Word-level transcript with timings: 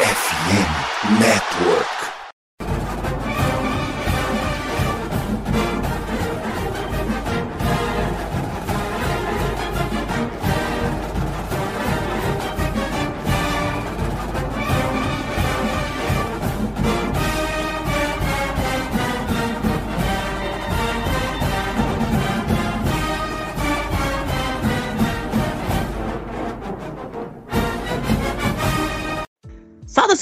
FM 0.00 1.18
Network. 1.18 2.17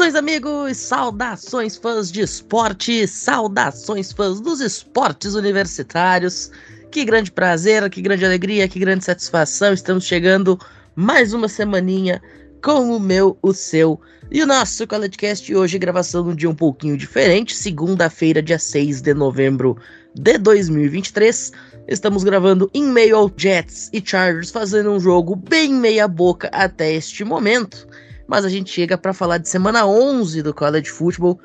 Saudações, 0.06 0.14
amigos! 0.14 0.76
Saudações, 0.76 1.76
fãs 1.76 2.12
de 2.12 2.20
esporte! 2.20 3.08
Saudações, 3.08 4.12
fãs 4.12 4.40
dos 4.40 4.60
esportes 4.60 5.34
universitários! 5.34 6.48
Que 6.92 7.04
grande 7.04 7.32
prazer, 7.32 7.90
que 7.90 8.00
grande 8.00 8.24
alegria, 8.24 8.68
que 8.68 8.78
grande 8.78 9.04
satisfação! 9.04 9.72
Estamos 9.72 10.04
chegando 10.04 10.60
mais 10.94 11.32
uma 11.32 11.48
semaninha 11.48 12.22
com 12.62 12.96
o 12.96 13.00
meu, 13.00 13.36
o 13.42 13.52
seu 13.52 14.00
e 14.30 14.40
o 14.40 14.46
nosso 14.46 14.86
CollegeCast 14.86 15.52
hoje, 15.52 15.76
gravação 15.76 16.22
num 16.22 16.36
dia 16.36 16.48
um 16.48 16.54
pouquinho 16.54 16.96
diferente, 16.96 17.56
segunda-feira, 17.56 18.40
dia 18.40 18.60
6 18.60 19.00
de 19.00 19.12
novembro 19.12 19.76
de 20.14 20.38
2023. 20.38 21.50
Estamos 21.88 22.22
gravando 22.22 22.70
em 22.72 22.84
meio 22.84 23.16
ao 23.16 23.32
Jets 23.36 23.90
e 23.92 24.00
Chargers, 24.04 24.52
fazendo 24.52 24.92
um 24.92 25.00
jogo 25.00 25.34
bem 25.34 25.74
meia-boca 25.74 26.48
até 26.52 26.92
este 26.92 27.24
momento 27.24 27.88
mas 28.26 28.44
a 28.44 28.48
gente 28.48 28.70
chega 28.70 28.98
para 28.98 29.12
falar 29.12 29.38
de 29.38 29.48
semana 29.48 29.86
11 29.86 30.42
do 30.42 30.54
College 30.54 30.90
Football, 30.90 31.38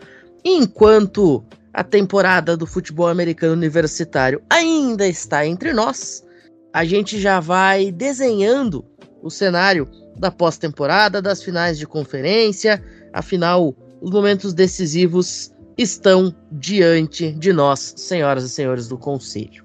enquanto 0.44 1.44
a 1.74 1.84
temporada 1.84 2.58
do 2.58 2.68
futebol 2.68 3.08
americano 3.08 3.54
universitário 3.54 4.42
ainda 4.50 5.08
está 5.08 5.46
entre 5.46 5.74
nós, 5.74 6.26
a 6.74 6.84
gente 6.84 7.20
já 7.20 7.40
vai 7.40 7.92
desenhando 7.92 8.86
o 9.22 9.30
cenário 9.30 9.88
da 10.18 10.32
pós-temporada, 10.32 11.22
das 11.22 11.42
finais 11.42 11.78
de 11.78 11.86
conferência, 11.86 12.84
afinal, 13.14 13.76
os 14.02 14.10
momentos 14.12 14.54
decisivos 14.54 15.54
estão 15.78 16.36
diante 16.52 17.32
de 17.32 17.54
nós, 17.54 17.94
senhoras 17.98 18.44
e 18.44 18.50
senhores 18.50 18.88
do 18.88 18.98
conselho. 18.98 19.64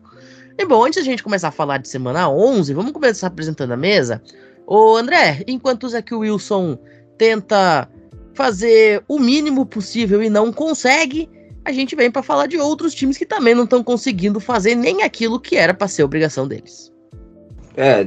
E 0.58 0.64
bom, 0.64 0.84
antes 0.84 0.98
a 0.98 1.04
gente 1.04 1.22
começar 1.22 1.48
a 1.48 1.52
falar 1.52 1.78
de 1.78 1.88
semana 1.88 2.28
11, 2.30 2.72
vamos 2.72 2.92
começar 2.92 3.26
apresentando 3.26 3.72
a 3.72 3.76
mesa. 3.76 4.22
Ô 4.66 4.96
André, 4.96 5.44
enquanto 5.46 5.86
o 5.86 6.18
Wilson 6.18 6.78
tenta 7.16 7.88
fazer 8.34 9.02
o 9.08 9.18
mínimo 9.18 9.64
possível 9.64 10.22
e 10.22 10.28
não 10.28 10.52
consegue, 10.52 11.28
a 11.64 11.72
gente 11.72 11.96
vem 11.96 12.10
para 12.10 12.22
falar 12.22 12.46
de 12.46 12.58
outros 12.58 12.94
times 12.94 13.16
que 13.16 13.26
também 13.26 13.54
não 13.54 13.64
estão 13.64 13.82
conseguindo 13.82 14.38
fazer 14.38 14.74
nem 14.74 15.02
aquilo 15.02 15.40
que 15.40 15.56
era 15.56 15.72
para 15.72 15.88
ser 15.88 16.04
obrigação 16.04 16.46
deles. 16.46 16.92
É, 17.76 18.06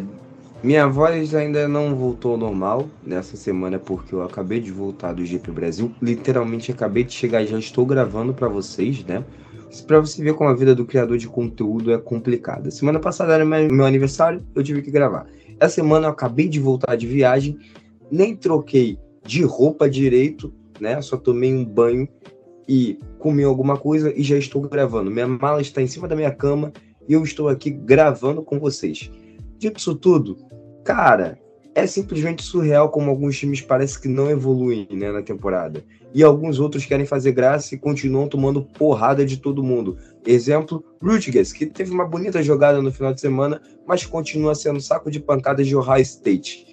minha 0.61 0.88
voz 0.88 1.33
ainda 1.33 1.67
não 1.67 1.95
voltou 1.95 2.33
ao 2.33 2.38
normal 2.38 2.89
nessa 3.05 3.38
semana 3.38 3.79
porque 3.79 4.13
eu 4.13 4.21
acabei 4.21 4.59
de 4.59 4.71
voltar 4.71 5.13
do 5.13 5.25
GP 5.25 5.51
Brasil. 5.51 5.91
Literalmente 6.01 6.71
acabei 6.71 7.03
de 7.03 7.13
chegar 7.13 7.45
já 7.45 7.57
estou 7.57 7.85
gravando 7.85 8.33
para 8.33 8.47
vocês, 8.47 9.03
né? 9.05 9.23
Para 9.88 9.99
você 9.99 10.21
ver 10.21 10.33
como 10.33 10.49
a 10.49 10.53
vida 10.53 10.75
do 10.75 10.85
criador 10.85 11.17
de 11.17 11.27
conteúdo 11.27 11.94
é 11.94 11.97
complicada. 11.97 12.71
Semana 12.71 12.99
passada 12.99 13.33
era 13.33 13.45
meu 13.45 13.85
aniversário, 13.85 14.44
eu 14.53 14.63
tive 14.63 14.81
que 14.81 14.91
gravar. 14.91 15.27
Essa 15.59 15.75
semana 15.75 16.07
eu 16.07 16.11
acabei 16.11 16.49
de 16.49 16.59
voltar 16.59 16.95
de 16.95 17.07
viagem 17.07 17.57
nem 18.11 18.35
troquei 18.35 18.97
de 19.23 19.43
roupa 19.43 19.89
direito, 19.89 20.53
né? 20.79 21.02
Só 21.02 21.17
tomei 21.17 21.53
um 21.53 21.65
banho 21.65 22.07
e 22.67 22.99
comi 23.17 23.43
alguma 23.43 23.77
coisa 23.77 24.13
e 24.16 24.23
já 24.23 24.38
estou 24.38 24.61
gravando. 24.61 25.11
Minha 25.11 25.27
mala 25.27 25.61
está 25.61 25.81
em 25.81 25.88
cima 25.88 26.07
da 26.07 26.16
minha 26.16 26.31
cama 26.31 26.71
e 27.07 27.13
eu 27.13 27.23
estou 27.23 27.49
aqui 27.49 27.71
gravando 27.71 28.41
com 28.41 28.59
vocês. 28.59 29.11
Dito 29.57 29.79
isso 29.79 29.95
tudo, 29.95 30.38
cara, 30.85 31.38
é 31.75 31.85
simplesmente 31.85 32.44
surreal 32.44 32.89
como 32.89 33.09
alguns 33.09 33.38
times 33.38 33.61
parecem 33.61 34.01
que 34.01 34.07
não 34.07 34.29
evoluem 34.29 34.88
né, 34.91 35.11
na 35.11 35.22
temporada. 35.22 35.84
E 36.13 36.23
alguns 36.23 36.59
outros 36.59 36.85
querem 36.85 37.05
fazer 37.05 37.31
graça 37.31 37.75
e 37.75 37.78
continuam 37.78 38.28
tomando 38.28 38.63
porrada 38.63 39.25
de 39.25 39.38
todo 39.38 39.63
mundo. 39.63 39.97
Exemplo, 40.25 40.84
Rutgers, 41.01 41.53
que 41.53 41.66
teve 41.66 41.91
uma 41.91 42.05
bonita 42.05 42.41
jogada 42.41 42.81
no 42.81 42.91
final 42.91 43.13
de 43.13 43.22
semana, 43.22 43.61
mas 43.88 44.05
continua 44.05 44.55
sendo 44.55 44.81
saco 44.81 45.11
de 45.11 45.19
pancadas 45.19 45.67
de 45.67 45.75
Ohio 45.75 46.01
State 46.01 46.69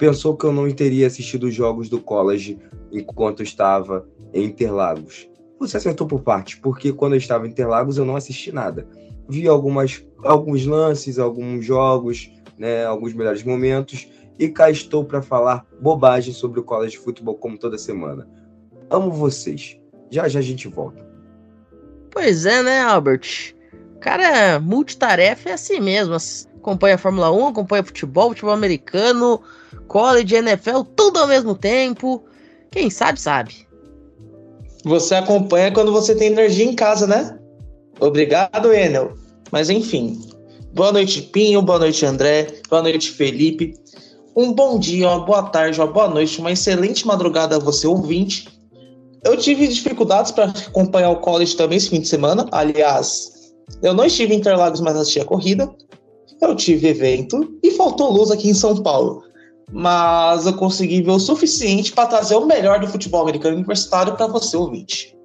pensou 0.00 0.34
que 0.34 0.46
eu 0.46 0.52
não 0.52 0.68
teria 0.72 1.06
assistido 1.06 1.44
os 1.44 1.54
jogos 1.54 1.90
do 1.90 2.00
college 2.00 2.58
enquanto 2.90 3.42
estava 3.42 4.08
em 4.32 4.44
Interlagos. 4.44 5.28
Você 5.58 5.76
acertou 5.76 6.06
por 6.06 6.22
parte, 6.22 6.58
porque 6.58 6.90
quando 6.90 7.12
eu 7.12 7.18
estava 7.18 7.46
em 7.46 7.50
Interlagos 7.50 7.98
eu 7.98 8.06
não 8.06 8.16
assisti 8.16 8.50
nada. 8.50 8.88
Vi 9.28 9.46
algumas, 9.46 10.02
alguns 10.24 10.64
lances, 10.64 11.18
alguns 11.18 11.66
jogos, 11.66 12.32
né, 12.58 12.86
alguns 12.86 13.12
melhores 13.12 13.44
momentos, 13.44 14.08
e 14.38 14.48
cá 14.48 14.70
estou 14.70 15.04
para 15.04 15.20
falar 15.20 15.66
bobagem 15.82 16.32
sobre 16.32 16.58
o 16.58 16.64
college 16.64 16.96
futebol 16.96 17.34
como 17.34 17.58
toda 17.58 17.76
semana. 17.76 18.26
Amo 18.88 19.12
vocês. 19.12 19.78
Já 20.10 20.26
já 20.28 20.38
a 20.38 20.42
gente 20.42 20.66
volta. 20.66 21.06
Pois 22.10 22.46
é, 22.46 22.62
né, 22.62 22.80
Albert? 22.80 23.54
Cara, 24.00 24.58
multitarefa 24.58 25.50
é 25.50 25.52
assim 25.52 25.78
mesmo. 25.78 26.14
Acompanha 26.60 26.96
a 26.96 26.98
Fórmula 26.98 27.30
1, 27.32 27.48
acompanha 27.48 27.82
futebol, 27.82 28.28
futebol 28.28 28.52
americano, 28.52 29.40
college, 29.88 30.34
NFL, 30.34 30.82
tudo 30.94 31.18
ao 31.18 31.26
mesmo 31.26 31.54
tempo. 31.54 32.22
Quem 32.70 32.90
sabe, 32.90 33.18
sabe. 33.18 33.66
Você 34.84 35.14
acompanha 35.14 35.72
quando 35.72 35.90
você 35.90 36.14
tem 36.14 36.28
energia 36.28 36.64
em 36.64 36.74
casa, 36.74 37.06
né? 37.06 37.38
Obrigado, 37.98 38.72
Enel. 38.72 39.14
Mas 39.50 39.70
enfim. 39.70 40.20
Boa 40.74 40.92
noite, 40.92 41.22
Pinho. 41.22 41.62
Boa 41.62 41.78
noite, 41.78 42.04
André. 42.04 42.46
Boa 42.68 42.82
noite, 42.82 43.10
Felipe. 43.10 43.74
Um 44.36 44.52
bom 44.52 44.78
dia, 44.78 45.08
uma 45.08 45.24
boa 45.24 45.42
tarde, 45.44 45.80
uma 45.80 45.86
boa 45.86 46.08
noite, 46.08 46.38
uma 46.40 46.52
excelente 46.52 47.06
madrugada 47.06 47.56
a 47.56 47.58
você, 47.58 47.86
ouvinte. 47.86 48.48
Eu 49.24 49.36
tive 49.36 49.66
dificuldades 49.66 50.30
para 50.30 50.44
acompanhar 50.46 51.10
o 51.10 51.20
college 51.20 51.56
também 51.56 51.78
esse 51.78 51.90
fim 51.90 52.00
de 52.00 52.08
semana. 52.08 52.46
Aliás, 52.52 53.52
eu 53.82 53.92
não 53.92 54.04
estive 54.04 54.34
em 54.34 54.38
Interlagos, 54.38 54.80
mas 54.80 54.96
assisti 54.96 55.20
a 55.20 55.24
corrida. 55.24 55.70
Eu 56.40 56.56
tive 56.56 56.88
evento 56.88 57.58
e 57.62 57.72
faltou 57.72 58.10
luz 58.12 58.30
aqui 58.30 58.48
em 58.48 58.54
São 58.54 58.82
Paulo 58.82 59.30
mas 59.72 60.46
eu 60.46 60.54
consegui 60.54 61.02
ver 61.02 61.12
o 61.12 61.18
suficiente 61.18 61.92
para 61.92 62.08
trazer 62.08 62.34
o 62.34 62.46
melhor 62.46 62.80
do 62.80 62.88
futebol 62.88 63.22
americano 63.22 63.56
universitário 63.56 64.16
para 64.16 64.26
você 64.26 64.56
ouvinte. 64.56 65.16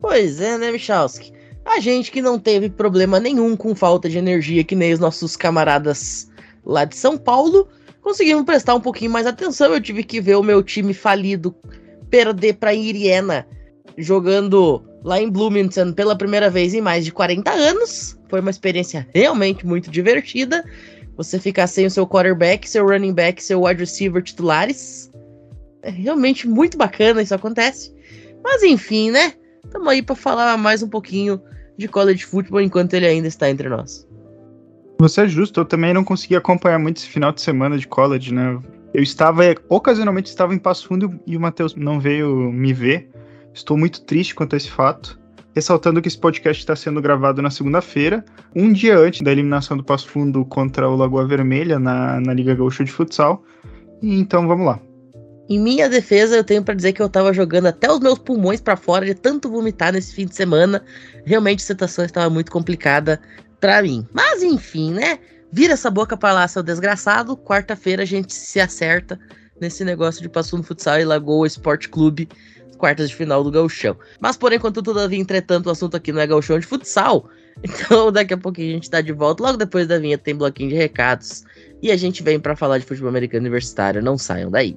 Pois 0.00 0.40
é, 0.40 0.56
né, 0.56 0.70
Michalski? 0.70 1.32
A 1.64 1.80
gente 1.80 2.12
que 2.12 2.22
não 2.22 2.38
teve 2.38 2.70
problema 2.70 3.18
nenhum 3.18 3.56
com 3.56 3.74
falta 3.74 4.08
de 4.08 4.18
energia, 4.18 4.62
que 4.62 4.76
nem 4.76 4.92
os 4.92 5.00
nossos 5.00 5.36
camaradas 5.36 6.28
lá 6.64 6.84
de 6.84 6.96
São 6.96 7.18
Paulo, 7.18 7.66
conseguimos 8.02 8.44
prestar 8.44 8.76
um 8.76 8.80
pouquinho 8.80 9.10
mais 9.10 9.26
atenção. 9.26 9.72
Eu 9.72 9.80
tive 9.80 10.04
que 10.04 10.20
ver 10.20 10.36
o 10.36 10.44
meu 10.44 10.62
time 10.62 10.94
falido 10.94 11.54
perder 12.08 12.54
para 12.54 12.72
Iriena, 12.72 13.44
jogando 13.98 14.80
lá 15.02 15.20
em 15.20 15.28
Bloomington 15.28 15.92
pela 15.92 16.16
primeira 16.16 16.48
vez 16.48 16.72
em 16.72 16.80
mais 16.80 17.04
de 17.04 17.10
40 17.10 17.50
anos. 17.50 18.15
Foi 18.28 18.40
uma 18.40 18.50
experiência 18.50 19.06
realmente 19.14 19.66
muito 19.66 19.90
divertida 19.90 20.64
você 21.16 21.40
ficar 21.40 21.66
sem 21.66 21.86
o 21.86 21.90
seu 21.90 22.06
quarterback, 22.06 22.68
seu 22.68 22.86
running 22.86 23.14
back, 23.14 23.42
seu 23.42 23.62
wide 23.62 23.80
receiver 23.80 24.22
titulares. 24.22 25.10
É 25.82 25.90
realmente 25.90 26.46
muito 26.46 26.76
bacana 26.76 27.22
isso 27.22 27.34
acontece. 27.34 27.94
Mas 28.44 28.62
enfim, 28.62 29.10
né? 29.10 29.32
Estamos 29.64 29.88
aí 29.88 30.02
para 30.02 30.14
falar 30.14 30.58
mais 30.58 30.82
um 30.82 30.88
pouquinho 30.88 31.40
de 31.76 31.88
college 31.88 32.24
football 32.24 32.60
enquanto 32.60 32.94
ele 32.94 33.06
ainda 33.06 33.26
está 33.26 33.48
entre 33.48 33.68
nós. 33.68 34.06
Você 34.98 35.22
é 35.22 35.28
justo, 35.28 35.60
eu 35.60 35.64
também 35.64 35.92
não 35.92 36.04
consegui 36.04 36.36
acompanhar 36.36 36.78
muito 36.78 36.98
esse 36.98 37.06
final 37.06 37.32
de 37.32 37.40
semana 37.40 37.78
de 37.78 37.86
college, 37.86 38.32
né? 38.32 38.58
Eu 38.94 39.02
estava, 39.02 39.42
ocasionalmente 39.68 40.28
estava 40.28 40.54
em 40.54 40.58
Passo 40.58 40.88
Fundo 40.88 41.18
e 41.26 41.36
o 41.36 41.40
Matheus 41.40 41.74
não 41.74 42.00
veio 42.00 42.50
me 42.52 42.72
ver. 42.72 43.10
Estou 43.52 43.76
muito 43.76 44.02
triste 44.02 44.34
quanto 44.34 44.54
a 44.54 44.56
esse 44.56 44.70
fato 44.70 45.18
ressaltando 45.56 46.02
que 46.02 46.08
esse 46.08 46.18
podcast 46.18 46.62
está 46.62 46.76
sendo 46.76 47.00
gravado 47.00 47.40
na 47.40 47.50
segunda-feira, 47.50 48.22
um 48.54 48.70
dia 48.70 48.98
antes 48.98 49.22
da 49.22 49.32
eliminação 49.32 49.74
do 49.74 49.82
Passo 49.82 50.06
Fundo 50.06 50.44
contra 50.44 50.86
o 50.86 50.94
Lagoa 50.94 51.26
Vermelha 51.26 51.78
na, 51.78 52.20
na 52.20 52.34
Liga 52.34 52.54
Gaúcha 52.54 52.84
de 52.84 52.92
Futsal. 52.92 53.42
Então 54.02 54.46
vamos 54.46 54.66
lá. 54.66 54.78
Em 55.48 55.58
minha 55.58 55.88
defesa, 55.88 56.36
eu 56.36 56.44
tenho 56.44 56.62
para 56.62 56.74
dizer 56.74 56.92
que 56.92 57.00
eu 57.00 57.08
tava 57.08 57.32
jogando 57.32 57.66
até 57.68 57.90
os 57.90 58.00
meus 58.00 58.18
pulmões 58.18 58.60
para 58.60 58.76
fora 58.76 59.06
de 59.06 59.14
tanto 59.14 59.48
vomitar 59.48 59.94
nesse 59.94 60.14
fim 60.14 60.26
de 60.26 60.34
semana. 60.34 60.84
Realmente 61.24 61.60
a 61.60 61.66
situação 61.66 62.04
estava 62.04 62.28
muito 62.28 62.52
complicada 62.52 63.18
para 63.58 63.80
mim. 63.80 64.06
Mas 64.12 64.42
enfim, 64.42 64.92
né? 64.92 65.18
Vira 65.50 65.72
essa 65.72 65.90
boca 65.90 66.18
para 66.18 66.34
lá, 66.34 66.46
seu 66.46 66.62
desgraçado. 66.62 67.34
Quarta-feira 67.34 68.02
a 68.02 68.06
gente 68.06 68.34
se 68.34 68.60
acerta 68.60 69.18
nesse 69.58 69.84
negócio 69.84 70.20
de 70.20 70.28
Passo 70.28 70.50
Fundo 70.50 70.64
Futsal 70.64 71.00
e 71.00 71.04
Lagoa 71.04 71.46
Esporte 71.46 71.88
Clube 71.88 72.28
quartas 72.76 73.08
de 73.10 73.16
final 73.16 73.42
do 73.42 73.50
Gauchão. 73.50 73.96
Mas, 74.20 74.36
por 74.36 74.52
enquanto, 74.52 74.82
todavia, 74.82 75.18
entretanto, 75.18 75.66
o 75.66 75.70
assunto 75.70 75.96
aqui 75.96 76.12
não 76.12 76.20
é 76.20 76.26
Gauchão 76.26 76.58
de 76.58 76.66
futsal. 76.66 77.28
Então, 77.64 78.12
daqui 78.12 78.34
a 78.34 78.36
pouquinho 78.36 78.72
a 78.72 78.74
gente 78.74 78.90
tá 78.90 79.00
de 79.00 79.14
volta. 79.14 79.42
Logo 79.42 79.56
depois 79.56 79.88
da 79.88 79.98
vinheta 79.98 80.22
tem 80.22 80.34
bloquinho 80.34 80.68
de 80.68 80.74
recados. 80.74 81.42
E 81.82 81.90
a 81.90 81.96
gente 81.96 82.22
vem 82.22 82.38
para 82.38 82.54
falar 82.54 82.76
de 82.76 82.84
futebol 82.84 83.08
americano 83.08 83.44
universitário. 83.44 84.02
Não 84.02 84.18
saiam 84.18 84.50
daí. 84.50 84.76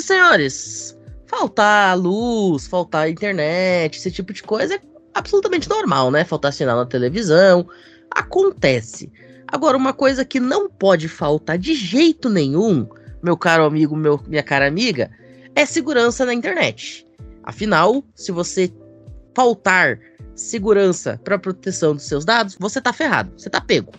E 0.00 0.06
senhores, 0.06 0.98
faltar 1.26 1.96
luz, 1.96 2.66
faltar 2.66 3.08
internet, 3.08 3.96
esse 3.96 4.10
tipo 4.10 4.32
de 4.32 4.42
coisa 4.42 4.74
é 4.74 4.80
absolutamente 5.14 5.68
normal, 5.68 6.10
né? 6.10 6.24
Faltar 6.24 6.52
sinal 6.52 6.76
na 6.76 6.86
televisão, 6.86 7.68
acontece. 8.10 9.12
Agora, 9.46 9.76
uma 9.76 9.92
coisa 9.92 10.24
que 10.24 10.40
não 10.40 10.68
pode 10.68 11.08
faltar 11.08 11.58
de 11.58 11.74
jeito 11.74 12.28
nenhum, 12.28 12.86
meu 13.22 13.36
caro 13.36 13.64
amigo, 13.64 13.96
meu, 13.96 14.20
minha 14.26 14.42
cara 14.42 14.66
amiga, 14.66 15.10
é 15.54 15.66
segurança 15.66 16.24
na 16.24 16.34
internet. 16.34 17.06
Afinal, 17.42 18.04
se 18.14 18.30
você 18.30 18.72
faltar 19.34 19.98
segurança 20.34 21.20
para 21.22 21.38
proteção 21.38 21.94
dos 21.94 22.04
seus 22.04 22.24
dados, 22.24 22.56
você 22.58 22.80
tá 22.80 22.92
ferrado, 22.92 23.32
você 23.36 23.50
tá 23.50 23.60
pego. 23.60 23.92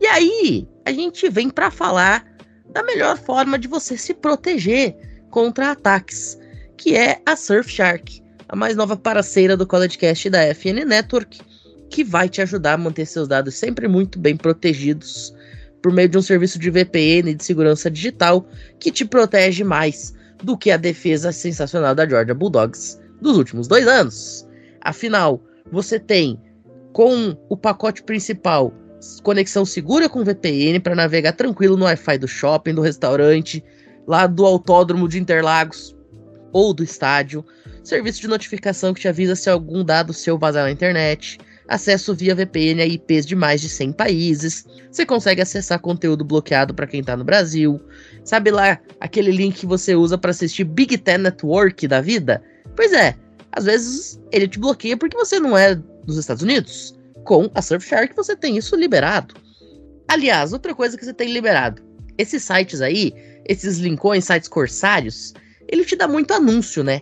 E 0.00 0.06
aí, 0.06 0.68
a 0.84 0.92
gente 0.92 1.28
vem 1.28 1.48
para 1.48 1.70
falar 1.70 2.24
da 2.70 2.82
melhor 2.82 3.16
forma 3.16 3.58
de 3.58 3.68
você 3.68 3.96
se 3.96 4.12
proteger 4.12 4.96
contra 5.36 5.72
ataques, 5.72 6.38
que 6.78 6.96
é 6.96 7.20
a 7.26 7.36
Surfshark, 7.36 8.22
a 8.48 8.56
mais 8.56 8.74
nova 8.74 8.96
parceira 8.96 9.54
do 9.54 9.66
CollegeCast 9.66 10.30
da 10.30 10.54
FN 10.54 10.86
Network, 10.86 11.42
que 11.90 12.02
vai 12.02 12.26
te 12.26 12.40
ajudar 12.40 12.72
a 12.72 12.78
manter 12.78 13.04
seus 13.04 13.28
dados 13.28 13.54
sempre 13.54 13.86
muito 13.86 14.18
bem 14.18 14.34
protegidos 14.34 15.34
por 15.82 15.92
meio 15.92 16.08
de 16.08 16.16
um 16.16 16.22
serviço 16.22 16.58
de 16.58 16.70
VPN 16.70 17.34
de 17.34 17.44
segurança 17.44 17.90
digital 17.90 18.48
que 18.80 18.90
te 18.90 19.04
protege 19.04 19.62
mais 19.62 20.14
do 20.42 20.56
que 20.56 20.70
a 20.70 20.78
defesa 20.78 21.30
sensacional 21.30 21.94
da 21.94 22.08
Georgia 22.08 22.34
Bulldogs 22.34 22.98
dos 23.20 23.36
últimos 23.36 23.68
dois 23.68 23.86
anos. 23.86 24.48
Afinal, 24.80 25.38
você 25.70 26.00
tem 26.00 26.40
com 26.94 27.36
o 27.50 27.58
pacote 27.58 28.02
principal 28.02 28.72
conexão 29.22 29.66
segura 29.66 30.08
com 30.08 30.24
VPN 30.24 30.80
para 30.80 30.94
navegar 30.94 31.32
tranquilo 31.32 31.76
no 31.76 31.84
Wi-Fi 31.84 32.16
do 32.16 32.26
shopping, 32.26 32.72
do 32.72 32.80
restaurante, 32.80 33.62
lá 34.06 34.26
do 34.26 34.46
autódromo 34.46 35.08
de 35.08 35.18
Interlagos 35.18 35.96
ou 36.52 36.72
do 36.72 36.82
estádio, 36.82 37.44
serviço 37.82 38.20
de 38.20 38.28
notificação 38.28 38.94
que 38.94 39.00
te 39.00 39.08
avisa 39.08 39.36
se 39.36 39.50
algum 39.50 39.84
dado 39.84 40.12
seu 40.12 40.38
vazar 40.38 40.64
na 40.64 40.70
internet, 40.70 41.38
acesso 41.68 42.14
via 42.14 42.34
VPN 42.34 42.82
a 42.82 42.86
IPs 42.86 43.26
de 43.26 43.34
mais 43.34 43.60
de 43.60 43.68
100 43.68 43.92
países. 43.92 44.64
Você 44.90 45.04
consegue 45.04 45.42
acessar 45.42 45.80
conteúdo 45.80 46.24
bloqueado 46.24 46.72
para 46.72 46.86
quem 46.86 47.00
está 47.00 47.16
no 47.16 47.24
Brasil. 47.24 47.80
Sabe 48.24 48.50
lá 48.50 48.78
aquele 49.00 49.30
link 49.30 49.56
que 49.56 49.66
você 49.66 49.94
usa 49.94 50.16
para 50.16 50.30
assistir 50.30 50.64
Big 50.64 50.96
Ten 50.98 51.18
Network 51.18 51.86
da 51.86 52.00
vida? 52.00 52.42
Pois 52.74 52.92
é, 52.92 53.14
às 53.52 53.64
vezes 53.64 54.20
ele 54.32 54.48
te 54.48 54.58
bloqueia 54.58 54.96
porque 54.96 55.16
você 55.16 55.40
não 55.40 55.56
é 55.56 55.74
dos 56.04 56.16
Estados 56.16 56.42
Unidos. 56.42 56.96
Com 57.24 57.50
a 57.54 57.62
Surfshark 57.62 58.14
você 58.14 58.36
tem 58.36 58.56
isso 58.56 58.76
liberado. 58.76 59.34
Aliás, 60.08 60.52
outra 60.52 60.74
coisa 60.74 60.96
que 60.96 61.04
você 61.04 61.12
tem 61.12 61.32
liberado. 61.32 61.82
Esses 62.18 62.42
sites 62.42 62.80
aí, 62.80 63.12
esses 63.46 63.78
linkões, 63.78 64.24
sites 64.24 64.48
corsários, 64.48 65.34
ele 65.68 65.84
te 65.84 65.96
dá 65.96 66.08
muito 66.08 66.32
anúncio, 66.32 66.82
né? 66.82 67.00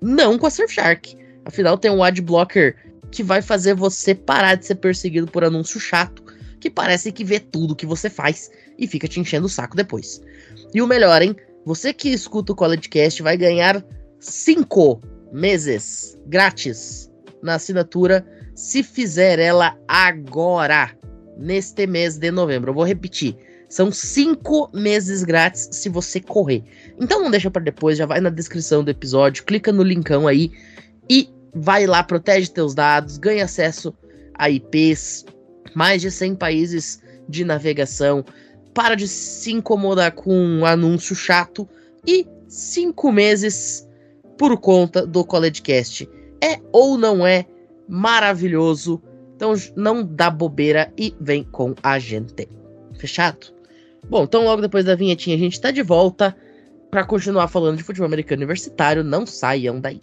Não 0.00 0.38
com 0.38 0.46
a 0.46 0.50
Surfshark. 0.50 1.16
Afinal, 1.44 1.78
tem 1.78 1.90
um 1.90 2.02
ad 2.02 2.20
blocker 2.20 2.76
que 3.10 3.22
vai 3.22 3.40
fazer 3.40 3.74
você 3.74 4.14
parar 4.14 4.54
de 4.54 4.66
ser 4.66 4.76
perseguido 4.76 5.26
por 5.26 5.44
anúncio 5.44 5.80
chato, 5.80 6.22
que 6.60 6.68
parece 6.68 7.12
que 7.12 7.24
vê 7.24 7.40
tudo 7.40 7.76
que 7.76 7.86
você 7.86 8.10
faz 8.10 8.50
e 8.78 8.86
fica 8.86 9.08
te 9.08 9.20
enchendo 9.20 9.46
o 9.46 9.50
saco 9.50 9.76
depois. 9.76 10.20
E 10.74 10.82
o 10.82 10.86
melhor, 10.86 11.22
hein? 11.22 11.34
Você 11.64 11.92
que 11.92 12.10
escuta 12.10 12.52
o 12.52 12.56
CollegeCast 12.56 13.22
vai 13.22 13.36
ganhar 13.36 13.84
5 14.20 15.00
meses 15.32 16.18
grátis 16.26 17.10
na 17.42 17.54
assinatura 17.54 18.26
se 18.54 18.82
fizer 18.82 19.38
ela 19.38 19.78
agora, 19.86 20.90
neste 21.36 21.86
mês 21.86 22.18
de 22.18 22.30
novembro. 22.30 22.70
Eu 22.70 22.74
vou 22.74 22.84
repetir. 22.84 23.36
São 23.68 23.92
cinco 23.92 24.70
meses 24.72 25.22
grátis 25.22 25.68
se 25.72 25.88
você 25.88 26.20
correr. 26.20 26.64
Então 26.98 27.22
não 27.22 27.30
deixa 27.30 27.50
para 27.50 27.62
depois, 27.62 27.98
já 27.98 28.06
vai 28.06 28.20
na 28.20 28.30
descrição 28.30 28.82
do 28.82 28.90
episódio, 28.90 29.44
clica 29.44 29.72
no 29.72 29.82
linkão 29.82 30.26
aí 30.26 30.50
e 31.08 31.28
vai 31.54 31.86
lá, 31.86 32.02
protege 32.02 32.50
teus 32.50 32.74
dados, 32.74 33.18
ganha 33.18 33.44
acesso 33.44 33.94
a 34.34 34.48
IPs, 34.48 35.26
mais 35.74 36.00
de 36.00 36.10
100 36.10 36.36
países 36.36 37.02
de 37.28 37.44
navegação, 37.44 38.24
para 38.72 38.94
de 38.94 39.06
se 39.06 39.52
incomodar 39.52 40.12
com 40.12 40.32
um 40.32 40.64
anúncio 40.64 41.14
chato 41.14 41.68
e 42.06 42.26
cinco 42.48 43.12
meses 43.12 43.86
por 44.38 44.56
conta 44.58 45.06
do 45.06 45.24
CollegeCast. 45.24 46.08
É 46.42 46.60
ou 46.72 46.96
não 46.96 47.26
é 47.26 47.44
maravilhoso? 47.88 49.02
Então 49.34 49.52
não 49.76 50.04
dá 50.04 50.30
bobeira 50.30 50.92
e 50.96 51.14
vem 51.20 51.44
com 51.44 51.74
a 51.82 51.98
gente. 51.98 52.48
Fechado? 52.94 53.57
Bom, 54.08 54.24
então 54.24 54.44
logo 54.44 54.62
depois 54.62 54.84
da 54.84 54.94
vinhetinha 54.94 55.36
a 55.36 55.38
gente 55.38 55.60
tá 55.60 55.70
de 55.70 55.82
volta 55.82 56.36
para 56.90 57.04
continuar 57.04 57.48
falando 57.48 57.76
de 57.76 57.82
futebol 57.82 58.06
americano 58.06 58.40
universitário. 58.40 59.04
Não 59.04 59.26
saiam 59.26 59.80
daí. 59.80 60.00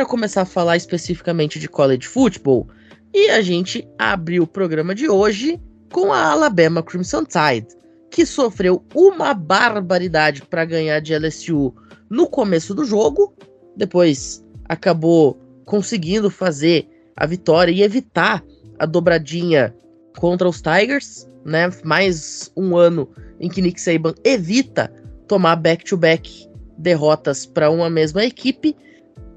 Agora 0.00 0.12
começar 0.12 0.42
a 0.42 0.46
falar 0.46 0.78
especificamente 0.78 1.58
de 1.58 1.68
college 1.68 2.08
football. 2.08 2.66
E 3.12 3.28
a 3.28 3.42
gente 3.42 3.86
abriu 3.98 4.44
o 4.44 4.46
programa 4.46 4.94
de 4.94 5.10
hoje 5.10 5.60
com 5.92 6.10
a 6.10 6.30
Alabama 6.30 6.82
Crimson 6.82 7.22
Tide, 7.22 7.68
que 8.10 8.24
sofreu 8.24 8.82
uma 8.94 9.34
barbaridade 9.34 10.40
para 10.40 10.64
ganhar 10.64 11.00
de 11.00 11.14
LSU 11.14 11.74
no 12.08 12.26
começo 12.26 12.74
do 12.74 12.82
jogo, 12.82 13.34
depois 13.76 14.42
acabou 14.64 15.38
conseguindo 15.66 16.30
fazer 16.30 16.88
a 17.14 17.26
vitória 17.26 17.70
e 17.70 17.82
evitar 17.82 18.42
a 18.78 18.86
dobradinha 18.86 19.74
contra 20.16 20.48
os 20.48 20.62
Tigers, 20.62 21.28
né? 21.44 21.70
Mais 21.84 22.50
um 22.56 22.74
ano 22.74 23.06
em 23.38 23.50
que 23.50 23.60
Nick 23.60 23.78
Saban 23.78 24.14
evita 24.24 24.90
tomar 25.28 25.56
back-to-back 25.56 26.26
-back 26.26 26.50
derrotas 26.78 27.44
para 27.44 27.70
uma 27.70 27.90
mesma 27.90 28.24
equipe 28.24 28.74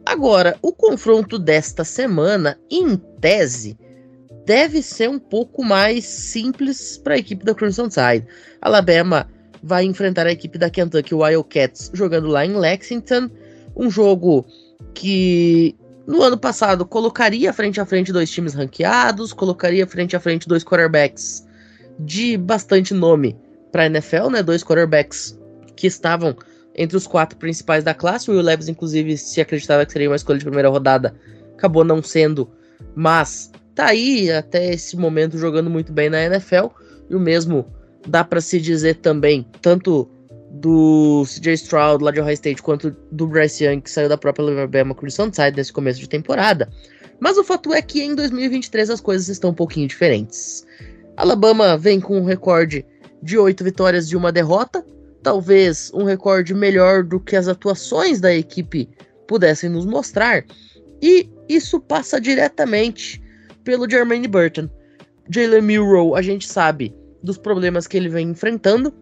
Agora, 0.06 0.58
o 0.62 0.74
confronto 0.74 1.40
desta 1.40 1.84
semana, 1.84 2.60
em 2.70 2.96
tese, 3.22 3.78
deve 4.46 4.82
ser 4.82 5.10
um 5.10 5.20
pouco 5.20 5.64
mais 5.64 6.06
simples 6.06 6.98
para 6.98 7.16
a 7.16 7.18
equipe 7.18 7.46
da 7.46 7.56
Crimson 7.56 7.88
Tide. 7.88 8.28
Alabama 8.62 9.30
vai 9.62 9.86
enfrentar 9.86 10.28
a 10.28 10.32
equipe 10.32 10.58
da 10.58 10.70
Kentucky 10.70 11.16
Wildcats 11.16 11.90
jogando 11.94 12.28
lá 12.28 12.46
em 12.46 12.56
Lexington, 12.56 13.30
um 13.76 13.90
jogo 13.90 14.46
que 14.94 15.76
no 16.06 16.22
ano 16.22 16.38
passado 16.38 16.86
colocaria 16.86 17.54
frente 17.54 17.80
a 17.80 17.86
frente 17.86 18.12
dois 18.12 18.30
times 18.30 18.54
ranqueados, 18.54 19.32
colocaria 19.32 19.88
frente 19.88 20.16
a 20.16 20.20
frente 20.20 20.48
dois 20.48 20.64
quarterbacks 20.64 21.48
de 21.98 22.36
bastante 22.36 22.94
nome 22.94 23.38
para 23.72 23.84
a 23.84 23.86
NFL, 23.86 24.30
né? 24.30 24.44
Dois 24.44 24.64
quarterbacks 24.64 25.40
que 25.78 25.88
estavam 25.88 26.36
entre 26.76 26.98
os 26.98 27.08
quatro 27.08 27.38
principais 27.38 27.84
da 27.84 27.94
classe. 27.94 28.30
O 28.30 28.34
Will 28.34 28.44
Levis, 28.44 28.68
inclusive, 28.68 29.18
se 29.18 29.42
acreditava 29.42 29.86
que 29.86 29.92
seria 29.92 30.10
uma 30.10 30.16
escolha 30.16 30.40
de 30.40 30.46
primeira 30.46 30.70
rodada, 30.70 31.16
acabou 31.54 31.84
não 31.84 32.02
sendo, 32.02 32.50
mas 32.96 33.52
tá 33.76 33.88
aí 33.88 34.32
até 34.32 34.74
esse 34.74 34.98
momento 34.98 35.38
jogando 35.38 35.70
muito 35.70 35.92
bem 35.92 36.10
na 36.10 36.24
NFL. 36.24 36.68
E 37.10 37.16
o 37.16 37.20
mesmo 37.20 37.66
dá 38.08 38.24
para 38.24 38.42
se 38.42 38.60
dizer 38.60 38.96
também, 38.96 39.46
tanto 39.62 40.10
do 40.52 41.24
CJ 41.26 41.54
Stroud 41.54 42.04
lá 42.04 42.12
de 42.12 42.20
Ohio 42.20 42.34
State, 42.34 42.62
quanto 42.62 42.96
do 43.12 43.28
Bryce 43.28 43.66
Young, 43.66 43.82
que 43.82 43.90
saiu 43.90 44.08
da 44.08 44.18
própria 44.18 44.46
Alabama 44.46 44.94
Crimson 44.94 45.30
Tide 45.30 45.58
nesse 45.58 45.74
começo 45.74 46.00
de 46.00 46.08
temporada. 46.08 46.70
Mas 47.20 47.38
o 47.38 47.44
fato 47.44 47.74
é 47.74 47.82
que 47.82 48.04
em 48.04 48.14
2023 48.16 48.90
as 48.90 49.02
coisas 49.02 49.30
estão 49.30 49.50
um 49.50 49.54
pouquinho 49.54 49.88
diferentes. 49.88 50.66
Alabama 51.18 51.78
vem 51.78 52.00
com 52.00 52.20
um 52.20 52.26
recorde 52.26 52.86
de 53.22 53.38
oito 53.38 53.64
vitórias 53.64 54.08
e 54.08 54.16
uma 54.16 54.32
derrota, 54.32 54.86
talvez 55.24 55.90
um 55.94 56.04
recorde 56.04 56.54
melhor 56.54 57.04
do 57.04 57.20
que 57.20 57.36
as 57.36 57.48
atuações 57.48 58.20
da 58.20 58.34
equipe 58.34 58.90
pudessem 59.28 59.70
nos 59.70 59.86
mostrar. 59.86 60.44
E 61.02 61.30
isso 61.50 61.80
passa 61.80 62.20
diretamente 62.20 63.22
pelo 63.64 63.90
Jermaine 63.90 64.28
Burton. 64.28 64.70
Jalen 65.30 65.62
Milrow, 65.62 66.16
a 66.16 66.22
gente 66.22 66.48
sabe 66.48 66.94
dos 67.24 67.38
problemas 67.38 67.88
que 67.88 67.96
ele 67.96 68.10
vem 68.10 68.30
enfrentando. 68.30 68.94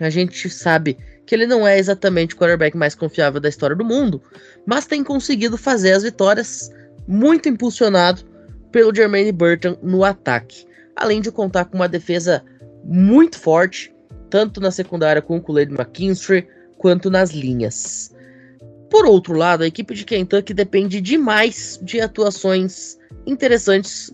A 0.00 0.08
gente 0.08 0.48
sabe 0.48 0.96
que 1.26 1.34
ele 1.34 1.46
não 1.46 1.66
é 1.66 1.78
exatamente 1.78 2.34
o 2.34 2.38
quarterback 2.38 2.76
mais 2.76 2.94
confiável 2.94 3.40
da 3.40 3.48
história 3.48 3.76
do 3.76 3.84
mundo, 3.84 4.22
mas 4.64 4.86
tem 4.86 5.02
conseguido 5.02 5.58
fazer 5.58 5.92
as 5.92 6.04
vitórias 6.04 6.70
muito 7.06 7.48
impulsionado 7.48 8.22
pelo 8.70 8.94
Jermaine 8.94 9.32
Burton 9.32 9.76
no 9.82 10.04
ataque. 10.04 10.64
Além 10.94 11.20
de 11.20 11.30
contar 11.30 11.64
com 11.66 11.76
uma 11.76 11.88
defesa 11.88 12.44
muito 12.84 13.38
forte, 13.38 13.92
tanto 14.30 14.60
na 14.60 14.70
secundária 14.70 15.22
com 15.22 15.36
o 15.36 15.40
Kool-Aid 15.40 15.72
McKinstry, 15.72 16.46
quanto 16.76 17.10
nas 17.10 17.30
linhas. 17.30 18.14
Por 18.90 19.04
outro 19.04 19.34
lado, 19.34 19.62
a 19.62 19.66
equipe 19.66 19.94
de 19.94 20.04
Kentucky 20.04 20.54
depende 20.54 21.00
demais 21.00 21.78
de 21.82 22.00
atuações 22.00 22.96
interessantes 23.26 24.12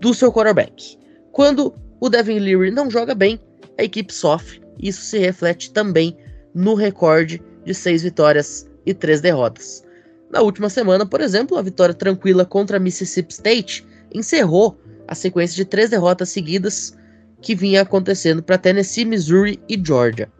do 0.00 0.14
seu 0.14 0.32
quarterback. 0.32 0.98
Quando 1.32 1.74
o 2.00 2.08
Devin 2.08 2.38
Leary 2.38 2.70
não 2.70 2.90
joga 2.90 3.14
bem, 3.14 3.40
a 3.78 3.84
equipe 3.84 4.12
sofre. 4.12 4.62
Isso 4.78 5.02
se 5.02 5.18
reflete 5.18 5.70
também 5.72 6.16
no 6.54 6.74
recorde 6.74 7.42
de 7.64 7.74
seis 7.74 8.02
vitórias 8.02 8.68
e 8.86 8.94
três 8.94 9.20
derrotas. 9.20 9.84
Na 10.30 10.40
última 10.40 10.68
semana, 10.68 11.04
por 11.06 11.20
exemplo, 11.20 11.56
a 11.56 11.62
vitória 11.62 11.94
tranquila 11.94 12.44
contra 12.44 12.78
Mississippi 12.78 13.32
State 13.32 13.86
encerrou 14.12 14.78
a 15.06 15.14
sequência 15.14 15.56
de 15.56 15.64
três 15.64 15.90
derrotas 15.90 16.30
seguidas 16.30 16.96
que 17.40 17.54
vinha 17.54 17.82
acontecendo 17.82 18.42
para 18.42 18.58
Tennessee, 18.58 19.04
Missouri 19.04 19.60
e 19.68 19.80
Georgia. 19.82 20.30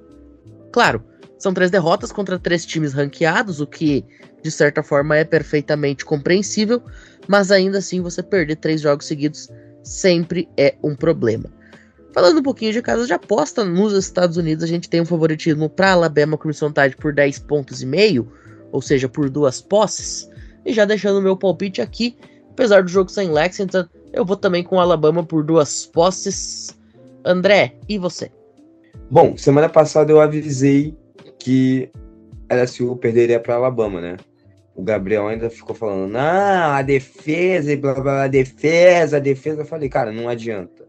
Claro, 0.72 1.02
são 1.38 1.52
três 1.52 1.70
derrotas 1.70 2.12
contra 2.12 2.38
três 2.38 2.64
times 2.64 2.92
ranqueados, 2.92 3.60
o 3.60 3.66
que 3.66 4.04
de 4.42 4.50
certa 4.50 4.82
forma 4.82 5.16
é 5.16 5.24
perfeitamente 5.24 6.04
compreensível, 6.04 6.82
mas 7.26 7.50
ainda 7.50 7.78
assim 7.78 8.00
você 8.00 8.22
perder 8.22 8.56
três 8.56 8.80
jogos 8.80 9.06
seguidos 9.06 9.48
sempre 9.82 10.48
é 10.56 10.76
um 10.82 10.94
problema. 10.94 11.50
Falando 12.12 12.38
um 12.38 12.42
pouquinho 12.42 12.72
de 12.72 12.80
casas 12.80 13.06
de 13.06 13.12
aposta, 13.12 13.62
nos 13.62 13.92
Estados 13.92 14.38
Unidos 14.38 14.64
a 14.64 14.66
gente 14.66 14.88
tem 14.88 15.02
um 15.02 15.04
favoritismo 15.04 15.68
para 15.68 15.92
Alabama 15.92 16.38
Crimson 16.38 16.72
Tide 16.72 16.96
por 16.96 17.12
10 17.12 17.40
pontos 17.40 17.82
e 17.82 17.86
meio, 17.86 18.32
ou 18.72 18.80
seja, 18.80 19.06
por 19.06 19.28
duas 19.28 19.60
posses. 19.60 20.26
E 20.64 20.72
já 20.72 20.86
deixando 20.86 21.18
o 21.18 21.22
meu 21.22 21.36
palpite 21.36 21.82
aqui, 21.82 22.16
apesar 22.50 22.82
do 22.82 22.88
jogo 22.88 23.10
sem 23.10 23.30
Lexington, 23.30 23.84
eu 24.14 24.24
vou 24.24 24.36
também 24.36 24.64
com 24.64 24.80
Alabama 24.80 25.22
por 25.22 25.44
duas 25.44 25.84
posses. 25.84 26.74
André, 27.26 27.74
e 27.88 27.98
você? 27.98 28.30
Bom, 29.10 29.36
semana 29.36 29.68
passada 29.68 30.12
eu 30.12 30.20
avisei 30.20 30.96
que 31.40 31.90
LSU 32.48 32.96
perderia 32.96 33.40
para 33.40 33.56
Alabama, 33.56 34.00
né? 34.00 34.16
O 34.76 34.82
Gabriel 34.82 35.26
ainda 35.26 35.50
ficou 35.50 35.74
falando, 35.74 36.12
não, 36.12 36.72
a 36.72 36.82
defesa 36.82 37.72
e 37.72 37.76
blá 37.76 37.94
blá 37.94 38.02
blá, 38.02 38.24
a 38.24 38.28
defesa, 38.28 39.16
a 39.16 39.20
defesa. 39.20 39.62
Eu 39.62 39.66
falei, 39.66 39.88
cara, 39.88 40.12
não 40.12 40.28
adianta. 40.28 40.86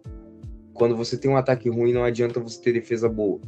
Quando 0.73 0.95
você 0.95 1.17
tem 1.17 1.31
um 1.31 1.37
ataque 1.37 1.69
ruim, 1.69 1.91
não 1.91 2.03
adianta 2.03 2.39
você 2.39 2.61
ter 2.61 2.73
defesa 2.73 3.09
boa. 3.09 3.39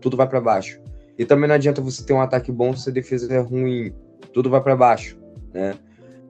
Tudo 0.00 0.16
vai 0.16 0.28
para 0.28 0.40
baixo. 0.40 0.80
E 1.18 1.24
também 1.24 1.48
não 1.48 1.56
adianta 1.56 1.82
você 1.82 2.04
ter 2.04 2.12
um 2.12 2.20
ataque 2.20 2.52
bom 2.52 2.76
se 2.76 2.88
a 2.88 2.92
defesa 2.92 3.32
é 3.34 3.40
ruim. 3.40 3.92
Tudo 4.32 4.48
vai 4.48 4.60
para 4.62 4.76
baixo, 4.76 5.18
né? 5.52 5.74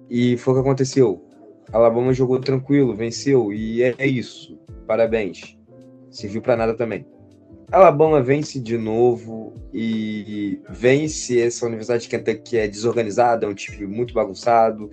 E 0.09 0.38
foi 0.38 0.54
o 0.54 0.57
que 0.57 0.61
aconteceu. 0.62 1.23
Alabama 1.71 2.12
jogou 2.14 2.40
tranquilo, 2.40 2.97
venceu 2.97 3.52
e 3.52 3.83
é 3.83 4.07
isso. 4.07 4.59
Parabéns. 4.87 5.60
Serviu 6.11 6.43
para 6.43 6.57
nada 6.57 6.75
também. 6.75 7.07
Alabama 7.71 8.21
vence 8.21 8.59
de 8.59 8.76
novo 8.76 9.55
e 9.73 10.61
vence 10.69 11.40
essa 11.40 11.67
Universidade 11.67 12.02
de 12.02 12.09
Kentucky 12.09 12.43
que 12.43 12.57
é 12.57 12.67
desorganizada, 12.67 13.47
é 13.47 13.49
um 13.49 13.55
time 13.55 13.87
muito 13.87 14.12
bagunçado. 14.12 14.90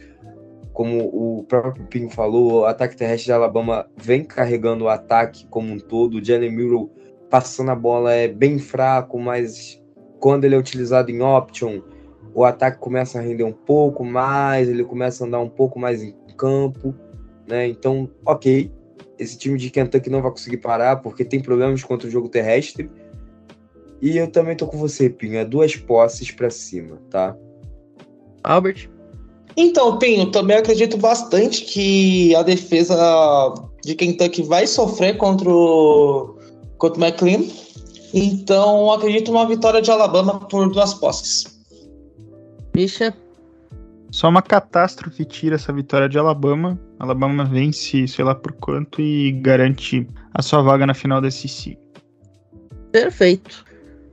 Como 0.73 1.05
o 1.05 1.43
próprio 1.45 1.87
Pinho 1.87 2.09
falou, 2.09 2.61
o 2.61 2.65
ataque 2.65 2.95
terrestre 2.95 3.25
de 3.25 3.31
Alabama 3.31 3.89
vem 3.97 4.23
carregando 4.23 4.85
o 4.85 4.89
ataque 4.89 5.47
como 5.47 5.73
um 5.73 5.79
todo. 5.79 6.17
O 6.17 6.23
Jalen 6.23 6.55
Murrow 6.55 6.91
passando 7.31 7.71
a 7.71 7.75
bola 7.75 8.13
é 8.13 8.27
bem 8.27 8.59
fraco, 8.59 9.19
mas 9.19 9.81
quando 10.19 10.45
ele 10.45 10.53
é 10.53 10.57
utilizado 10.57 11.09
em 11.09 11.19
option, 11.21 11.81
o 12.33 12.45
ataque 12.45 12.77
começa 12.77 13.17
a 13.17 13.21
render 13.23 13.43
um 13.43 13.51
pouco 13.51 14.05
mais, 14.05 14.69
ele 14.69 14.83
começa 14.83 15.23
a 15.23 15.27
andar 15.27 15.39
um 15.39 15.49
pouco 15.49 15.79
mais 15.79 16.03
em 16.03 16.13
campo, 16.37 16.93
né? 17.47 17.67
Então, 17.67 18.07
ok, 18.23 18.71
esse 19.19 19.37
time 19.37 19.57
de 19.57 19.69
Kentucky 19.69 20.09
não 20.09 20.21
vai 20.21 20.31
conseguir 20.31 20.57
parar 20.57 20.97
porque 20.97 21.25
tem 21.25 21.41
problemas 21.41 21.83
contra 21.83 22.07
o 22.07 22.11
jogo 22.11 22.29
terrestre. 22.29 22.89
E 24.01 24.17
eu 24.17 24.29
também 24.29 24.55
tô 24.55 24.67
com 24.67 24.77
você, 24.77 25.09
Pinho, 25.09 25.37
é 25.37 25.45
duas 25.45 25.75
posses 25.75 26.31
para 26.31 26.49
cima, 26.49 26.99
tá? 27.09 27.35
Albert? 28.43 28.89
Então, 29.55 29.97
Pinho, 29.97 30.29
também 30.29 30.57
acredito 30.57 30.97
bastante 30.97 31.65
que 31.65 32.35
a 32.35 32.43
defesa 32.43 32.95
de 33.83 33.95
Kentucky 33.95 34.43
vai 34.43 34.67
sofrer 34.67 35.17
contra 35.17 35.49
o, 35.49 36.37
contra 36.77 36.99
o 36.99 37.03
McLean. 37.03 37.43
Então, 38.13 38.91
acredito 38.91 39.31
numa 39.31 39.47
vitória 39.47 39.81
de 39.81 39.89
Alabama 39.89 40.41
por 40.41 40.69
duas 40.69 40.93
posses. 40.93 41.59
Bicha? 42.71 43.15
Só 44.17 44.29
uma 44.29 44.41
catástrofe 44.41 45.23
tira 45.23 45.53
essa 45.53 45.71
vitória 45.71 46.09
de 46.09 46.17
Alabama. 46.17 46.75
Alabama 46.97 47.45
vence, 47.45 48.07
sei 48.07 48.25
lá 48.25 48.33
por 48.33 48.51
quanto, 48.53 48.99
e 48.99 49.31
garante 49.31 50.07
a 50.33 50.41
sua 50.41 50.63
vaga 50.63 50.87
na 50.87 50.95
final 50.95 51.21
da 51.21 51.29
SEC. 51.29 51.77
Perfeito. 52.91 53.63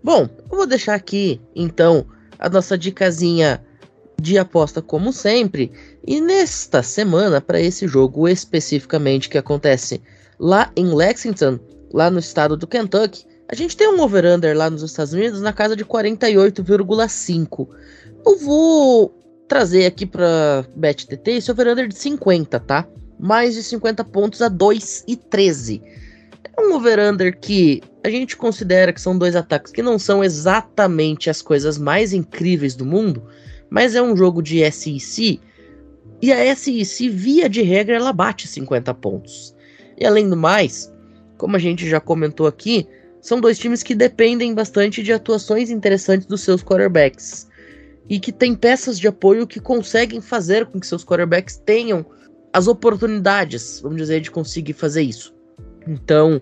Bom, 0.03 0.29
eu 0.51 0.59
vou 0.59 0.67
deixar 0.67 0.93
aqui, 0.93 1.41
então, 1.57 2.05
a 2.39 2.51
nossa 2.51 2.77
dicasinha 2.77 3.65
de 4.21 4.37
aposta 4.37 4.83
como 4.83 5.11
sempre. 5.11 5.73
E 6.07 6.21
nesta 6.21 6.83
semana, 6.83 7.41
para 7.41 7.59
esse 7.59 7.89
jogo 7.89 8.29
especificamente 8.29 9.31
que 9.31 9.39
acontece 9.39 10.03
lá 10.39 10.71
em 10.77 10.95
Lexington, 10.95 11.59
lá 11.95 12.11
no 12.11 12.19
estado 12.19 12.59
do 12.59 12.67
Kentucky, 12.67 13.25
a 13.49 13.55
gente 13.55 13.75
tem 13.75 13.89
um 13.89 13.99
over-under 14.03 14.55
lá 14.55 14.69
nos 14.69 14.83
Estados 14.83 15.15
Unidos 15.15 15.41
na 15.41 15.55
casa 15.55 15.75
de 15.75 15.83
48,5. 15.83 17.69
Eu 18.27 18.39
vou 18.41 19.24
trazer 19.55 19.87
aqui 19.87 20.05
para 20.05 20.67
BetTT 20.75 21.31
esse 21.31 21.49
over-under 21.49 21.87
de 21.87 21.95
50, 21.95 22.59
tá? 22.59 22.89
Mais 23.21 23.55
de 23.55 23.63
50 23.63 24.03
pontos 24.03 24.43
a 24.43 24.49
2 24.49 25.05
e 25.07 25.15
13. 25.15 25.81
É 26.57 26.61
um 26.61 26.75
over-under 26.75 27.39
que 27.39 27.81
a 28.03 28.11
gente 28.11 28.37
considera 28.37 28.93
que 28.93 29.01
são 29.01 29.17
dois 29.17 29.37
ataques 29.37 29.71
que 29.71 29.81
não 29.81 29.97
são 29.97 30.25
exatamente 30.25 31.31
as 31.31 31.41
coisas 31.41 31.79
mais 31.79 32.13
incríveis 32.13 32.75
do 32.75 32.85
mundo, 32.85 33.23
mas 33.71 33.95
é 33.95 34.03
um 34.03 34.17
jogo 34.17 34.43
de 34.43 34.69
SEC 34.73 35.41
e 36.21 36.33
a 36.33 36.57
SEC, 36.57 37.09
via 37.09 37.49
de 37.49 37.63
regra, 37.63 37.95
ela 37.95 38.13
bate 38.13 38.49
50 38.49 38.93
pontos. 38.95 39.55
E 39.97 40.05
além 40.05 40.29
do 40.29 40.37
mais, 40.37 40.93
como 41.39 41.55
a 41.55 41.61
gente 41.61 41.89
já 41.89 42.01
comentou 42.01 42.49
aqui, 42.49 42.89
são 43.21 43.41
dois 43.41 43.57
times 43.57 43.85
que 43.85 43.95
dependem 43.95 44.53
bastante 44.53 45.01
de 45.01 45.13
atuações 45.13 45.71
interessantes 45.71 46.27
dos 46.27 46.41
seus 46.41 46.61
quarterbacks 46.61 47.47
e 48.09 48.21
que 48.21 48.33
tem 48.33 48.55
peças 48.55 48.99
de 48.99 49.09
apoio 49.09 49.47
que 49.47 49.61
conseguem 49.61 50.21
fazer 50.21 50.67
com 50.67 50.79
que 50.79 50.87
seus 50.87 51.05
quarterbacks 51.05 51.57
tenham 51.57 52.05
as 52.53 52.67
oportunidades, 52.67 53.81
vamos 53.81 53.97
dizer, 53.97 54.21
de 54.21 54.31
conseguir 54.31 54.75
fazer 54.75 55.03
isso. 55.03 55.35
Então, 55.87 56.41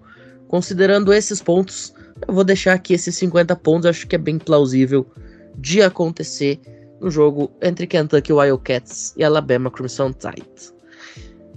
considerando 0.48 1.12
esses 1.12 1.40
pontos, 1.40 1.94
eu 2.26 2.34
vou 2.34 2.44
deixar 2.44 2.74
aqui 2.74 2.92
esses 2.94 3.14
50 3.16 3.54
pontos, 3.56 3.86
acho 3.86 4.06
que 4.06 4.16
é 4.16 4.18
bem 4.18 4.38
plausível 4.38 5.06
de 5.56 5.82
acontecer 5.82 6.60
no 7.00 7.10
jogo 7.10 7.50
entre 7.60 7.86
Kentucky 7.86 8.32
Wildcats 8.32 9.14
e 9.16 9.24
Alabama 9.24 9.70
Crimson 9.70 10.12
Tide. 10.12 10.72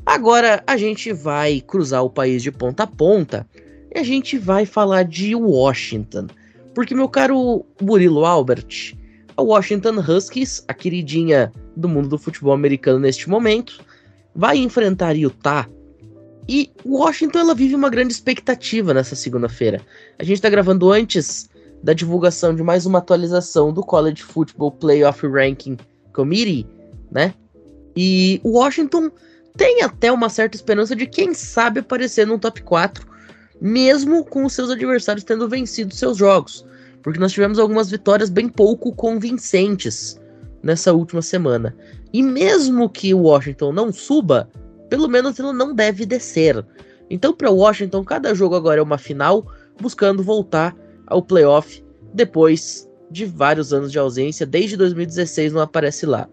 Agora 0.06 0.64
a 0.68 0.78
gente 0.78 1.12
vai 1.12 1.62
cruzar 1.62 2.04
o 2.04 2.10
país 2.10 2.44
de 2.44 2.52
ponta 2.52 2.84
a 2.84 2.88
ponta 2.88 3.48
e 3.94 4.00
a 4.00 4.04
gente 4.04 4.38
vai 4.38 4.66
falar 4.66 5.04
de 5.04 5.36
Washington. 5.36 6.28
Porque, 6.74 6.94
meu 6.94 7.08
caro 7.08 7.66
Murilo 7.82 8.26
Albert, 8.26 8.96
a 9.38 9.42
Washington 9.42 10.00
Huskies, 10.00 10.64
a 10.68 10.74
queridinha 10.74 11.52
do 11.76 11.90
mundo 11.90 12.10
do 12.10 12.18
futebol 12.18 12.54
americano 12.54 13.00
neste 13.00 13.30
momento, 13.30 13.82
vai 14.34 14.58
enfrentar 14.58 15.16
Utah. 15.16 15.68
E 16.48 16.72
Washington 16.86 17.40
ela 17.40 17.56
vive 17.56 17.76
uma 17.76 17.90
grande 17.90 18.14
expectativa 18.14 18.94
nessa 18.94 19.16
segunda-feira. 19.16 19.82
A 20.20 20.24
gente 20.24 20.36
está 20.36 20.50
gravando 20.50 20.92
antes 20.92 21.50
da 21.82 21.94
divulgação 21.94 22.56
de 22.56 22.64
mais 22.64 22.86
uma 22.86 23.00
atualização 23.00 23.74
do 23.74 23.84
College 23.84 24.24
Football 24.24 24.72
Playoff 24.74 25.26
Ranking 25.28 25.78
Committee, 26.14 26.68
né? 27.12 27.34
E 27.96 28.40
o 28.44 28.58
Washington 28.58 29.12
tem 29.58 29.82
até 29.82 30.12
uma 30.12 30.30
certa 30.30 30.56
esperança 30.56 30.96
de 30.96 31.08
quem 31.08 31.34
sabe 31.34 31.80
aparecer 31.80 32.28
no 32.28 32.38
top 32.38 32.62
4, 32.62 33.08
mesmo 33.60 34.24
com 34.24 34.46
os 34.46 34.54
seus 34.54 34.70
adversários 34.70 35.24
tendo 35.24 35.48
vencido 35.50 35.96
seus 35.96 36.18
jogos 36.18 36.66
porque 37.06 37.20
nós 37.20 37.34
tivemos 37.34 37.60
algumas 37.60 37.92
vitórias 37.92 38.32
bem 38.32 38.50
pouco 38.50 38.92
convincentes 38.92 40.20
nessa 40.64 40.92
última 40.92 41.22
semana. 41.22 41.78
E 42.12 42.24
mesmo 42.24 42.90
que 42.90 43.14
o 43.14 43.20
Washington 43.20 43.72
não 43.72 43.94
suba, 43.94 44.50
pelo 44.90 45.08
menos 45.08 45.38
ele 45.38 45.54
não 45.54 45.76
deve 45.76 46.04
descer. 46.04 46.66
Então, 47.08 47.32
para 47.32 47.52
o 47.52 47.58
Washington, 47.58 48.04
cada 48.04 48.34
jogo 48.34 48.56
agora 48.56 48.80
é 48.80 48.84
uma 48.84 48.98
final, 48.98 49.46
buscando 49.80 50.24
voltar 50.24 50.76
ao 51.06 51.22
playoff 51.22 51.86
depois 52.12 52.90
de 53.12 53.24
vários 53.24 53.72
anos 53.72 53.92
de 53.92 54.00
ausência, 54.00 54.44
desde 54.44 54.76
2016 54.76 55.54
não 55.54 55.62
aparece 55.62 56.08
lá. 56.08 56.28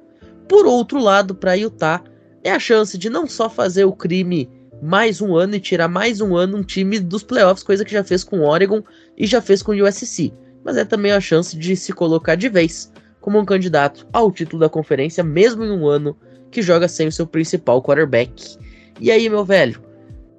Por 0.48 0.64
outro 0.64 0.98
lado, 0.98 1.34
para 1.34 1.52
Utah, 1.52 2.02
é 2.42 2.50
a 2.50 2.58
chance 2.58 2.96
de 2.96 3.10
não 3.10 3.26
só 3.26 3.50
fazer 3.50 3.84
o 3.84 3.92
crime 3.92 4.48
mais 4.80 5.20
um 5.20 5.36
ano 5.36 5.54
e 5.54 5.60
tirar 5.60 5.88
mais 5.88 6.22
um 6.22 6.34
ano 6.34 6.56
um 6.56 6.62
time 6.62 6.98
dos 6.98 7.22
playoffs, 7.22 7.62
coisa 7.62 7.84
que 7.84 7.92
já 7.92 8.02
fez 8.02 8.24
com 8.24 8.40
Oregon 8.40 8.82
e 9.18 9.26
já 9.26 9.42
fez 9.42 9.62
com 9.62 9.72
o 9.72 9.86
USC 9.86 10.32
mas 10.64 10.76
é 10.76 10.84
também 10.84 11.12
a 11.12 11.20
chance 11.20 11.56
de 11.56 11.76
se 11.76 11.92
colocar 11.92 12.34
de 12.34 12.48
vez 12.48 12.92
como 13.20 13.38
um 13.38 13.44
candidato 13.44 14.06
ao 14.12 14.30
título 14.30 14.60
da 14.60 14.68
conferência, 14.68 15.22
mesmo 15.22 15.64
em 15.64 15.70
um 15.70 15.86
ano 15.86 16.16
que 16.50 16.60
joga 16.60 16.88
sem 16.88 17.08
o 17.08 17.12
seu 17.12 17.26
principal 17.26 17.82
quarterback. 17.82 18.56
E 19.00 19.10
aí, 19.10 19.28
meu 19.28 19.44
velho, 19.44 19.80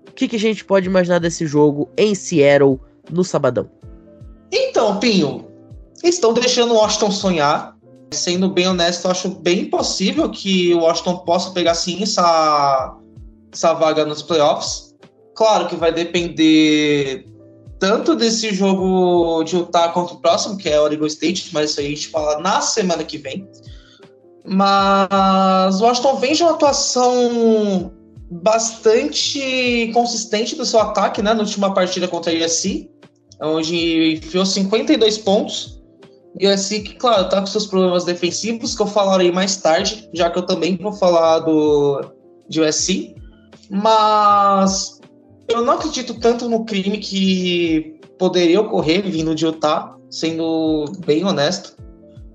o 0.07 0.11
que, 0.11 0.27
que 0.27 0.35
a 0.35 0.39
gente 0.39 0.63
pode 0.63 0.87
imaginar 0.87 1.19
desse 1.19 1.47
jogo 1.47 1.89
em 1.97 2.13
Seattle 2.13 2.79
no 3.09 3.23
sabadão? 3.23 3.69
Então, 4.51 4.99
Pinho, 4.99 5.47
estão 6.03 6.33
deixando 6.33 6.73
o 6.73 6.77
Washington 6.77 7.11
sonhar. 7.11 7.73
Sendo 8.11 8.47
bem 8.47 8.67
honesto, 8.67 9.07
acho 9.07 9.29
bem 9.29 9.65
possível 9.65 10.29
que 10.29 10.71
o 10.75 10.81
Washington 10.81 11.17
possa 11.19 11.49
pegar 11.49 11.73
sim 11.73 12.03
essa, 12.03 12.95
essa 13.51 13.73
vaga 13.73 14.05
nos 14.05 14.21
playoffs. 14.21 14.93
Claro 15.33 15.67
que 15.67 15.75
vai 15.75 15.91
depender 15.91 17.25
tanto 17.83 18.15
desse 18.15 18.53
jogo 18.55 19.43
de 19.43 19.57
Utah 19.57 19.89
contra 19.89 20.15
o 20.15 20.21
próximo, 20.21 20.55
que 20.55 20.69
é 20.69 20.79
Oregon 20.79 21.05
State, 21.05 21.49
mas 21.51 21.71
isso 21.71 21.81
aí 21.81 21.87
a 21.87 21.89
gente 21.89 22.07
fala 22.07 22.39
na 22.39 22.61
semana 22.61 23.03
que 23.03 23.17
vem. 23.17 23.45
Mas 24.45 25.81
o 25.81 25.83
Washington 25.83 26.15
vem 26.15 26.33
de 26.33 26.43
uma 26.43 26.53
atuação 26.53 27.91
bastante 28.31 29.91
consistente 29.93 30.55
do 30.55 30.65
seu 30.65 30.79
ataque, 30.79 31.21
né? 31.21 31.33
Na 31.33 31.41
última 31.41 31.73
partida 31.73 32.07
contra 32.07 32.31
a 32.31 32.45
USC, 32.45 32.89
onde 33.41 34.13
enfiou 34.13 34.45
52 34.45 35.17
pontos. 35.17 35.83
E 36.39 36.47
USC, 36.47 36.79
que, 36.79 36.95
claro, 36.95 37.27
tá 37.27 37.41
com 37.41 37.47
seus 37.47 37.67
problemas 37.67 38.05
defensivos, 38.05 38.77
que 38.77 38.81
eu 38.81 38.87
falarei 38.87 39.29
mais 39.29 39.57
tarde, 39.57 40.09
já 40.13 40.29
que 40.29 40.39
eu 40.39 40.45
também 40.45 40.77
vou 40.77 40.93
falar 40.93 41.39
do 41.39 41.99
de 42.47 42.61
USC. 42.61 43.13
Mas 43.69 45.01
eu 45.47 45.63
não 45.63 45.73
acredito 45.73 46.19
tanto 46.19 46.47
no 46.47 46.65
crime 46.65 46.97
que 46.97 47.99
poderia 48.17 48.61
ocorrer 48.61 49.03
vindo 49.03 49.35
de 49.35 49.45
Utah, 49.45 49.95
sendo 50.09 50.85
bem 51.05 51.23
honesto. 51.23 51.75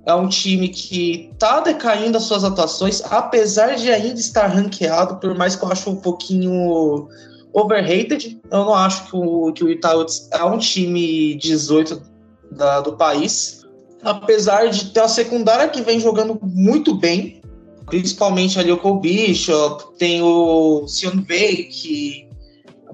É 0.05 0.15
um 0.15 0.29
time 0.29 0.69
que 0.69 1.31
está 1.33 1.61
decaindo 1.61 2.17
as 2.17 2.25
suas 2.25 2.45
atuações, 2.45 3.03
apesar 3.11 3.77
de 3.77 3.91
ainda 3.91 4.19
estar 4.19 4.47
ranqueado, 4.47 5.17
por 5.17 5.37
mais 5.37 5.55
que 5.55 5.65
eu 5.65 5.71
acho 5.71 5.91
um 5.91 5.97
pouquinho 5.97 7.09
overrated. 7.53 8.41
Eu 8.51 8.65
não 8.65 8.75
acho 8.75 9.11
que 9.11 9.17
o, 9.17 9.53
que 9.53 9.65
o 9.65 9.69
Utah 9.69 9.95
é 10.33 10.45
um 10.45 10.59
time 10.59 11.35
18 11.37 12.03
da, 12.51 12.81
do 12.81 12.95
país. 12.95 13.67
Apesar 14.03 14.69
de 14.71 14.87
ter 14.87 15.01
a 15.01 15.09
secundária 15.09 15.69
que 15.69 15.83
vem 15.83 16.01
jogando 16.01 16.39
muito 16.43 16.95
bem, 16.95 17.43
principalmente 17.87 18.59
ali 18.59 18.71
o 18.71 18.79
Cole 18.79 19.01
Bishop, 19.01 19.97
tem 19.99 20.23
o 20.23 20.87
Sion 20.87 21.23
que 21.23 22.28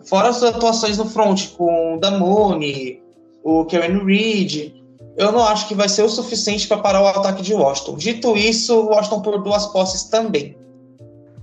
fora 0.05 0.29
as 0.29 0.43
atuações 0.43 0.99
no 0.99 1.07
front 1.07 1.51
com 1.57 1.97
o 1.97 2.01
Damone, 2.01 3.03
o 3.43 3.65
Kevin 3.65 4.05
Reed, 4.05 4.73
eu 5.17 5.31
não 5.31 5.45
acho 5.45 5.69
que 5.69 5.75
vai 5.75 5.89
ser 5.89 6.03
o 6.03 6.09
suficiente 6.09 6.67
para 6.67 6.79
parar 6.79 7.03
o 7.03 7.07
ataque 7.07 7.43
de 7.43 7.55
Washington. 7.55 7.97
Dito 7.97 8.37
isso, 8.37 8.75
o 8.75 8.87
Washington 8.87 9.23
por 9.23 9.43
duas 9.43 9.67
posses 9.67 10.05
também. 10.05 10.57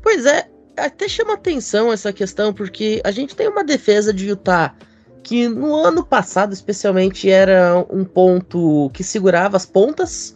Pois 0.01 0.25
é, 0.25 0.47
até 0.75 1.07
chama 1.07 1.33
atenção 1.33 1.91
essa 1.91 2.11
questão, 2.11 2.53
porque 2.53 3.01
a 3.03 3.11
gente 3.11 3.35
tem 3.35 3.47
uma 3.47 3.63
defesa 3.63 4.13
de 4.13 4.27
Utah 4.27 4.75
que 5.23 5.47
no 5.47 5.75
ano 5.75 6.03
passado, 6.03 6.53
especialmente, 6.53 7.29
era 7.29 7.85
um 7.89 8.03
ponto 8.03 8.89
que 8.93 9.03
segurava 9.03 9.55
as 9.55 9.65
pontas, 9.65 10.35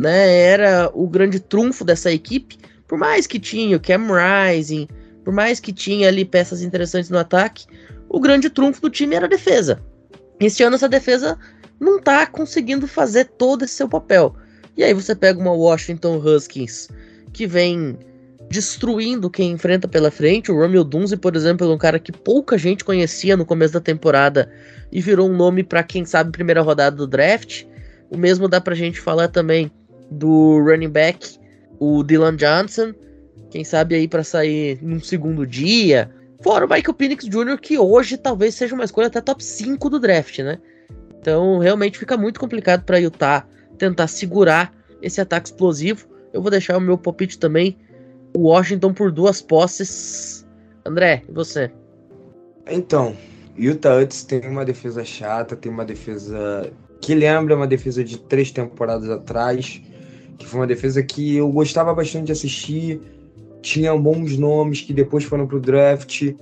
né? 0.00 0.42
Era 0.44 0.90
o 0.94 1.06
grande 1.06 1.38
trunfo 1.38 1.84
dessa 1.84 2.10
equipe. 2.10 2.56
Por 2.86 2.98
mais 2.98 3.26
que 3.26 3.38
tinha 3.38 3.76
o 3.76 3.80
Cam 3.80 4.06
Rising, 4.08 4.88
por 5.28 5.34
mais 5.34 5.60
que 5.60 5.74
tinha 5.74 6.08
ali 6.08 6.24
peças 6.24 6.62
interessantes 6.62 7.10
no 7.10 7.18
ataque, 7.18 7.66
o 8.08 8.18
grande 8.18 8.48
trunfo 8.48 8.80
do 8.80 8.88
time 8.88 9.14
era 9.14 9.26
a 9.26 9.28
defesa. 9.28 9.78
Este 10.40 10.62
ano 10.62 10.76
essa 10.76 10.88
defesa 10.88 11.38
não 11.78 12.00
tá 12.00 12.26
conseguindo 12.26 12.86
fazer 12.86 13.26
todo 13.36 13.62
esse 13.62 13.74
seu 13.74 13.86
papel. 13.86 14.34
E 14.74 14.82
aí 14.82 14.94
você 14.94 15.14
pega 15.14 15.38
uma 15.38 15.52
Washington 15.52 16.16
Huskies 16.16 16.88
que 17.30 17.46
vem 17.46 17.98
destruindo 18.48 19.28
quem 19.28 19.52
enfrenta 19.52 19.86
pela 19.86 20.10
frente. 20.10 20.50
O 20.50 20.56
Romeo 20.56 20.82
Dunze, 20.82 21.18
por 21.18 21.36
exemplo, 21.36 21.70
é 21.70 21.74
um 21.74 21.76
cara 21.76 21.98
que 21.98 22.10
pouca 22.10 22.56
gente 22.56 22.82
conhecia 22.82 23.36
no 23.36 23.44
começo 23.44 23.74
da 23.74 23.80
temporada 23.80 24.50
e 24.90 24.98
virou 25.02 25.28
um 25.28 25.36
nome 25.36 25.62
para 25.62 25.82
quem 25.82 26.06
sabe 26.06 26.32
primeira 26.32 26.62
rodada 26.62 26.96
do 26.96 27.06
draft. 27.06 27.66
O 28.08 28.16
mesmo 28.16 28.48
dá 28.48 28.62
pra 28.62 28.74
gente 28.74 28.98
falar 28.98 29.28
também 29.28 29.70
do 30.10 30.58
running 30.58 30.88
back, 30.88 31.38
o 31.78 32.02
Dylan 32.02 32.34
Johnson, 32.36 32.94
quem 33.50 33.64
sabe 33.64 33.94
aí 33.94 34.06
para 34.06 34.22
sair 34.22 34.78
num 34.82 35.00
segundo 35.00 35.46
dia. 35.46 36.10
Fora 36.42 36.66
o 36.66 36.68
Michael 36.68 36.94
Penix 36.94 37.24
Jr., 37.24 37.58
que 37.60 37.78
hoje 37.78 38.16
talvez 38.16 38.54
seja 38.54 38.74
uma 38.74 38.84
escolha 38.84 39.08
até 39.08 39.20
top 39.20 39.42
5 39.42 39.90
do 39.90 39.98
draft, 39.98 40.38
né? 40.38 40.58
Então 41.20 41.58
realmente 41.58 41.98
fica 41.98 42.16
muito 42.16 42.38
complicado 42.38 42.84
para 42.84 42.98
Utah 42.98 43.46
tentar 43.76 44.06
segurar 44.06 44.72
esse 45.02 45.20
ataque 45.20 45.48
explosivo. 45.48 46.06
Eu 46.32 46.42
vou 46.42 46.50
deixar 46.50 46.76
o 46.76 46.80
meu 46.80 46.98
palpite 46.98 47.38
também. 47.38 47.76
O 48.36 48.48
Washington 48.48 48.92
por 48.92 49.10
duas 49.10 49.40
posses. 49.40 50.46
André, 50.84 51.22
e 51.28 51.32
você? 51.32 51.70
Então, 52.70 53.16
Utah 53.56 53.94
antes 53.94 54.22
tem 54.24 54.46
uma 54.46 54.64
defesa 54.64 55.04
chata, 55.04 55.56
tem 55.56 55.72
uma 55.72 55.84
defesa 55.84 56.70
que 57.00 57.14
lembra 57.14 57.56
uma 57.56 57.66
defesa 57.66 58.04
de 58.04 58.18
três 58.18 58.50
temporadas 58.50 59.08
atrás, 59.08 59.80
que 60.38 60.46
foi 60.46 60.60
uma 60.60 60.66
defesa 60.66 61.02
que 61.02 61.36
eu 61.36 61.50
gostava 61.50 61.94
bastante 61.94 62.26
de 62.26 62.32
assistir 62.32 63.00
tinha 63.60 63.96
bons 63.96 64.38
nomes 64.38 64.80
que 64.80 64.92
depois 64.92 65.24
foram 65.24 65.46
pro 65.46 65.60
draft, 65.60 66.34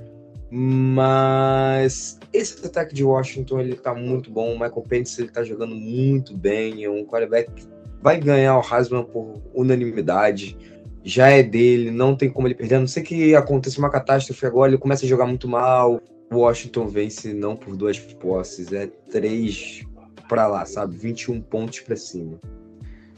mas 0.51 2.19
esse 2.33 2.65
ataque 2.67 2.95
de 2.95 3.05
Washington 3.05 3.61
ele 3.61 3.75
tá 3.75 3.95
muito 3.95 4.31
bom. 4.31 4.51
O 4.51 4.59
Michael 4.59 4.85
Pence 4.89 5.21
ele 5.21 5.31
tá 5.31 5.43
jogando 5.43 5.75
muito 5.75 6.37
bem. 6.37 6.85
É 6.85 6.91
um 6.91 7.05
quarterback 7.05 7.51
que 7.53 7.67
vai 8.03 8.21
ganhar 8.21 8.59
o 8.59 8.63
Heisman 8.63 9.05
por 9.05 9.43
unanimidade. 9.55 10.57
Já 11.03 11.29
é 11.29 11.43
dele, 11.43 11.91
não 11.91 12.17
tem 12.17 12.31
como 12.31 12.47
ele 12.47 12.55
perder. 12.55 12.77
A 12.77 12.81
não 12.81 12.87
sei 12.87 13.03
que 13.03 13.35
aconteça 13.35 13.79
uma 13.79 13.91
catástrofe 13.91 14.45
agora, 14.45 14.71
ele 14.71 14.79
começa 14.79 15.05
a 15.05 15.09
jogar 15.09 15.27
muito 15.27 15.49
mal. 15.49 16.01
O 16.33 16.39
Washington 16.39 16.89
vence 16.89 17.33
não 17.33 17.55
por 17.55 17.77
duas 17.77 17.99
posses, 17.99 18.73
é 18.73 18.89
três 19.11 19.85
para 20.29 20.49
lá, 20.49 20.67
sabe? 20.67 20.97
21 20.97 21.41
pontos 21.41 21.81
para 21.81 21.95
cima. 21.95 22.39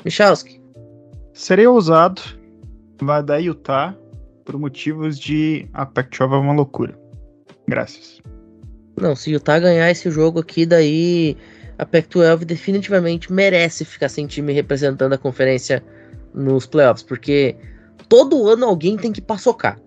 Michalski. 0.05 0.61
Serei 1.33 1.67
ousado 1.67 2.38
vai 3.05 3.23
dar 3.23 3.39
Utah 3.39 3.97
por 4.45 4.59
motivos 4.59 5.19
de 5.19 5.69
a 5.73 5.85
Pac-12 5.85 6.33
é 6.33 6.37
uma 6.37 6.55
loucura. 6.55 6.99
Graças. 7.67 8.21
Não, 9.01 9.15
se 9.15 9.31
Utah 9.31 9.59
ganhar 9.59 9.91
esse 9.91 10.11
jogo 10.11 10.41
aqui, 10.41 10.65
daí 10.65 11.37
a 11.79 11.87
Pac-12 11.87 12.45
definitivamente 12.45 13.33
merece 13.33 13.85
ficar 13.85 14.09
sem 14.09 14.27
time 14.27 14.53
representando 14.53 15.13
a 15.13 15.19
conferência 15.19 15.85
nos 16.35 16.67
playoffs, 16.67 17.03
porque 17.03 17.57
todo 18.09 18.49
ano 18.49 18.67
alguém 18.67 18.97
tem 18.97 19.13
que 19.13 19.21
passocar. 19.21 19.79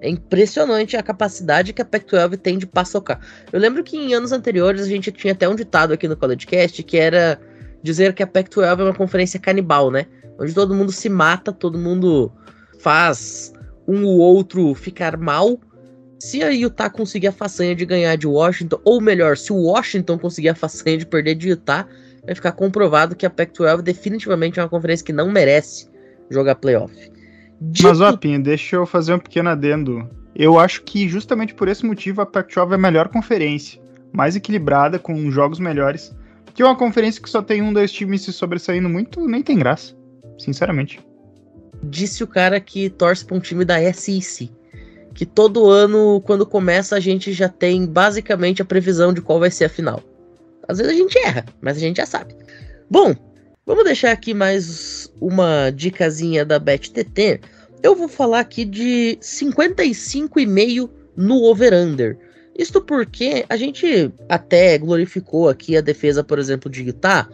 É 0.00 0.08
impressionante 0.08 0.96
a 0.96 1.02
capacidade 1.02 1.72
que 1.72 1.82
a 1.82 1.84
Pac-12 1.84 2.36
tem 2.36 2.58
de 2.58 2.66
passocar. 2.66 3.18
Eu 3.52 3.58
lembro 3.58 3.82
que 3.82 3.96
em 3.96 4.14
anos 4.14 4.30
anteriores 4.30 4.82
a 4.82 4.88
gente 4.88 5.10
tinha 5.10 5.32
até 5.32 5.48
um 5.48 5.54
ditado 5.54 5.94
aqui 5.94 6.06
no 6.06 6.16
CollegeCast 6.16 6.82
que 6.82 6.98
era 6.98 7.40
dizer 7.82 8.12
que 8.12 8.22
a 8.22 8.26
Pac-12 8.26 8.78
é 8.78 8.82
uma 8.84 8.94
conferência 8.94 9.40
canibal, 9.40 9.90
né? 9.90 10.06
Onde 10.38 10.54
todo 10.54 10.74
mundo 10.74 10.92
se 10.92 11.08
mata, 11.08 11.52
todo 11.52 11.78
mundo 11.78 12.32
faz 12.80 13.52
um 13.86 14.04
ou 14.04 14.18
outro 14.18 14.74
ficar 14.74 15.16
mal. 15.16 15.58
Se 16.18 16.42
a 16.42 16.48
Utah 16.48 16.90
conseguir 16.90 17.28
a 17.28 17.32
façanha 17.32 17.74
de 17.74 17.84
ganhar 17.84 18.16
de 18.16 18.26
Washington, 18.26 18.80
ou 18.84 19.00
melhor, 19.00 19.36
se 19.36 19.52
o 19.52 19.56
Washington 19.56 20.18
conseguir 20.18 20.48
a 20.50 20.54
façanha 20.54 20.98
de 20.98 21.06
perder 21.06 21.34
de 21.34 21.50
Utah, 21.50 21.86
vai 22.24 22.34
ficar 22.34 22.52
comprovado 22.52 23.14
que 23.14 23.26
a 23.26 23.30
Pac-12 23.30 23.82
definitivamente 23.82 24.58
é 24.58 24.62
uma 24.62 24.68
conferência 24.68 25.04
que 25.04 25.12
não 25.12 25.30
merece 25.30 25.88
jogar 26.30 26.56
playoff. 26.56 26.94
Dito... 27.60 27.88
Mas, 27.88 28.00
ó, 28.00 28.16
Pinho, 28.16 28.42
deixa 28.42 28.76
eu 28.76 28.86
fazer 28.86 29.14
um 29.14 29.18
pequeno 29.18 29.50
adendo. 29.50 30.08
Eu 30.34 30.58
acho 30.58 30.82
que 30.82 31.08
justamente 31.08 31.54
por 31.54 31.68
esse 31.68 31.84
motivo 31.84 32.20
a 32.20 32.26
Pac-12 32.26 32.72
é 32.72 32.74
a 32.74 32.78
melhor 32.78 33.08
conferência, 33.08 33.80
mais 34.12 34.36
equilibrada, 34.36 34.98
com 34.98 35.30
jogos 35.30 35.58
melhores. 35.58 36.14
Que 36.54 36.62
uma 36.62 36.76
conferência 36.76 37.22
que 37.22 37.28
só 37.28 37.42
tem 37.42 37.62
um, 37.62 37.72
dois 37.72 37.92
times 37.92 38.22
se 38.22 38.32
sobressaindo 38.32 38.88
muito, 38.88 39.26
nem 39.26 39.42
tem 39.42 39.58
graça 39.58 39.95
sinceramente. 40.38 41.00
Disse 41.82 42.24
o 42.24 42.26
cara 42.26 42.60
que 42.60 42.88
torce 42.90 43.24
para 43.24 43.36
um 43.36 43.40
time 43.40 43.64
da 43.64 43.76
SEC. 43.92 44.50
Que 45.14 45.24
todo 45.24 45.70
ano, 45.70 46.20
quando 46.24 46.44
começa, 46.44 46.96
a 46.96 47.00
gente 47.00 47.32
já 47.32 47.48
tem 47.48 47.86
basicamente 47.86 48.60
a 48.60 48.64
previsão 48.64 49.12
de 49.12 49.22
qual 49.22 49.40
vai 49.40 49.50
ser 49.50 49.64
a 49.64 49.68
final. 49.68 50.02
Às 50.68 50.78
vezes 50.78 50.92
a 50.92 50.96
gente 50.96 51.18
erra, 51.18 51.44
mas 51.60 51.76
a 51.76 51.80
gente 51.80 51.96
já 51.98 52.06
sabe. 52.06 52.34
Bom, 52.90 53.14
vamos 53.64 53.84
deixar 53.84 54.12
aqui 54.12 54.34
mais 54.34 55.10
uma 55.20 55.70
dicasinha 55.70 56.44
da 56.44 56.58
BetTT. 56.58 57.40
Eu 57.82 57.94
vou 57.94 58.08
falar 58.08 58.40
aqui 58.40 58.64
de 58.64 59.18
55,5 59.20 60.90
no 61.16 61.42
over-under. 61.44 62.18
Isto 62.58 62.80
porque 62.80 63.44
a 63.48 63.56
gente 63.56 64.12
até 64.28 64.78
glorificou 64.78 65.48
aqui 65.48 65.76
a 65.76 65.80
defesa, 65.80 66.24
por 66.24 66.38
exemplo, 66.38 66.70
de 66.70 66.82
Utah, 66.82 67.28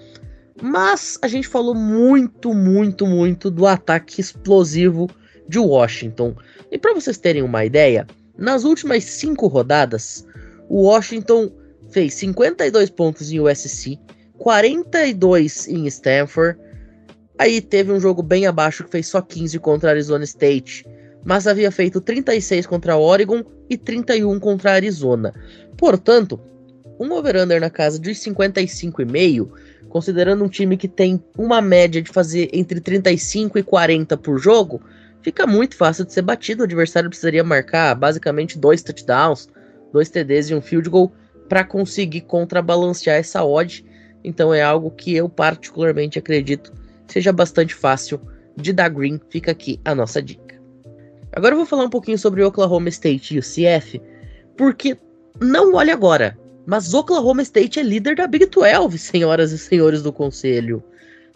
mas 0.61 1.19
a 1.23 1.29
gente 1.29 1.49
falou 1.49 1.75
muito, 1.75 2.53
muito, 2.53 3.07
muito 3.07 3.51
do 3.51 3.67
ataque 3.67 4.21
explosivo 4.21 5.09
de 5.49 5.59
Washington. 5.59 6.35
E 6.71 6.79
para 6.79 6.95
vocês 6.95 7.19
terem 7.19 7.43
uma 7.43 7.65
ideia, 7.65 8.07
nas 8.37 8.65
últimas 8.65 9.05
cinco 9.05 9.47
rodadas, 9.47 10.27
o 10.69 10.83
Washington 10.83 11.51
fez 11.91 12.15
52 12.15 12.91
pontos 12.91 13.31
em 13.31 13.41
USC, 13.41 13.99
42 14.39 15.69
em 15.69 15.87
Stanford. 15.87 16.59
Aí 17.39 17.61
teve 17.61 17.93
um 17.93 18.01
jogo 18.01 18.23
bem 18.23 18.47
abaixo 18.47 18.85
que 18.85 18.91
fez 18.91 19.07
só 19.07 19.21
15 19.21 19.59
contra 19.59 19.91
Arizona 19.91 20.25
State, 20.25 20.87
mas 21.25 21.47
havia 21.47 21.71
feito 21.71 22.01
36 22.01 22.67
contra 22.67 22.97
Oregon 22.97 23.45
e 23.69 23.77
31 23.77 24.39
contra 24.41 24.73
Arizona. 24.73 25.35
Portanto, 25.77 26.41
um 26.99 27.11
over-under 27.13 27.61
na 27.61 27.71
casa 27.71 27.99
de 27.99 28.11
55,5 28.11 29.51
considerando 29.89 30.45
um 30.45 30.49
time 30.49 30.77
que 30.77 30.89
tem 30.89 31.23
uma 31.37 31.61
média 31.61 32.01
de 32.03 32.11
fazer 32.11 32.49
entre 32.53 32.81
35 32.81 33.59
e 33.59 33.63
40 33.63 34.17
por 34.17 34.39
jogo, 34.39 34.81
fica 35.23 35.47
muito 35.47 35.77
fácil 35.77 36.05
de 36.05 36.13
ser 36.13 36.23
batido. 36.23 36.63
O 36.63 36.65
adversário 36.65 37.09
precisaria 37.09 37.45
marcar 37.45 37.95
basicamente 37.95 38.59
dois 38.59 38.83
touchdowns, 38.83 39.49
dois 39.93 40.09
TDs 40.09 40.51
e 40.51 40.55
um 40.55 40.61
field 40.61 40.89
goal 40.89 41.13
para 41.49 41.65
conseguir 41.65 42.23
contrabalancear 42.23 43.17
essa 43.17 43.45
odd. 43.45 43.85
Então 44.25 44.55
é 44.55 44.63
algo 44.63 44.91
que 44.91 45.15
eu 45.15 45.29
particularmente 45.29 46.19
acredito 46.19 46.73
seja 47.07 47.33
bastante 47.33 47.75
fácil 47.75 48.21
de 48.57 48.73
dar 48.73 48.89
green. 48.89 49.21
Fica 49.29 49.51
aqui 49.51 49.81
a 49.85 49.95
nossa 49.95 50.23
dica. 50.23 50.61
Agora 51.35 51.55
eu 51.55 51.59
vou 51.59 51.67
falar 51.67 51.85
um 51.85 51.91
pouquinho 51.91 52.19
sobre 52.19 52.43
Oklahoma 52.43 52.89
State 52.89 53.35
e 53.35 53.39
o 53.39 53.43
CF, 53.43 54.01
porque 54.57 54.97
não 55.41 55.75
olhe 55.75 55.91
agora, 55.91 56.39
mas 56.67 56.95
Oklahoma 56.95 57.43
State 57.43 57.81
é 57.81 57.83
líder 57.83 58.17
da 58.17 58.27
Big 58.27 58.47
12, 58.47 58.99
senhoras 58.99 59.53
e 59.53 59.59
senhores 59.59 60.03
do 60.03 60.13
conselho. 60.13 60.83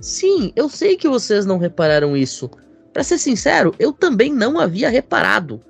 Sim, 0.01 0.53
eu 0.55 0.69
sei 0.69 0.97
que 0.97 1.09
vocês 1.09 1.47
não 1.47 1.59
repararam 1.59 2.17
isso. 2.17 2.51
Para 2.93 3.03
ser 3.03 3.19
sincero, 3.19 3.75
eu 3.79 3.93
também 3.93 4.33
não 4.33 4.59
havia 4.59 4.89
reparado. 4.89 5.61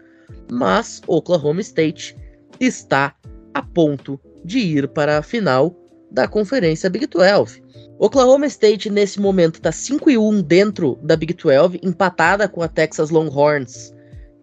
Mas 0.51 1.01
Oklahoma 1.07 1.61
State 1.61 2.17
está 2.61 3.15
a 3.53 3.63
ponto 3.63 4.21
de 4.45 4.59
ir 4.59 4.89
para 4.89 5.19
a 5.19 5.23
final 5.23 5.75
da 6.11 6.29
conferência 6.29 6.91
Big 6.91 7.07
12. 7.07 7.63
Oklahoma 7.99 8.47
State 8.47 8.91
nesse 8.91 9.19
momento 9.21 9.57
está 9.57 9.73
5 9.73 10.11
e 10.11 10.19
1 10.19 10.43
dentro 10.43 10.99
da 11.03 11.17
Big 11.17 11.33
12, 11.33 11.81
empatada 11.83 12.47
com 12.49 12.63
a 12.63 12.69
Texas 12.69 13.11
Longhorns. 13.11 13.95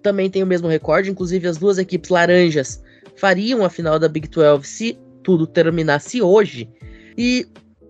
Também 0.01 0.29
tem 0.29 0.43
o 0.43 0.47
mesmo 0.47 0.67
recorde, 0.67 1.09
inclusive 1.09 1.47
as 1.47 1.57
duas 1.57 1.77
equipes 1.77 2.09
laranjas 2.09 2.82
fariam 3.15 3.63
a 3.63 3.69
final 3.69 3.99
da 3.99 4.07
Big 4.07 4.27
12 4.27 4.67
se 4.67 4.99
tudo 5.23 5.47
terminasse 5.47 6.21
hoje. 6.21 6.69
E 7.17 7.47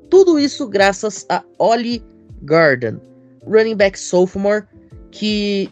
tudo 0.10 0.40
isso 0.40 0.68
graças 0.68 1.26
a 1.30 1.44
Ollie 1.58 2.04
Garden, 2.44 3.00
running 3.46 3.76
back 3.76 3.98
sophomore, 3.98 4.66
que 5.12 5.70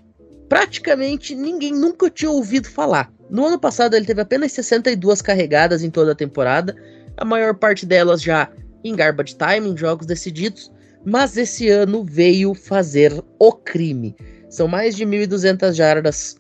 praticamente 0.50 1.36
ninguém 1.36 1.74
nunca 1.74 2.10
tinha 2.10 2.32
ouvido 2.32 2.70
falar. 2.70 3.12
No 3.30 3.46
ano 3.46 3.60
passado 3.60 3.96
ele 3.96 4.06
teve 4.06 4.22
apenas 4.22 4.52
62 4.52 5.22
carregadas 5.22 5.84
em 5.84 5.90
toda 5.90 6.12
a 6.12 6.16
temporada, 6.16 6.76
a 7.18 7.24
maior 7.24 7.54
parte 7.54 7.86
delas 7.86 8.22
já 8.22 8.50
em 8.84 8.96
garbage 8.96 9.36
time, 9.36 9.70
em 9.70 9.78
jogos 9.78 10.06
decididos, 10.06 10.72
mas 11.06 11.38
esse 11.38 11.70
ano 11.70 12.04
veio 12.04 12.54
fazer 12.54 13.14
o 13.40 13.52
crime. 13.54 14.16
São 14.50 14.68
mais 14.68 14.96
de 14.96 15.06
1.200 15.06 15.74
jardas 15.74 16.36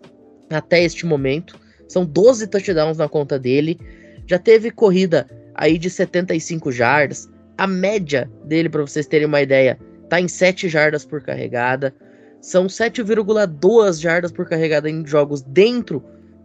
até 0.50 0.84
este 0.84 1.06
momento, 1.06 1.58
são 1.91 2.06
12 2.06 2.47
touchdowns 2.47 2.97
na 2.97 3.10
conta 3.10 3.38
dele, 3.38 3.80
já 4.25 4.39
teve 4.39 4.71
corrida 4.71 5.27
aí 5.54 5.77
de 5.77 5.89
75 5.89 6.71
jardas, 6.71 7.30
a 7.58 7.67
média 7.67 8.30
dele, 8.45 8.69
para 8.69 8.82
vocês 8.82 9.06
terem 9.06 9.27
uma 9.27 9.41
ideia, 9.41 9.77
tá 10.10 10.19
em 10.19 10.27
7 10.27 10.69
jardas 10.69 11.06
por 11.06 11.21
carregada, 11.21 11.93
são 12.39 12.65
7,2 12.65 14.01
jardas 14.01 14.32
por 14.32 14.47
carregada 14.47 14.89
em 14.89 15.06
jogos 15.06 15.41
dentro 15.41 16.04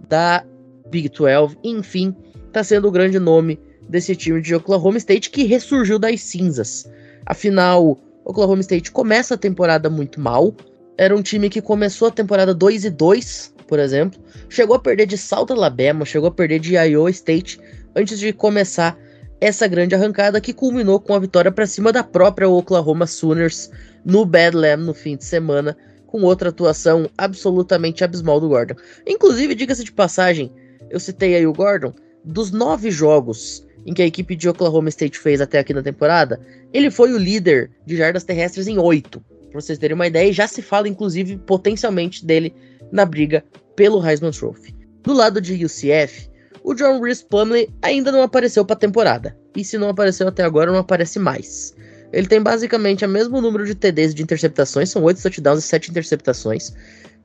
da 0.08 0.44
Big 0.90 1.08
12, 1.08 1.56
enfim, 1.64 2.14
tá 2.52 2.62
sendo 2.62 2.88
o 2.88 2.92
grande 2.92 3.18
nome 3.18 3.58
desse 3.88 4.14
time 4.14 4.42
de 4.42 4.54
Oklahoma 4.54 4.98
State 4.98 5.30
que 5.30 5.44
ressurgiu 5.44 5.98
das 5.98 6.20
cinzas. 6.20 6.90
Afinal, 7.24 7.98
Oklahoma 8.24 8.60
State 8.60 8.90
começa 8.90 9.34
a 9.34 9.38
temporada 9.38 9.88
muito 9.88 10.20
mal. 10.20 10.54
Era 10.98 11.14
um 11.14 11.22
time 11.22 11.50
que 11.50 11.60
começou 11.60 12.08
a 12.08 12.10
temporada 12.10 12.54
2 12.54 12.86
e 12.86 12.90
2, 12.90 13.54
por 13.66 13.78
exemplo. 13.78 14.18
Chegou 14.48 14.76
a 14.76 14.78
perder 14.78 15.06
de 15.06 15.18
South 15.18 15.48
Alabama, 15.50 16.04
chegou 16.04 16.28
a 16.28 16.32
perder 16.32 16.58
de 16.58 16.74
Iowa 16.74 17.10
State 17.10 17.60
antes 17.94 18.18
de 18.18 18.32
começar 18.32 18.98
essa 19.40 19.66
grande 19.66 19.94
arrancada 19.94 20.40
que 20.40 20.54
culminou 20.54 20.98
com 20.98 21.14
a 21.14 21.18
vitória 21.18 21.52
para 21.52 21.66
cima 21.66 21.92
da 21.92 22.02
própria 22.02 22.48
Oklahoma 22.48 23.06
Sooners 23.06 23.70
no 24.04 24.24
Badlam 24.24 24.78
no 24.78 24.94
fim 24.94 25.16
de 25.16 25.24
semana, 25.24 25.76
com 26.06 26.22
outra 26.22 26.48
atuação 26.48 27.10
absolutamente 27.18 28.02
abismal 28.02 28.40
do 28.40 28.48
Gordon. 28.48 28.76
Inclusive, 29.06 29.54
diga-se 29.54 29.84
de 29.84 29.92
passagem, 29.92 30.50
eu 30.88 30.98
citei 30.98 31.34
aí 31.34 31.46
o 31.46 31.52
Gordon, 31.52 31.92
dos 32.24 32.50
nove 32.50 32.90
jogos 32.90 33.66
em 33.84 33.92
que 33.92 34.02
a 34.02 34.06
equipe 34.06 34.34
de 34.34 34.48
Oklahoma 34.48 34.88
State 34.88 35.18
fez 35.18 35.40
até 35.40 35.58
aqui 35.58 35.72
na 35.72 35.82
temporada, 35.82 36.40
ele 36.72 36.90
foi 36.90 37.12
o 37.12 37.18
líder 37.18 37.70
de 37.84 37.96
jardas 37.96 38.24
terrestres 38.24 38.66
em 38.66 38.78
oito. 38.78 39.22
Pra 39.56 39.62
vocês 39.62 39.78
terem 39.78 39.94
uma 39.94 40.06
ideia, 40.06 40.28
e 40.28 40.34
já 40.34 40.46
se 40.46 40.60
fala, 40.60 40.86
inclusive, 40.86 41.38
potencialmente 41.38 42.26
dele 42.26 42.54
na 42.92 43.06
briga 43.06 43.42
pelo 43.74 44.06
Heisman 44.06 44.30
Trophy. 44.30 44.76
Do 45.02 45.14
lado 45.14 45.40
de 45.40 45.64
UCF, 45.64 46.28
o 46.62 46.74
John 46.74 47.00
Reese 47.00 47.24
Plumley 47.24 47.70
ainda 47.80 48.12
não 48.12 48.20
apareceu 48.20 48.66
para 48.66 48.76
a 48.76 48.78
temporada. 48.78 49.34
E 49.56 49.64
se 49.64 49.78
não 49.78 49.88
apareceu 49.88 50.28
até 50.28 50.42
agora, 50.42 50.70
não 50.70 50.78
aparece 50.78 51.18
mais. 51.18 51.74
Ele 52.12 52.26
tem 52.26 52.42
basicamente 52.42 53.02
o 53.02 53.08
mesmo 53.08 53.40
número 53.40 53.64
de 53.64 53.74
TDs 53.74 54.14
de 54.14 54.22
interceptações, 54.22 54.90
são 54.90 55.02
8 55.02 55.22
touchdowns 55.22 55.64
e 55.64 55.66
7 55.68 55.90
interceptações. 55.90 56.74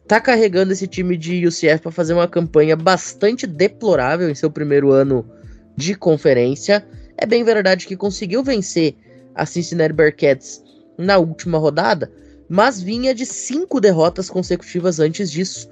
Tá 0.08 0.22
carregando 0.22 0.72
esse 0.72 0.88
time 0.88 1.18
de 1.18 1.46
UCF 1.46 1.80
para 1.82 1.92
fazer 1.92 2.14
uma 2.14 2.30
campanha 2.30 2.78
bastante 2.78 3.46
deplorável 3.46 4.30
em 4.30 4.36
seu 4.36 4.50
primeiro 4.50 4.90
ano 4.92 5.30
de 5.76 5.96
conferência. 5.96 6.88
É 7.18 7.26
bem 7.26 7.44
verdade 7.44 7.86
que 7.86 7.98
conseguiu 7.98 8.42
vencer 8.42 8.96
a 9.36 9.46
Cincinnati 9.46 9.92
Bearcats 9.92 10.71
na 11.02 11.18
última 11.18 11.58
rodada, 11.58 12.12
mas 12.48 12.82
vinha 12.82 13.14
de 13.14 13.26
cinco 13.26 13.80
derrotas 13.80 14.30
consecutivas 14.30 15.00
antes 15.00 15.32
disso. 15.32 15.70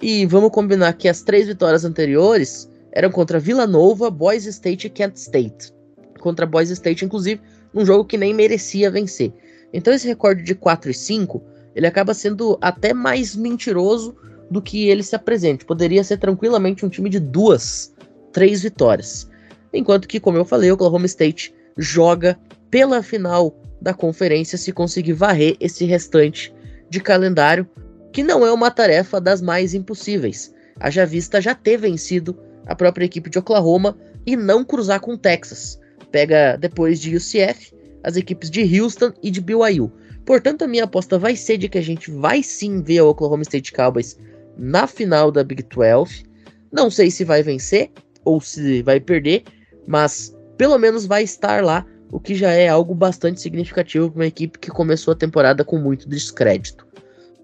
E 0.00 0.26
vamos 0.26 0.50
combinar 0.50 0.92
que 0.94 1.08
as 1.08 1.22
três 1.22 1.46
vitórias 1.46 1.84
anteriores 1.84 2.70
eram 2.92 3.10
contra 3.10 3.38
Vila 3.38 3.66
Nova, 3.66 4.10
Boise 4.10 4.50
State 4.50 4.86
e 4.86 4.90
Kent 4.90 5.16
State. 5.16 5.72
Contra 6.20 6.46
Boise 6.46 6.72
State, 6.72 7.04
inclusive, 7.04 7.40
num 7.72 7.84
jogo 7.84 8.04
que 8.04 8.16
nem 8.16 8.34
merecia 8.34 8.90
vencer. 8.90 9.32
Então 9.72 9.92
esse 9.92 10.06
recorde 10.06 10.42
de 10.42 10.54
4 10.54 10.90
e 10.90 10.94
5, 10.94 11.42
ele 11.74 11.86
acaba 11.86 12.14
sendo 12.14 12.58
até 12.60 12.92
mais 12.92 13.34
mentiroso 13.34 14.14
do 14.50 14.60
que 14.60 14.88
ele 14.88 15.02
se 15.02 15.16
apresente. 15.16 15.64
Poderia 15.64 16.04
ser 16.04 16.18
tranquilamente 16.18 16.84
um 16.84 16.88
time 16.88 17.08
de 17.08 17.18
duas, 17.18 17.92
três 18.32 18.62
vitórias. 18.62 19.28
Enquanto 19.72 20.06
que, 20.06 20.20
como 20.20 20.36
eu 20.36 20.44
falei, 20.44 20.70
o 20.70 20.74
Oklahoma 20.74 21.06
State 21.06 21.54
joga 21.76 22.38
pela 22.70 23.02
final 23.02 23.56
da 23.82 23.92
conferência 23.92 24.56
se 24.56 24.72
conseguir 24.72 25.12
varrer 25.12 25.56
esse 25.58 25.84
restante 25.84 26.54
de 26.88 27.00
calendário, 27.00 27.68
que 28.12 28.22
não 28.22 28.46
é 28.46 28.52
uma 28.52 28.70
tarefa 28.70 29.20
das 29.20 29.42
mais 29.42 29.74
impossíveis. 29.74 30.54
Haja 30.78 31.04
vista 31.04 31.40
já 31.40 31.54
ter 31.54 31.76
vencido 31.78 32.38
a 32.66 32.76
própria 32.76 33.04
equipe 33.04 33.28
de 33.28 33.38
Oklahoma 33.38 33.96
e 34.24 34.36
não 34.36 34.64
cruzar 34.64 35.00
com 35.00 35.16
Texas. 35.16 35.80
Pega 36.12 36.56
depois 36.56 37.00
de 37.00 37.16
UCF 37.16 37.74
as 38.04 38.16
equipes 38.16 38.50
de 38.50 38.80
Houston 38.80 39.12
e 39.22 39.30
de 39.30 39.40
BYU. 39.40 39.90
Portanto, 40.24 40.62
a 40.62 40.68
minha 40.68 40.84
aposta 40.84 41.18
vai 41.18 41.34
ser 41.34 41.58
de 41.58 41.68
que 41.68 41.78
a 41.78 41.82
gente 41.82 42.10
vai 42.10 42.42
sim 42.42 42.82
ver 42.82 43.00
o 43.00 43.08
Oklahoma 43.08 43.42
State 43.42 43.72
Cowboys 43.72 44.16
na 44.56 44.86
final 44.86 45.32
da 45.32 45.42
Big 45.42 45.62
12. 45.64 46.24
Não 46.70 46.90
sei 46.90 47.10
se 47.10 47.24
vai 47.24 47.42
vencer 47.42 47.90
ou 48.24 48.40
se 48.40 48.82
vai 48.82 49.00
perder, 49.00 49.42
mas 49.86 50.36
pelo 50.56 50.78
menos 50.78 51.06
vai 51.06 51.24
estar 51.24 51.64
lá, 51.64 51.84
o 52.12 52.20
que 52.20 52.34
já 52.34 52.50
é 52.52 52.68
algo 52.68 52.94
bastante 52.94 53.40
significativo 53.40 54.10
para 54.10 54.20
uma 54.20 54.26
equipe 54.26 54.58
que 54.58 54.70
começou 54.70 55.12
a 55.12 55.16
temporada 55.16 55.64
com 55.64 55.78
muito 55.78 56.06
descrédito. 56.06 56.86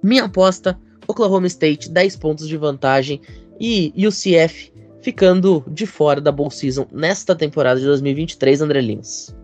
Minha 0.03 0.25
aposta: 0.25 0.79
Oklahoma 1.09 1.47
State 1.47 1.91
10 1.91 2.17
pontos 2.17 2.47
de 2.47 2.57
vantagem 2.57 3.21
e 3.59 3.93
UCF 3.97 4.71
ficando 5.01 5.65
de 5.67 5.87
fora 5.87 6.21
da 6.21 6.31
Bowl 6.31 6.51
Season 6.51 6.87
nesta 6.93 7.35
temporada 7.35 7.81
de 7.81 7.87
2023, 7.87 8.61
André 8.61 8.81
Lins. 8.83 9.35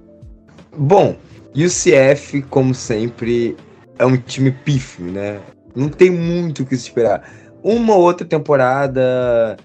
Bom, 0.76 1.16
UCF, 1.54 2.42
como 2.50 2.74
sempre, 2.74 3.56
é 3.98 4.04
um 4.04 4.16
time 4.16 4.50
pífio, 4.50 5.06
né? 5.06 5.40
Não 5.74 5.88
tem 5.88 6.10
muito 6.10 6.62
o 6.62 6.66
que 6.66 6.74
esperar. 6.74 7.30
Uma 7.62 7.96
outra 7.96 8.26
temporada 8.26 9.56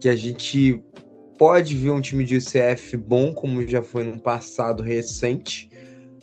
que 0.00 0.08
a 0.08 0.16
gente 0.16 0.82
pode 1.42 1.76
ver 1.76 1.90
um 1.90 2.00
time 2.00 2.22
de 2.22 2.36
UCF 2.36 2.96
bom, 2.96 3.34
como 3.34 3.66
já 3.66 3.82
foi 3.82 4.04
no 4.04 4.16
passado 4.16 4.80
recente, 4.80 5.68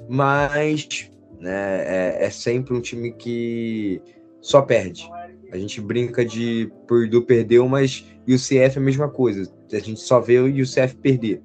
mas 0.07 1.11
né, 1.41 1.83
é, 1.85 2.17
é, 2.21 2.29
sempre 2.29 2.73
um 2.73 2.79
time 2.79 3.11
que 3.11 4.01
só 4.39 4.61
perde. 4.61 5.11
A 5.51 5.57
gente 5.57 5.81
brinca 5.81 6.23
de 6.23 6.71
Purdue 6.87 7.25
perdeu, 7.25 7.67
mas 7.67 8.05
UCF 8.25 8.77
é 8.77 8.77
a 8.77 8.79
mesma 8.79 9.09
coisa. 9.09 9.51
A 9.73 9.79
gente 9.79 9.99
só 9.99 10.21
vê 10.21 10.39
o 10.39 10.45
UCF 10.45 10.95
perder. 11.01 11.41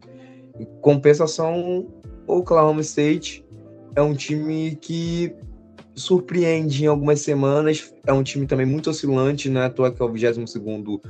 Em 0.57 0.65
compensação, 0.81 1.89
o 2.29 2.37
Oklahoma 2.37 2.81
State 2.81 3.45
é 3.97 4.03
um 4.03 4.15
time 4.15 4.79
que 4.81 5.35
surpreende 5.97 6.85
em 6.85 6.87
algumas 6.87 7.23
semanas. 7.23 7.93
É 8.07 8.13
um 8.13 8.23
time 8.23 8.47
também 8.47 8.67
muito 8.67 8.89
oscilante, 8.89 9.51
né? 9.51 9.65
À 9.65 9.69
toa 9.69 9.91
que 9.91 10.01
é 10.01 10.05
o 10.05 10.13
22 10.13 11.01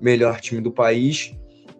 melhor 0.00 0.40
time 0.40 0.60
do 0.60 0.70
país. 0.70 1.34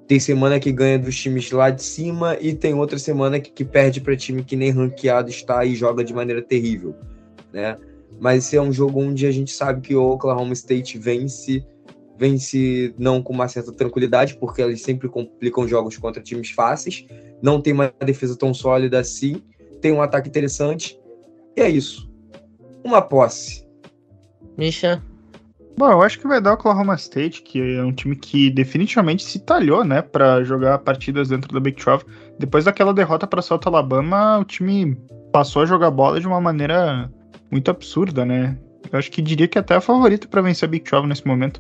Tem 0.06 0.20
semana 0.20 0.60
que 0.60 0.70
ganha 0.70 0.98
dos 0.98 1.16
times 1.16 1.50
lá 1.50 1.70
de 1.70 1.82
cima 1.82 2.36
e 2.40 2.54
tem 2.54 2.74
outra 2.74 2.98
semana 2.98 3.40
que, 3.40 3.50
que 3.50 3.64
perde 3.64 4.00
para 4.00 4.16
time 4.16 4.44
que 4.44 4.54
nem 4.54 4.70
ranqueado 4.70 5.30
está 5.30 5.64
e 5.64 5.74
joga 5.74 6.04
de 6.04 6.12
maneira 6.12 6.42
terrível, 6.42 6.94
né? 7.52 7.78
Mas 8.20 8.44
esse 8.44 8.56
é 8.56 8.62
um 8.62 8.72
jogo 8.72 9.00
onde 9.00 9.26
a 9.26 9.30
gente 9.30 9.50
sabe 9.50 9.80
que 9.80 9.94
o 9.94 10.02
Oklahoma 10.02 10.52
State 10.52 10.98
vence, 10.98 11.66
vence 12.18 12.94
não 12.98 13.22
com 13.22 13.32
uma 13.32 13.48
certa 13.48 13.72
tranquilidade, 13.72 14.36
porque 14.36 14.60
eles 14.60 14.82
sempre 14.82 15.08
complicam 15.08 15.66
jogos 15.66 15.96
contra 15.96 16.22
times 16.22 16.50
fáceis, 16.50 17.06
não 17.42 17.60
tem 17.60 17.72
uma 17.72 17.92
defesa 18.04 18.36
tão 18.36 18.52
sólida 18.52 18.98
assim, 18.98 19.42
tem 19.80 19.92
um 19.92 20.02
ataque 20.02 20.28
interessante, 20.28 20.98
e 21.56 21.60
é 21.60 21.68
isso. 21.68 22.10
Uma 22.84 23.00
posse. 23.00 23.66
Misha? 24.56 25.02
Bom, 25.76 25.90
eu 25.90 26.02
acho 26.02 26.20
que 26.20 26.28
vai 26.28 26.40
dar 26.40 26.52
o 26.52 26.54
Oklahoma 26.54 26.94
State, 26.94 27.42
que 27.42 27.60
é 27.60 27.82
um 27.82 27.92
time 27.92 28.14
que 28.14 28.48
definitivamente 28.48 29.24
se 29.24 29.40
talhou, 29.40 29.84
né, 29.84 30.02
para 30.02 30.44
jogar 30.44 30.78
partidas 30.78 31.28
dentro 31.28 31.52
da 31.52 31.58
Big 31.58 31.82
12. 31.82 32.04
Depois 32.38 32.64
daquela 32.64 32.94
derrota 32.94 33.26
para 33.26 33.42
South 33.42 33.60
Alabama, 33.66 34.38
o 34.38 34.44
time 34.44 34.96
passou 35.32 35.62
a 35.62 35.66
jogar 35.66 35.90
bola 35.90 36.20
de 36.20 36.28
uma 36.28 36.40
maneira 36.40 37.10
muito 37.50 37.70
absurda, 37.70 38.24
né? 38.24 38.56
Eu 38.92 38.98
acho 38.98 39.10
que 39.10 39.20
diria 39.20 39.48
que 39.48 39.58
até 39.58 39.74
é 39.74 39.76
a 39.78 39.80
para 40.28 40.42
vencer 40.42 40.68
a 40.68 40.70
Big 40.70 40.88
12 40.88 41.08
nesse 41.08 41.26
momento. 41.26 41.58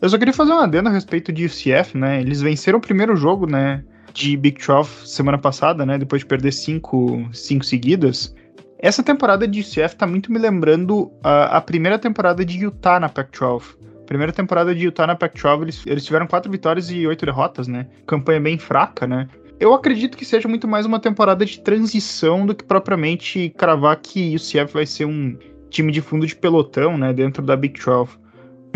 Eu 0.00 0.08
só 0.10 0.18
queria 0.18 0.34
fazer 0.34 0.52
uma 0.52 0.64
adendo 0.64 0.90
a 0.90 0.92
respeito 0.92 1.32
de 1.32 1.46
UCF, 1.46 1.96
né? 1.96 2.20
Eles 2.20 2.42
venceram 2.42 2.78
o 2.78 2.82
primeiro 2.82 3.16
jogo, 3.16 3.46
né, 3.46 3.82
de 4.12 4.36
Big 4.36 4.58
12 4.64 5.08
semana 5.08 5.38
passada, 5.38 5.86
né, 5.86 5.96
depois 5.96 6.20
de 6.20 6.26
perder 6.26 6.52
cinco, 6.52 7.26
cinco 7.32 7.64
seguidas. 7.64 8.34
Essa 8.78 9.02
temporada 9.02 9.46
de 9.46 9.60
UCF 9.60 9.96
tá 9.96 10.06
muito 10.06 10.30
me 10.30 10.38
lembrando 10.38 11.10
a, 11.22 11.56
a 11.56 11.60
primeira 11.60 11.98
temporada 11.98 12.44
de 12.44 12.58
Utah 12.58 13.00
na 13.00 13.08
Pac-12. 13.08 13.76
Primeira 14.06 14.32
temporada 14.32 14.74
de 14.74 14.84
Utah 14.84 15.06
na 15.06 15.16
Pac-12, 15.16 15.62
eles, 15.62 15.86
eles 15.86 16.04
tiveram 16.04 16.26
quatro 16.26 16.50
vitórias 16.50 16.88
e 16.90 17.06
oito 17.06 17.26
derrotas, 17.26 17.66
né? 17.66 17.88
Campanha 18.06 18.40
bem 18.40 18.56
fraca, 18.56 19.06
né? 19.06 19.28
Eu 19.58 19.74
acredito 19.74 20.16
que 20.16 20.24
seja 20.24 20.46
muito 20.46 20.68
mais 20.68 20.86
uma 20.86 21.00
temporada 21.00 21.44
de 21.44 21.60
transição 21.60 22.46
do 22.46 22.54
que 22.54 22.62
propriamente 22.62 23.52
cravar 23.56 23.96
que 24.00 24.36
UCF 24.36 24.72
vai 24.72 24.86
ser 24.86 25.04
um 25.04 25.36
time 25.68 25.90
de 25.90 26.00
fundo 26.00 26.24
de 26.24 26.36
pelotão, 26.36 26.96
né, 26.96 27.12
dentro 27.12 27.42
da 27.42 27.56
Big 27.56 27.78
12. 27.78 28.12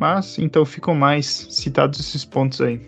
Mas 0.01 0.37
então 0.38 0.65
ficam 0.65 0.97
mais 0.97 1.47
citados 1.51 2.01
esses 2.01 2.25
pontos 2.25 2.61
aí. 2.61 2.81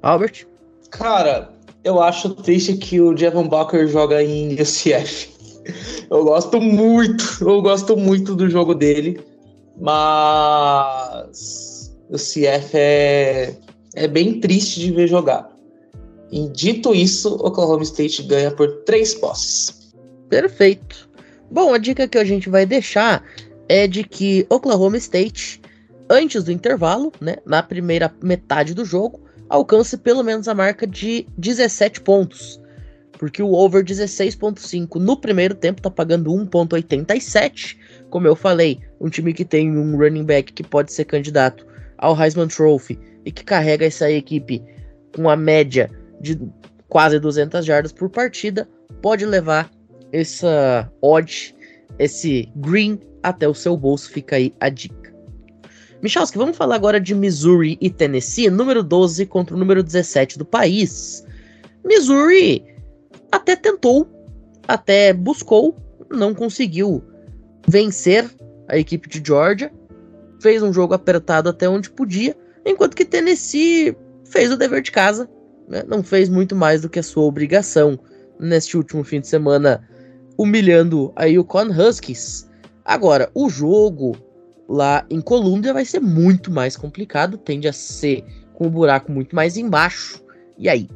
Albert? 0.00 0.46
Cara, 0.92 1.50
eu 1.82 2.00
acho 2.00 2.30
triste 2.36 2.76
que 2.76 3.00
o 3.00 3.16
Jevon 3.16 3.48
Bucker 3.48 3.88
joga 3.88 4.22
em 4.22 4.54
UCF. 4.54 5.37
Eu 6.10 6.24
gosto 6.24 6.60
muito, 6.60 7.24
eu 7.40 7.60
gosto 7.60 7.96
muito 7.96 8.34
do 8.34 8.48
jogo 8.48 8.74
dele, 8.74 9.20
mas 9.80 10.38
o 12.08 12.16
CF 12.16 12.70
é, 12.74 13.54
é 13.94 14.08
bem 14.08 14.40
triste 14.40 14.80
de 14.80 14.90
ver 14.92 15.06
jogar. 15.06 15.50
E 16.30 16.48
dito 16.48 16.94
isso, 16.94 17.34
Oklahoma 17.34 17.82
State 17.82 18.22
ganha 18.22 18.50
por 18.50 18.68
três 18.84 19.14
posses. 19.14 19.92
Perfeito. 20.28 21.08
Bom, 21.50 21.72
a 21.72 21.78
dica 21.78 22.06
que 22.06 22.18
a 22.18 22.24
gente 22.24 22.50
vai 22.50 22.66
deixar 22.66 23.24
é 23.68 23.86
de 23.86 24.04
que 24.04 24.46
Oklahoma 24.50 24.98
State, 24.98 25.60
antes 26.08 26.44
do 26.44 26.52
intervalo, 26.52 27.12
né, 27.20 27.36
na 27.46 27.62
primeira 27.62 28.12
metade 28.22 28.74
do 28.74 28.84
jogo, 28.84 29.20
alcance 29.48 29.96
pelo 29.96 30.22
menos 30.22 30.48
a 30.48 30.54
marca 30.54 30.86
de 30.86 31.26
17 31.38 32.02
pontos 32.02 32.60
porque 33.18 33.42
o 33.42 33.52
over 33.52 33.84
16.5 33.84 34.94
no 34.96 35.16
primeiro 35.16 35.54
tempo 35.54 35.82
tá 35.82 35.90
pagando 35.90 36.30
1.87. 36.30 37.76
Como 38.08 38.26
eu 38.26 38.36
falei, 38.36 38.80
um 39.00 39.10
time 39.10 39.34
que 39.34 39.44
tem 39.44 39.76
um 39.76 39.96
running 39.96 40.24
back 40.24 40.52
que 40.52 40.62
pode 40.62 40.92
ser 40.92 41.04
candidato 41.04 41.66
ao 41.98 42.18
Heisman 42.18 42.46
Trophy 42.46 42.98
e 43.24 43.32
que 43.32 43.44
carrega 43.44 43.84
essa 43.84 44.10
equipe 44.10 44.62
com 45.14 45.28
a 45.28 45.36
média 45.36 45.90
de 46.20 46.40
quase 46.88 47.18
200 47.18 47.66
jardas 47.66 47.92
por 47.92 48.08
partida, 48.08 48.68
pode 49.02 49.26
levar 49.26 49.70
essa 50.12 50.90
odd, 51.02 51.54
esse 51.98 52.48
green 52.56 53.00
até 53.22 53.48
o 53.48 53.54
seu 53.54 53.76
bolso. 53.76 54.10
Fica 54.10 54.36
aí 54.36 54.54
a 54.60 54.68
dica. 54.68 55.12
Michalski, 56.00 56.38
vamos 56.38 56.56
falar 56.56 56.76
agora 56.76 57.00
de 57.00 57.14
Missouri 57.14 57.76
e 57.80 57.90
Tennessee, 57.90 58.48
número 58.48 58.84
12 58.84 59.26
contra 59.26 59.56
o 59.56 59.58
número 59.58 59.82
17 59.82 60.38
do 60.38 60.44
país. 60.44 61.26
Missouri 61.84 62.77
até 63.30 63.56
tentou, 63.56 64.08
até 64.66 65.12
buscou, 65.12 65.76
não 66.10 66.34
conseguiu 66.34 67.02
vencer 67.66 68.28
a 68.68 68.76
equipe 68.76 69.08
de 69.08 69.22
Georgia, 69.24 69.72
fez 70.40 70.62
um 70.62 70.72
jogo 70.72 70.94
apertado 70.94 71.48
até 71.48 71.68
onde 71.68 71.90
podia, 71.90 72.36
enquanto 72.64 72.94
que 72.94 73.04
Tennessee 73.04 73.96
fez 74.24 74.52
o 74.52 74.56
dever 74.56 74.82
de 74.82 74.90
casa, 74.90 75.28
né? 75.68 75.82
não 75.86 76.02
fez 76.02 76.28
muito 76.28 76.54
mais 76.54 76.82
do 76.82 76.88
que 76.88 76.98
a 76.98 77.02
sua 77.02 77.24
obrigação 77.24 77.98
neste 78.38 78.76
último 78.76 79.02
fim 79.02 79.20
de 79.20 79.28
semana, 79.28 79.86
humilhando 80.36 81.12
o 81.38 81.44
Con 81.44 81.66
Huskies. 81.66 82.48
Agora, 82.84 83.30
o 83.34 83.48
jogo 83.50 84.16
lá 84.68 85.04
em 85.10 85.20
Colômbia 85.20 85.72
vai 85.72 85.84
ser 85.84 86.00
muito 86.00 86.50
mais 86.50 86.76
complicado, 86.76 87.36
tende 87.38 87.66
a 87.66 87.72
ser 87.72 88.24
com 88.54 88.66
o 88.66 88.70
buraco 88.70 89.10
muito 89.10 89.34
mais 89.34 89.56
embaixo. 89.56 90.22
E 90.56 90.68
aí? 90.68 90.88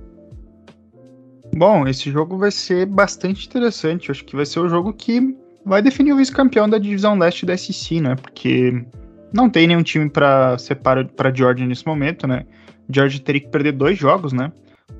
Bom, 1.54 1.86
esse 1.86 2.10
jogo 2.10 2.38
vai 2.38 2.50
ser 2.50 2.86
bastante 2.86 3.46
interessante. 3.46 4.10
Acho 4.10 4.24
que 4.24 4.34
vai 4.34 4.46
ser 4.46 4.60
o 4.60 4.68
jogo 4.68 4.92
que 4.92 5.36
vai 5.64 5.82
definir 5.82 6.12
o 6.12 6.16
vice-campeão 6.16 6.68
da 6.68 6.78
divisão 6.78 7.18
leste 7.18 7.44
da 7.44 7.56
SEC, 7.56 8.00
né? 8.00 8.16
Porque 8.16 8.84
não 9.32 9.48
tem 9.48 9.66
nenhum 9.66 9.82
time 9.82 10.08
para 10.08 10.56
separar 10.58 11.06
para 11.08 11.32
Georgia 11.32 11.66
nesse 11.66 11.86
momento, 11.86 12.26
né? 12.26 12.44
Georgia 12.90 13.20
teria 13.20 13.40
que 13.40 13.48
perder 13.48 13.72
dois 13.72 13.98
jogos, 13.98 14.32
né? 14.32 14.50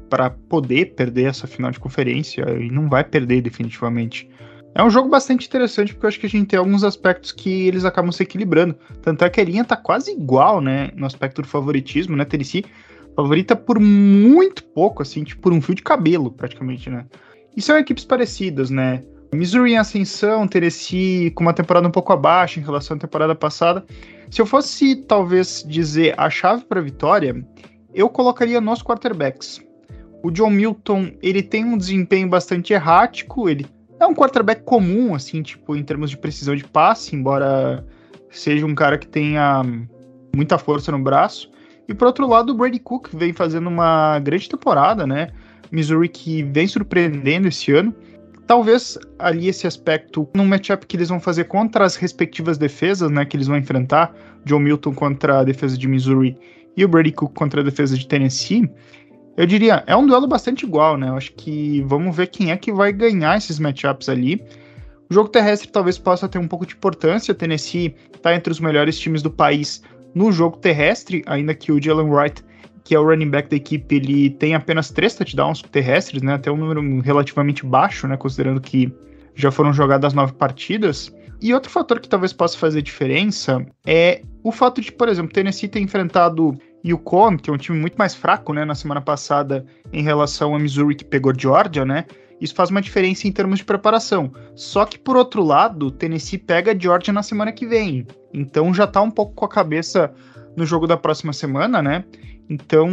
Para 0.09 0.31
poder 0.31 0.95
perder 0.95 1.25
essa 1.25 1.47
final 1.47 1.71
de 1.71 1.81
conferência 1.81 2.45
e 2.61 2.71
não 2.71 2.89
vai 2.89 3.03
perder 3.03 3.41
definitivamente. 3.41 4.29
É 4.75 4.83
um 4.83 4.91
jogo 4.91 5.09
bastante 5.09 5.47
interessante 5.47 5.93
porque 5.93 6.07
eu 6.07 6.09
acho 6.09 6.21
que 6.21 6.27
a 6.27 6.31
gente 6.31 6.47
tem 6.47 6.59
alguns 6.59 6.85
aspectos 6.85 7.33
que 7.33 7.67
eles 7.67 7.85
acabam 7.85 8.11
se 8.13 8.23
equilibrando. 8.23 8.75
Tanto 9.03 9.25
é 9.25 9.29
que 9.29 9.41
a 9.41 9.45
linha 9.45 9.65
tá 9.65 9.77
quase 9.77 10.13
igual, 10.13 10.61
né? 10.61 10.91
No 10.95 11.07
aspecto 11.07 11.43
do 11.43 11.49
favoritismo, 11.49 12.17
né? 12.17 12.25
Tennessee 12.25 12.65
favorita 13.15 13.55
por 13.55 13.79
muito 13.79 14.65
pouco, 14.65 15.03
assim, 15.03 15.25
tipo, 15.25 15.43
por 15.43 15.53
um 15.53 15.61
fio 15.61 15.75
de 15.75 15.83
cabelo, 15.83 16.31
praticamente, 16.31 16.89
né? 16.91 17.07
E 17.57 17.61
são 17.61 17.77
equipes 17.79 18.05
parecidas, 18.05 18.71
né? 18.71 19.03
Missouri 19.35 19.73
em 19.73 19.79
ascensão, 19.79 20.47
Tennessee 20.47 21.31
com 21.31 21.43
uma 21.43 21.55
temporada 21.55 21.89
um 21.89 21.91
pouco 21.91 22.13
abaixo 22.13 22.61
em 22.61 22.63
relação 22.63 22.97
à 22.97 23.01
temporada 23.01 23.35
passada. 23.35 23.85
Se 24.31 24.41
eu 24.41 24.47
fosse, 24.47 24.97
talvez, 24.97 25.65
dizer 25.67 26.15
a 26.19 26.29
chave 26.29 26.65
para 26.65 26.81
a 26.81 26.83
vitória, 26.83 27.43
eu 27.95 28.09
colocaria 28.09 28.61
nos 28.61 28.83
quarterbacks. 28.83 29.61
O 30.23 30.31
John 30.31 30.51
Milton, 30.51 31.13
ele 31.23 31.43
tem 31.43 31.65
um 31.65 31.79
desempenho 31.79 32.29
bastante 32.29 32.73
errático, 32.73 33.49
ele 33.49 33.67
é 33.99 34.07
um 34.07 34.15
quarterback 34.15 34.63
comum, 34.65 35.15
assim, 35.15 35.43
tipo, 35.43 35.77
em 35.77 35.83
termos 35.83 36.11
de 36.11 36.19
precisão 36.19 36.55
de 36.55 36.65
passe, 36.65 37.17
embora 37.17 37.85
seja 38.31 38.67
um 38.67 38.75
cara 38.75 38.99
que 38.99 39.07
tenha 39.07 39.63
muita 40.35 40.59
força 40.59 40.93
no 40.93 40.99
braço. 40.99 41.51
E 41.93 41.95
por 41.95 42.07
outro 42.07 42.27
lado, 42.27 42.53
o 42.53 42.55
Brady 42.55 42.79
Cook 42.79 43.09
vem 43.13 43.35
fazendo 43.35 43.69
uma 43.69 44.19
grande 44.19 44.49
temporada, 44.49 45.07
né? 45.07 45.29
Missouri 45.71 46.09
que 46.09 46.43
vem 46.43 46.67
surpreendendo 46.67 47.49
esse 47.49 47.71
ano. 47.71 47.95
Talvez 48.47 48.97
ali 49.19 49.47
esse 49.47 49.67
aspecto, 49.67 50.27
num 50.35 50.47
matchup 50.47 50.87
que 50.87 50.97
eles 50.97 51.11
vão 51.11 51.21
fazer 51.21 51.45
contra 51.45 51.85
as 51.85 51.95
respectivas 51.95 52.57
defesas, 52.57 53.11
né? 53.11 53.27
Que 53.27 53.37
eles 53.37 53.47
vão 53.47 53.59
enfrentar, 53.59 54.15
John 54.47 54.61
Milton 54.61 54.95
contra 54.95 55.41
a 55.41 55.45
defesa 55.45 55.77
de 55.77 55.87
Missouri 55.87 56.35
e 56.75 56.83
o 56.83 56.89
Brady 56.89 57.13
Cook 57.13 57.35
contra 57.35 57.61
a 57.61 57.65
defesa 57.65 57.95
de 57.95 58.09
Tennessee. 58.09 58.71
Eu 59.37 59.45
diria, 59.45 59.85
é 59.87 59.95
um 59.95 60.07
duelo 60.07 60.27
bastante 60.27 60.65
igual, 60.65 60.97
né? 60.97 61.11
Eu 61.11 61.17
acho 61.17 61.35
que 61.35 61.83
vamos 61.83 62.17
ver 62.17 62.29
quem 62.29 62.53
é 62.53 62.57
que 62.57 62.73
vai 62.73 62.91
ganhar 62.91 63.37
esses 63.37 63.59
matchups 63.59 64.09
ali. 64.09 64.43
O 65.11 65.15
jogo 65.15 65.29
terrestre 65.29 65.71
talvez 65.71 65.99
possa 65.99 66.27
ter 66.27 66.39
um 66.39 66.49
pouco 66.49 66.65
de 66.65 66.73
importância. 66.73 67.35
Tennessee 67.35 67.95
está 68.15 68.35
entre 68.35 68.51
os 68.51 68.61
melhores 68.61 68.99
times 68.99 69.21
do 69.21 69.31
país 69.31 69.83
no 70.15 70.31
jogo 70.33 70.57
terrestre, 70.59 71.23
ainda 71.27 71.55
que 71.55 71.73
o 71.73 71.83
Jalen 71.83 72.11
Wright, 72.11 72.45
que 72.85 72.95
é 72.95 72.99
o 72.99 73.05
running 73.05 73.31
back 73.31 73.49
da 73.49 73.57
equipe, 73.57 73.95
ele 73.95 74.31
tem 74.31 74.55
apenas 74.55 74.91
três 74.91 75.15
touchdowns 75.15 75.63
terrestres, 75.63 76.23
né? 76.23 76.35
Até 76.35 76.51
um 76.51 76.57
número 76.57 77.01
relativamente 77.01 77.65
baixo, 77.65 78.07
né? 78.07 78.17
Considerando 78.17 78.61
que 78.61 78.93
já 79.35 79.51
foram 79.51 79.73
jogadas 79.73 80.13
nove 80.13 80.33
partidas. 80.33 81.15
E 81.41 81.53
outro 81.53 81.71
fator 81.71 81.99
que 81.99 82.09
talvez 82.09 82.33
possa 82.33 82.57
fazer 82.57 82.83
diferença 82.83 83.65
é 83.85 84.23
o 84.45 84.53
fato 84.53 84.81
de, 84.81 84.93
por 84.93 85.09
exemplo, 85.09 85.33
Tennessee 85.33 85.69
ter 85.69 85.81
enfrentado 85.81 86.57
Yukon, 86.85 87.37
que 87.37 87.51
é 87.51 87.53
um 87.53 87.57
time 87.57 87.79
muito 87.79 87.97
mais 87.97 88.15
fraco, 88.15 88.53
né, 88.53 88.65
na 88.65 88.75
semana 88.75 89.01
passada 89.01 89.65
em 89.93 90.03
relação 90.03 90.55
a 90.55 90.59
Missouri 90.59 90.95
que 90.95 91.05
pegou 91.05 91.33
Georgia, 91.37 91.85
né? 91.85 92.05
Isso 92.43 92.57
faz 92.57 92.71
uma 92.71 92.83
diferença 92.83 93.29
em 93.29 93.33
termos 93.33 93.61
de 93.61 93.65
preparação. 93.65 94.33
Só 94.57 94.85
que, 94.85 94.99
por 94.99 95.17
outro 95.17 95.45
lado, 95.45 95.93
Tennessee 95.93 96.39
pega 96.39 96.79
Georgia 96.79 97.13
na 97.13 97.23
semana 97.23 97.53
que 97.53 97.65
vem. 97.65 98.05
Então 98.35 98.75
já 98.75 98.85
tá 98.85 99.01
um 99.01 99.13
pouco 99.13 99.33
com 99.33 99.45
a 99.45 99.49
cabeça 99.49 100.13
no 100.57 100.67
jogo 100.67 100.89
da 100.89 100.97
próxima 100.97 101.33
semana, 101.33 101.81
né? 101.81 102.05
Então 102.51 102.91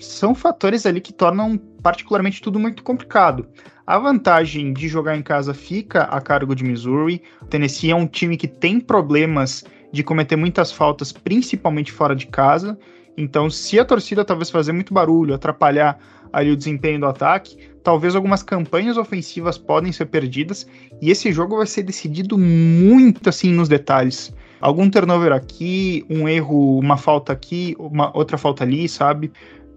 são 0.00 0.34
fatores 0.34 0.84
ali 0.84 1.00
que 1.00 1.12
tornam 1.12 1.56
particularmente 1.80 2.42
tudo 2.42 2.58
muito 2.58 2.82
complicado. 2.82 3.46
A 3.86 4.00
vantagem 4.00 4.72
de 4.72 4.88
jogar 4.88 5.16
em 5.16 5.22
casa 5.22 5.54
fica 5.54 6.02
a 6.02 6.20
cargo 6.20 6.52
de 6.52 6.64
Missouri. 6.64 7.22
O 7.40 7.46
Tennessee 7.46 7.92
é 7.92 7.94
um 7.94 8.06
time 8.06 8.36
que 8.36 8.48
tem 8.48 8.80
problemas 8.80 9.64
de 9.92 10.02
cometer 10.02 10.34
muitas 10.34 10.72
faltas, 10.72 11.12
principalmente 11.12 11.92
fora 11.92 12.16
de 12.16 12.26
casa. 12.26 12.76
Então, 13.16 13.48
se 13.48 13.78
a 13.78 13.84
torcida 13.84 14.24
talvez 14.24 14.50
fazer 14.50 14.72
muito 14.72 14.92
barulho, 14.92 15.34
atrapalhar 15.34 15.98
ali 16.32 16.50
o 16.50 16.56
desempenho 16.56 17.00
do 17.00 17.06
ataque, 17.06 17.56
talvez 17.88 18.14
algumas 18.14 18.42
campanhas 18.42 18.98
ofensivas 18.98 19.56
podem 19.56 19.90
ser 19.92 20.04
perdidas 20.04 20.66
e 21.00 21.10
esse 21.10 21.32
jogo 21.32 21.56
vai 21.56 21.66
ser 21.66 21.84
decidido 21.84 22.36
muito 22.36 23.26
assim 23.30 23.50
nos 23.50 23.66
detalhes. 23.66 24.30
Algum 24.60 24.90
turnover 24.90 25.32
aqui, 25.32 26.04
um 26.10 26.28
erro, 26.28 26.78
uma 26.78 26.98
falta 26.98 27.32
aqui, 27.32 27.74
uma 27.78 28.14
outra 28.14 28.36
falta 28.36 28.62
ali, 28.62 28.86
sabe? 28.90 29.32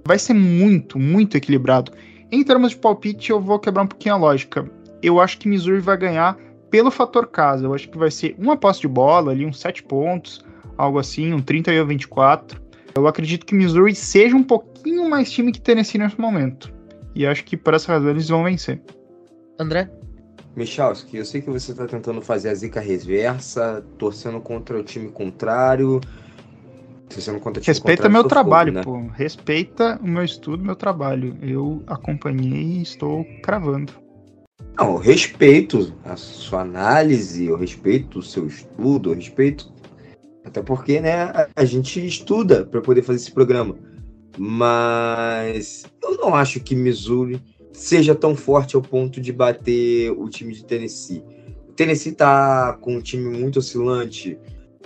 Vai 0.05 0.19
ser 0.19 0.33
muito, 0.33 0.99
muito 0.99 1.37
equilibrado. 1.37 1.93
Em 2.29 2.43
termos 2.43 2.71
de 2.71 2.79
palpite, 2.79 3.31
eu 3.31 3.39
vou 3.39 3.57
quebrar 3.57 3.83
um 3.83 3.87
pouquinho 3.87 4.15
a 4.15 4.17
lógica. 4.17 4.69
Eu 5.01 5.21
acho 5.21 5.37
que 5.37 5.47
Missouri 5.47 5.79
vai 5.79 5.95
ganhar 5.95 6.37
pelo 6.69 6.91
fator 6.91 7.27
casa. 7.27 7.65
Eu 7.65 7.73
acho 7.73 7.87
que 7.87 7.97
vai 7.97 8.11
ser 8.11 8.35
uma 8.37 8.57
posse 8.57 8.81
de 8.81 8.89
bola 8.89 9.31
ali, 9.31 9.45
uns 9.45 9.57
7 9.57 9.83
pontos, 9.83 10.43
algo 10.77 10.99
assim, 10.99 11.31
um 11.31 11.41
31 11.41 11.79
a 11.79 11.85
24. 11.85 12.61
Eu 12.93 13.07
acredito 13.07 13.45
que 13.45 13.55
Missouri 13.55 13.95
seja 13.95 14.35
um 14.35 14.43
pouquinho 14.43 15.09
mais 15.09 15.31
time 15.31 15.53
que 15.53 15.61
Tennessee 15.61 15.97
nesse 15.97 16.19
momento. 16.19 16.80
E 17.13 17.25
acho 17.25 17.43
que 17.43 17.57
por 17.57 17.73
essa 17.73 17.91
razão 17.91 18.09
eles 18.09 18.29
vão 18.29 18.43
vencer. 18.43 18.81
André? 19.59 19.89
Michalski, 20.55 21.17
eu 21.17 21.25
sei 21.25 21.41
que 21.41 21.49
você 21.49 21.71
está 21.71 21.85
tentando 21.85 22.21
fazer 22.21 22.49
a 22.49 22.55
zica 22.55 22.79
reversa, 22.79 23.83
torcendo 23.97 24.41
contra 24.41 24.77
o 24.77 24.83
time 24.83 25.09
contrário. 25.09 26.01
Torcendo 27.09 27.39
contra 27.39 27.59
o 27.59 27.63
time 27.63 27.73
Respeita 27.73 28.09
meu 28.09 28.23
trabalho, 28.23 28.83
fogo, 28.83 28.97
né? 28.97 29.07
pô. 29.07 29.13
Respeita 29.13 29.99
o 30.01 30.07
meu 30.07 30.23
estudo, 30.23 30.63
meu 30.63 30.75
trabalho. 30.75 31.37
Eu 31.41 31.81
acompanhei 31.87 32.79
e 32.79 32.81
estou 32.81 33.25
cravando. 33.41 33.93
Não, 34.77 34.93
eu 34.93 34.97
respeito 34.97 35.93
a 36.03 36.15
sua 36.15 36.61
análise, 36.61 37.45
eu 37.45 37.57
respeito 37.57 38.19
o 38.19 38.23
seu 38.23 38.47
estudo, 38.47 39.11
eu 39.11 39.15
respeito. 39.15 39.71
Até 40.43 40.61
porque, 40.61 40.99
né, 40.99 41.23
a, 41.23 41.47
a 41.55 41.65
gente 41.65 42.05
estuda 42.05 42.65
para 42.65 42.81
poder 42.81 43.03
fazer 43.03 43.19
esse 43.19 43.31
programa. 43.31 43.75
Mas 44.37 45.83
eu 46.01 46.17
não 46.17 46.33
acho 46.33 46.59
que 46.59 46.75
Missouri 46.75 47.41
seja 47.73 48.13
tão 48.15 48.35
forte 48.35 48.75
ao 48.75 48.81
ponto 48.81 49.19
de 49.19 49.31
bater 49.31 50.11
o 50.11 50.29
time 50.29 50.53
de 50.53 50.65
Tennessee. 50.65 51.23
O 51.69 51.73
Tennessee 51.73 52.11
tá 52.11 52.73
com 52.81 52.95
um 52.95 53.01
time 53.01 53.37
muito 53.37 53.59
oscilante, 53.59 54.37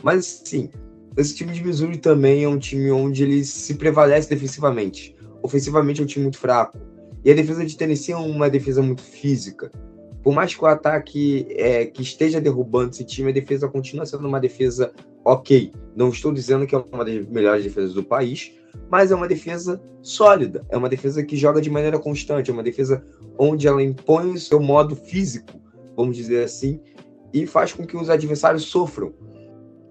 mas 0.04 0.44
sim, 0.46 0.70
esse 1.18 1.36
time 1.36 1.54
de 1.54 1.64
Missouri 1.64 1.98
também 1.98 2.44
é 2.44 2.50
um 2.50 2.60
time 2.60 2.92
onde 2.92 3.24
ele 3.24 3.44
se 3.44 3.76
prevalece 3.76 4.30
defensivamente. 4.30 5.16
Ofensivamente 5.42 6.02
é 6.02 6.04
um 6.04 6.08
time 6.08 6.24
muito 6.24 6.38
fraco. 6.38 6.78
E 7.24 7.32
a 7.32 7.34
defesa 7.34 7.66
de 7.66 7.76
Tennessee 7.76 8.14
é 8.14 8.18
uma 8.18 8.50
defesa 8.50 8.82
muito 8.82 9.02
física. 9.02 9.72
Por 10.26 10.34
mais 10.34 10.56
que 10.56 10.64
o 10.64 10.66
ataque 10.66 11.46
é, 11.52 11.86
que 11.86 12.02
esteja 12.02 12.42
derrubando 12.42 12.90
esse 12.90 13.06
time, 13.06 13.30
a 13.30 13.32
defesa 13.32 13.68
continua 13.68 14.08
sendo 14.08 14.28
uma 14.28 14.40
defesa 14.40 14.92
ok. 15.24 15.72
Não 15.96 16.10
estou 16.10 16.34
dizendo 16.34 16.66
que 16.66 16.74
é 16.74 16.84
uma 16.92 17.06
das 17.06 17.28
melhores 17.28 17.64
defesas 17.64 17.94
do 17.94 18.04
país, 18.04 18.52
mas 18.90 19.12
é 19.12 19.16
uma 19.16 19.28
defesa 19.28 19.80
sólida, 20.02 20.66
é 20.70 20.78
uma 20.78 20.90
defesa 20.90 21.24
que 21.24 21.38
joga 21.38 21.62
de 21.62 21.70
maneira 21.70 22.00
constante, 22.00 22.50
é 22.50 22.54
uma 22.54 22.64
defesa 22.64 23.06
onde 23.38 23.68
ela 23.68 23.84
impõe 23.84 24.32
o 24.32 24.40
seu 24.40 24.60
modo 24.60 24.96
físico, 24.96 25.62
vamos 25.96 26.18
dizer 26.18 26.44
assim, 26.44 26.82
e 27.32 27.46
faz 27.46 27.72
com 27.72 27.86
que 27.86 27.96
os 27.96 28.10
adversários 28.10 28.64
sofram. 28.64 29.14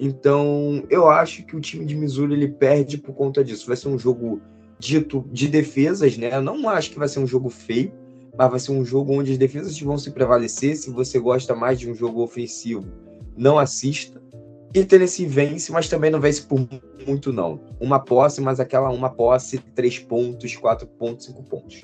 Então, 0.01 0.83
eu 0.91 1.09
acho 1.09 1.47
que 1.47 1.55
o 1.55 1.61
time 1.61 1.85
de 1.85 1.95
Missouri 1.95 2.33
ele 2.33 2.49
perde 2.49 2.99
por 2.99 3.15
conta 3.15 3.45
disso. 3.45 3.69
Vai 3.69 3.77
ser 3.77 3.87
um 3.87 3.97
jogo 4.01 4.43
dito 4.81 5.25
de 5.31 5.47
defesas, 5.47 6.19
né? 6.19 6.35
Eu 6.35 6.43
não 6.43 6.69
acho 6.69 6.91
que 6.91 6.99
vai 6.99 7.07
ser 7.07 7.21
um 7.21 7.27
jogo 7.27 7.49
feio, 7.49 7.93
mas 8.37 8.51
vai 8.51 8.59
ser 8.59 8.73
um 8.73 8.85
jogo 8.85 9.13
onde 9.13 9.33
as 9.33 9.39
defesas 9.39 9.79
vão 9.81 9.97
se 9.99 10.11
prevalecer. 10.11 10.77
Se 10.77 10.91
você 10.91 11.19
gosta 11.19 11.55
mais 11.55 11.79
de 11.79 11.91
um 11.91 11.95
jogo 11.95 12.23
ofensivo, 12.23 12.85
não 13.37 13.59
assista. 13.59 14.21
E 14.75 14.85
Tennessee 14.85 15.27
vence, 15.27 15.71
mas 15.71 15.89
também 15.89 16.11
não 16.11 16.21
vence 16.21 16.43
por 16.43 16.67
muito, 17.07 17.33
não. 17.33 17.61
Uma 17.79 18.01
posse, 18.01 18.41
mas 18.41 18.59
aquela 18.59 18.91
uma 18.91 19.09
posse, 19.09 19.59
três 19.75 20.01
pontos, 20.01 20.57
quatro 20.57 20.87
pontos, 20.87 21.27
cinco 21.27 21.45
pontos. 21.45 21.83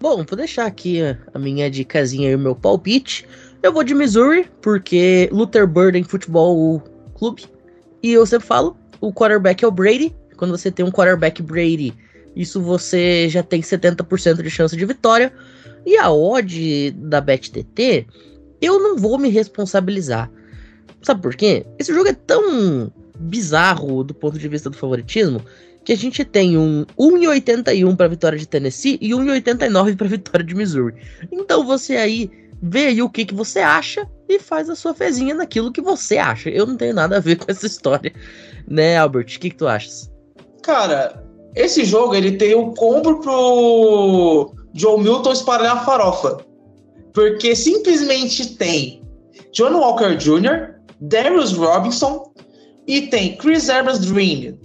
Bom, 0.00 0.24
vou 0.24 0.36
deixar 0.36 0.66
aqui 0.66 1.00
a 1.02 1.38
minha 1.38 1.70
dicasinha 1.70 2.30
e 2.30 2.34
o 2.34 2.38
meu 2.38 2.56
palpite. 2.56 3.28
Eu 3.62 3.72
vou 3.72 3.84
de 3.84 3.94
Missouri, 3.94 4.50
porque 4.60 5.28
Luther 5.30 5.68
Burden 5.68 6.02
Futebol 6.02 6.82
Clube. 7.14 7.44
E 8.02 8.12
eu 8.12 8.24
sempre 8.26 8.46
falo, 8.46 8.76
o 9.00 9.12
quarterback 9.12 9.62
é 9.62 9.68
o 9.68 9.70
Brady. 9.70 10.16
Quando 10.36 10.56
você 10.56 10.70
tem 10.70 10.84
um 10.84 10.90
quarterback 10.90 11.42
Brady, 11.42 11.94
isso 12.34 12.60
você 12.60 13.28
já 13.28 13.42
tem 13.42 13.60
70% 13.60 14.42
de 14.42 14.50
chance 14.50 14.76
de 14.76 14.86
vitória. 14.86 15.32
E 15.86 15.96
a 15.96 16.10
odd 16.10 16.90
da 16.92 17.20
BetTT, 17.20 18.06
eu 18.60 18.78
não 18.78 18.96
vou 18.96 19.18
me 19.18 19.28
responsabilizar. 19.28 20.30
Sabe 21.02 21.22
por 21.22 21.34
quê? 21.34 21.64
Esse 21.78 21.94
jogo 21.94 22.08
é 22.08 22.12
tão 22.12 22.92
bizarro 23.18 24.04
do 24.04 24.14
ponto 24.14 24.38
de 24.38 24.48
vista 24.48 24.70
do 24.70 24.76
favoritismo 24.76 25.42
que 25.84 25.92
a 25.92 25.96
gente 25.96 26.24
tem 26.24 26.58
um 26.58 26.84
1,81 26.98 27.96
para 27.96 28.08
vitória 28.08 28.38
de 28.38 28.46
Tennessee 28.46 28.98
e 29.00 29.10
1,89 29.10 29.96
para 29.96 30.06
vitória 30.08 30.44
de 30.44 30.54
Missouri. 30.54 30.94
Então 31.32 31.64
você 31.64 31.96
aí 31.96 32.30
vê 32.62 32.86
aí 32.86 33.02
o 33.02 33.08
que, 33.08 33.24
que 33.24 33.34
você 33.34 33.60
acha 33.60 34.06
e 34.28 34.38
faz 34.38 34.68
a 34.68 34.76
sua 34.76 34.94
fezinha 34.94 35.34
naquilo 35.34 35.72
que 35.72 35.80
você 35.80 36.18
acha. 36.18 36.50
Eu 36.50 36.66
não 36.66 36.76
tenho 36.76 36.94
nada 36.94 37.16
a 37.16 37.20
ver 37.20 37.36
com 37.36 37.50
essa 37.50 37.66
história, 37.66 38.12
né, 38.68 38.98
Albert? 38.98 39.24
O 39.24 39.40
que, 39.40 39.50
que 39.50 39.56
tu 39.56 39.66
achas? 39.66 40.10
Cara, 40.62 41.24
esse 41.54 41.84
jogo 41.84 42.14
ele 42.14 42.36
tem 42.36 42.54
um 42.54 42.74
combo 42.74 43.20
pro 43.20 44.54
Joe 44.74 45.00
Milton 45.00 45.32
espalhar 45.32 45.76
a 45.76 45.80
farofa. 45.84 46.38
Porque 47.12 47.56
simplesmente 47.56 48.54
tem 48.56 49.02
John 49.52 49.72
Walker 49.72 50.16
Jr., 50.16 50.80
Darius 51.00 51.52
Robinson 51.52 52.30
e 52.86 53.02
tem 53.02 53.36
Chris 53.36 53.68
Evans 53.68 54.00
Dream. 54.00 54.58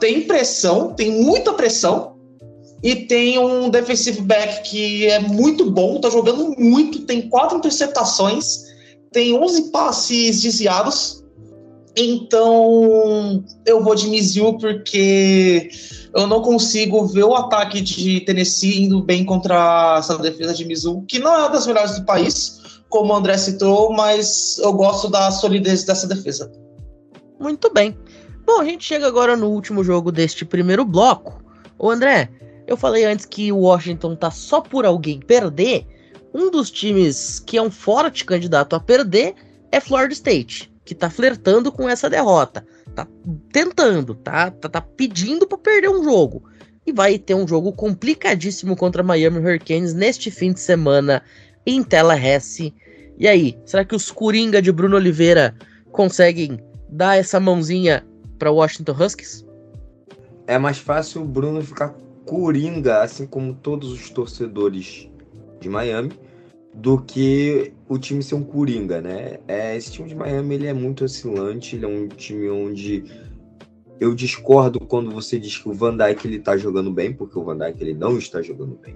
Tem 0.00 0.22
pressão, 0.22 0.94
tem 0.94 1.10
muita 1.10 1.52
pressão. 1.52 2.16
E 2.82 2.94
tem 2.94 3.38
um 3.38 3.70
defensive 3.70 4.20
back 4.20 4.68
que 4.68 5.06
é 5.06 5.18
muito 5.18 5.70
bom, 5.70 5.98
tá 5.98 6.10
jogando 6.10 6.54
muito, 6.58 7.00
tem 7.06 7.28
quatro 7.28 7.56
interceptações, 7.56 8.66
tem 9.12 9.34
11 9.34 9.70
passes 9.70 10.42
desviados. 10.42 11.24
Então, 11.98 13.42
eu 13.64 13.82
vou 13.82 13.94
de 13.94 14.06
Mizzou 14.08 14.58
porque 14.58 15.70
eu 16.14 16.26
não 16.26 16.42
consigo 16.42 17.06
ver 17.06 17.24
o 17.24 17.34
ataque 17.34 17.80
de 17.80 18.20
Tennessee 18.20 18.84
indo 18.84 19.02
bem 19.02 19.24
contra 19.24 19.96
essa 19.98 20.18
defesa 20.18 20.52
de 20.52 20.66
Mizzou, 20.66 21.02
que 21.08 21.18
não 21.18 21.34
é 21.34 21.38
uma 21.38 21.48
das 21.48 21.66
melhores 21.66 21.98
do 21.98 22.04
país, 22.04 22.80
como 22.90 23.14
o 23.14 23.16
André 23.16 23.38
citou, 23.38 23.94
mas 23.94 24.58
eu 24.58 24.74
gosto 24.74 25.08
da 25.08 25.30
solidez 25.30 25.84
dessa 25.84 26.06
defesa. 26.06 26.52
Muito 27.40 27.72
bem. 27.72 27.96
Bom, 28.44 28.60
a 28.60 28.64
gente 28.64 28.84
chega 28.84 29.06
agora 29.06 29.34
no 29.34 29.48
último 29.48 29.82
jogo 29.82 30.12
deste 30.12 30.44
primeiro 30.44 30.84
bloco. 30.84 31.42
O 31.78 31.90
André, 31.90 32.28
eu 32.66 32.76
falei 32.76 33.06
antes 33.06 33.24
que 33.24 33.50
o 33.50 33.60
Washington 33.60 34.14
tá 34.14 34.30
só 34.30 34.60
por 34.60 34.84
alguém 34.84 35.18
perder. 35.18 35.86
Um 36.34 36.50
dos 36.50 36.70
times 36.70 37.40
que 37.40 37.56
é 37.56 37.62
um 37.62 37.70
forte 37.70 38.24
candidato 38.24 38.76
a 38.76 38.80
perder 38.80 39.34
é 39.72 39.80
Florida 39.80 40.12
State, 40.12 40.70
que 40.86 40.94
tá 40.94 41.10
flertando 41.10 41.72
com 41.72 41.88
essa 41.88 42.08
derrota. 42.08 42.64
Tá 42.94 43.06
tentando, 43.52 44.14
tá, 44.14 44.50
tá, 44.52 44.68
tá 44.68 44.80
pedindo 44.80 45.46
para 45.46 45.58
perder 45.58 45.90
um 45.90 46.02
jogo. 46.02 46.44
E 46.86 46.92
vai 46.92 47.18
ter 47.18 47.34
um 47.34 47.46
jogo 47.46 47.72
complicadíssimo 47.72 48.76
contra 48.76 49.02
Miami 49.02 49.40
Hurricanes 49.40 49.92
neste 49.92 50.30
fim 50.30 50.52
de 50.52 50.60
semana 50.60 51.20
em 51.66 51.82
Tallahassee. 51.82 52.72
E 53.18 53.26
aí, 53.26 53.58
será 53.64 53.84
que 53.84 53.96
os 53.96 54.10
Coringa 54.12 54.62
de 54.62 54.70
Bruno 54.70 54.94
Oliveira 54.94 55.56
conseguem 55.90 56.60
dar 56.88 57.16
essa 57.16 57.40
mãozinha 57.40 58.06
para 58.38 58.52
Washington 58.52 58.92
Huskies? 58.92 59.44
É 60.46 60.56
mais 60.56 60.78
fácil 60.78 61.22
o 61.22 61.24
Bruno 61.24 61.60
ficar 61.62 61.96
coringa, 62.24 63.02
assim 63.02 63.26
como 63.26 63.54
todos 63.54 63.90
os 63.90 64.08
torcedores 64.10 65.08
de 65.60 65.68
Miami, 65.68 66.12
do 66.76 67.00
que 67.00 67.72
o 67.88 67.98
time 67.98 68.22
ser 68.22 68.34
um 68.34 68.42
coringa, 68.42 69.00
né? 69.00 69.38
É, 69.48 69.76
esse 69.76 69.92
time 69.92 70.08
de 70.08 70.14
Miami 70.14 70.54
ele 70.56 70.66
é 70.66 70.74
muito 70.74 71.04
oscilante, 71.04 71.74
ele 71.74 71.86
é 71.86 71.88
um 71.88 72.06
time 72.06 72.50
onde 72.50 73.04
eu 73.98 74.14
discordo 74.14 74.78
quando 74.78 75.10
você 75.10 75.38
diz 75.38 75.56
que 75.56 75.68
o 75.68 75.72
Van 75.72 75.96
Dijk 75.96 76.26
ele 76.26 76.38
tá 76.38 76.56
jogando 76.56 76.92
bem, 76.92 77.12
porque 77.14 77.38
o 77.38 77.44
Van 77.44 77.56
Dijk 77.56 77.80
ele 77.80 77.94
não 77.94 78.18
está 78.18 78.42
jogando 78.42 78.78
bem. 78.82 78.94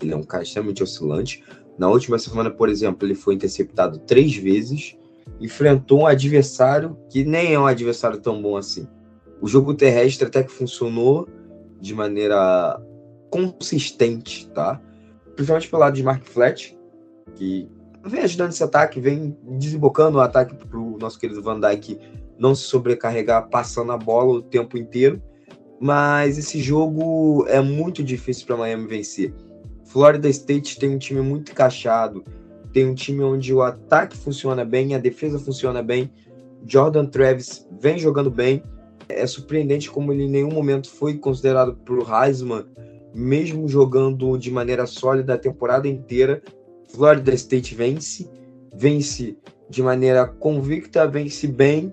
Ele 0.00 0.12
é 0.12 0.16
um 0.16 0.22
cara 0.22 0.42
extremamente 0.42 0.82
oscilante. 0.82 1.42
Na 1.78 1.88
última 1.88 2.18
semana, 2.18 2.50
por 2.50 2.68
exemplo, 2.68 3.06
ele 3.06 3.14
foi 3.14 3.34
interceptado 3.34 3.98
três 4.00 4.36
vezes, 4.36 4.96
enfrentou 5.40 6.00
um 6.00 6.06
adversário 6.06 6.98
que 7.10 7.24
nem 7.24 7.54
é 7.54 7.58
um 7.58 7.66
adversário 7.66 8.20
tão 8.20 8.42
bom 8.42 8.56
assim. 8.56 8.86
O 9.40 9.48
jogo 9.48 9.74
terrestre 9.74 10.26
até 10.26 10.42
que 10.42 10.52
funcionou 10.52 11.26
de 11.80 11.94
maneira 11.94 12.78
consistente, 13.30 14.48
tá? 14.50 14.80
Principalmente 15.34 15.68
pelo 15.68 15.80
lado 15.80 15.94
de 15.94 16.02
Mark 16.02 16.24
Flat, 16.24 16.75
que 17.36 17.68
vem 18.04 18.22
ajudando 18.22 18.50
esse 18.50 18.62
ataque, 18.62 19.00
vem 19.00 19.36
desembocando 19.42 20.18
o 20.18 20.20
ataque 20.20 20.54
para 20.54 20.78
o 20.78 20.98
nosso 20.98 21.18
querido 21.18 21.42
Van 21.42 21.60
Dyke 21.60 21.98
não 22.38 22.54
se 22.54 22.62
sobrecarregar 22.62 23.48
passando 23.48 23.92
a 23.92 23.96
bola 23.96 24.34
o 24.34 24.42
tempo 24.42 24.76
inteiro. 24.76 25.22
Mas 25.80 26.38
esse 26.38 26.60
jogo 26.60 27.44
é 27.48 27.60
muito 27.60 28.02
difícil 28.02 28.46
para 28.46 28.56
Miami 28.56 28.86
vencer. 28.86 29.34
Florida 29.84 30.28
State 30.28 30.78
tem 30.78 30.94
um 30.94 30.98
time 30.98 31.20
muito 31.20 31.52
encaixado, 31.52 32.24
tem 32.72 32.86
um 32.86 32.94
time 32.94 33.22
onde 33.22 33.52
o 33.54 33.62
ataque 33.62 34.16
funciona 34.16 34.64
bem, 34.64 34.94
a 34.94 34.98
defesa 34.98 35.38
funciona 35.38 35.82
bem. 35.82 36.10
Jordan 36.66 37.06
Travis 37.06 37.66
vem 37.80 37.98
jogando 37.98 38.30
bem. 38.30 38.62
É 39.08 39.26
surpreendente 39.26 39.90
como 39.90 40.12
ele 40.12 40.24
em 40.24 40.30
nenhum 40.30 40.50
momento 40.50 40.90
foi 40.90 41.16
considerado 41.16 41.78
o 41.88 42.24
Heisman, 42.24 42.64
mesmo 43.14 43.68
jogando 43.68 44.36
de 44.36 44.50
maneira 44.50 44.86
sólida 44.86 45.34
a 45.34 45.38
temporada 45.38 45.86
inteira. 45.86 46.42
Florida 46.88 47.34
State 47.34 47.74
vence, 47.74 48.28
vence 48.74 49.36
de 49.68 49.82
maneira 49.82 50.26
convicta, 50.26 51.06
vence 51.06 51.46
bem 51.46 51.92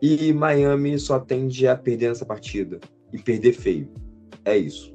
e 0.00 0.32
Miami 0.32 0.98
só 0.98 1.18
tende 1.18 1.66
a 1.66 1.76
perder 1.76 2.08
nessa 2.08 2.24
partida 2.24 2.80
e 3.12 3.18
perder 3.18 3.52
feio. 3.52 3.88
É 4.44 4.56
isso. 4.56 4.92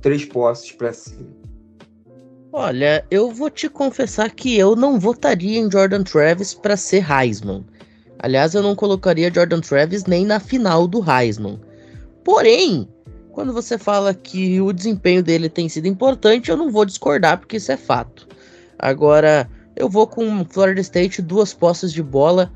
Três 0.00 0.24
posses 0.24 0.72
para 0.72 0.92
cima. 0.92 1.28
Olha, 2.52 3.04
eu 3.10 3.30
vou 3.30 3.48
te 3.48 3.68
confessar 3.68 4.30
que 4.30 4.58
eu 4.58 4.74
não 4.74 4.98
votaria 4.98 5.58
em 5.58 5.70
Jordan 5.70 6.02
Travis 6.02 6.52
para 6.52 6.76
ser 6.76 7.06
Heisman. 7.08 7.64
Aliás, 8.18 8.54
eu 8.54 8.62
não 8.62 8.74
colocaria 8.74 9.32
Jordan 9.32 9.60
Travis 9.60 10.04
nem 10.04 10.26
na 10.26 10.40
final 10.40 10.88
do 10.88 11.00
Heisman. 11.08 11.60
Porém, 12.24 12.88
quando 13.30 13.52
você 13.52 13.78
fala 13.78 14.12
que 14.12 14.60
o 14.60 14.72
desempenho 14.72 15.22
dele 15.22 15.48
tem 15.48 15.68
sido 15.68 15.86
importante, 15.86 16.50
eu 16.50 16.56
não 16.56 16.70
vou 16.70 16.84
discordar, 16.84 17.38
porque 17.38 17.56
isso 17.56 17.70
é 17.70 17.76
fato. 17.76 18.26
Agora, 18.80 19.48
eu 19.76 19.88
vou 19.88 20.06
com 20.06 20.44
Florida 20.44 20.80
State, 20.80 21.20
duas 21.20 21.52
posses 21.52 21.92
de 21.92 22.02
bola, 22.02 22.50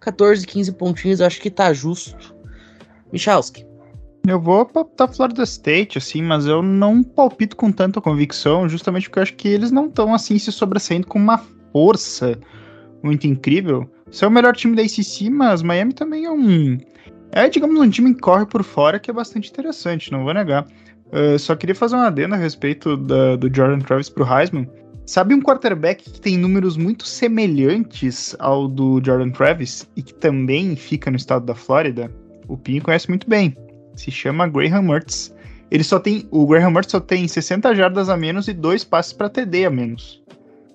14, 0.00 0.46
15 0.46 0.72
pontinhos, 0.72 1.20
acho 1.20 1.40
que 1.40 1.50
tá 1.50 1.72
justo. 1.72 2.34
Michalski. 3.12 3.66
Eu 4.26 4.38
vou 4.38 4.66
pra 4.66 5.08
Florida 5.08 5.42
State, 5.44 5.96
assim, 5.96 6.22
mas 6.22 6.44
eu 6.44 6.62
não 6.62 7.02
palpito 7.02 7.56
com 7.56 7.72
tanta 7.72 8.00
convicção, 8.00 8.68
justamente 8.68 9.08
porque 9.08 9.18
eu 9.18 9.22
acho 9.22 9.34
que 9.34 9.48
eles 9.48 9.70
não 9.70 9.86
estão, 9.86 10.14
assim, 10.14 10.38
se 10.38 10.52
sobressaindo 10.52 11.06
com 11.06 11.18
uma 11.18 11.42
força 11.72 12.38
muito 13.02 13.26
incrível. 13.26 13.90
Você 14.10 14.26
é 14.26 14.28
o 14.28 14.30
melhor 14.30 14.54
time 14.54 14.76
da 14.76 14.82
ACC, 14.82 15.30
mas 15.30 15.62
Miami 15.62 15.94
também 15.94 16.26
é 16.26 16.30
um. 16.30 16.78
É, 17.32 17.48
digamos, 17.48 17.80
um 17.80 17.88
time 17.88 18.14
que 18.14 18.20
corre 18.20 18.44
por 18.44 18.62
fora 18.62 18.98
que 18.98 19.10
é 19.10 19.14
bastante 19.14 19.48
interessante, 19.48 20.12
não 20.12 20.24
vou 20.24 20.34
negar. 20.34 20.66
Uh, 21.06 21.38
só 21.38 21.56
queria 21.56 21.74
fazer 21.74 21.96
uma 21.96 22.06
adenda 22.06 22.36
a 22.36 22.38
respeito 22.38 22.96
da, 22.96 23.36
do 23.36 23.52
Jordan 23.54 23.78
Travis 23.78 24.10
pro 24.10 24.26
Heisman. 24.26 24.68
Sabe 25.10 25.34
um 25.34 25.42
quarterback 25.42 26.08
que 26.08 26.20
tem 26.20 26.38
números 26.38 26.76
muito 26.76 27.04
semelhantes 27.04 28.36
ao 28.38 28.68
do 28.68 29.02
Jordan 29.04 29.30
Travis 29.30 29.84
e 29.96 30.04
que 30.04 30.14
também 30.14 30.76
fica 30.76 31.10
no 31.10 31.16
estado 31.16 31.44
da 31.44 31.52
Flórida? 31.52 32.08
O 32.46 32.56
Pinho 32.56 32.80
conhece 32.80 33.08
muito 33.08 33.28
bem. 33.28 33.56
Se 33.96 34.08
chama 34.12 34.46
Graham 34.46 34.82
Mertz. 34.82 35.34
Ele 35.68 35.82
só 35.82 35.98
tem, 35.98 36.28
o 36.30 36.46
Graham 36.46 36.70
Mertz 36.70 36.92
só 36.92 37.00
tem 37.00 37.26
60 37.26 37.74
jardas 37.74 38.08
a 38.08 38.16
menos 38.16 38.46
e 38.46 38.52
dois 38.52 38.84
passes 38.84 39.12
para 39.12 39.28
TD 39.28 39.64
a 39.64 39.70
menos. 39.70 40.22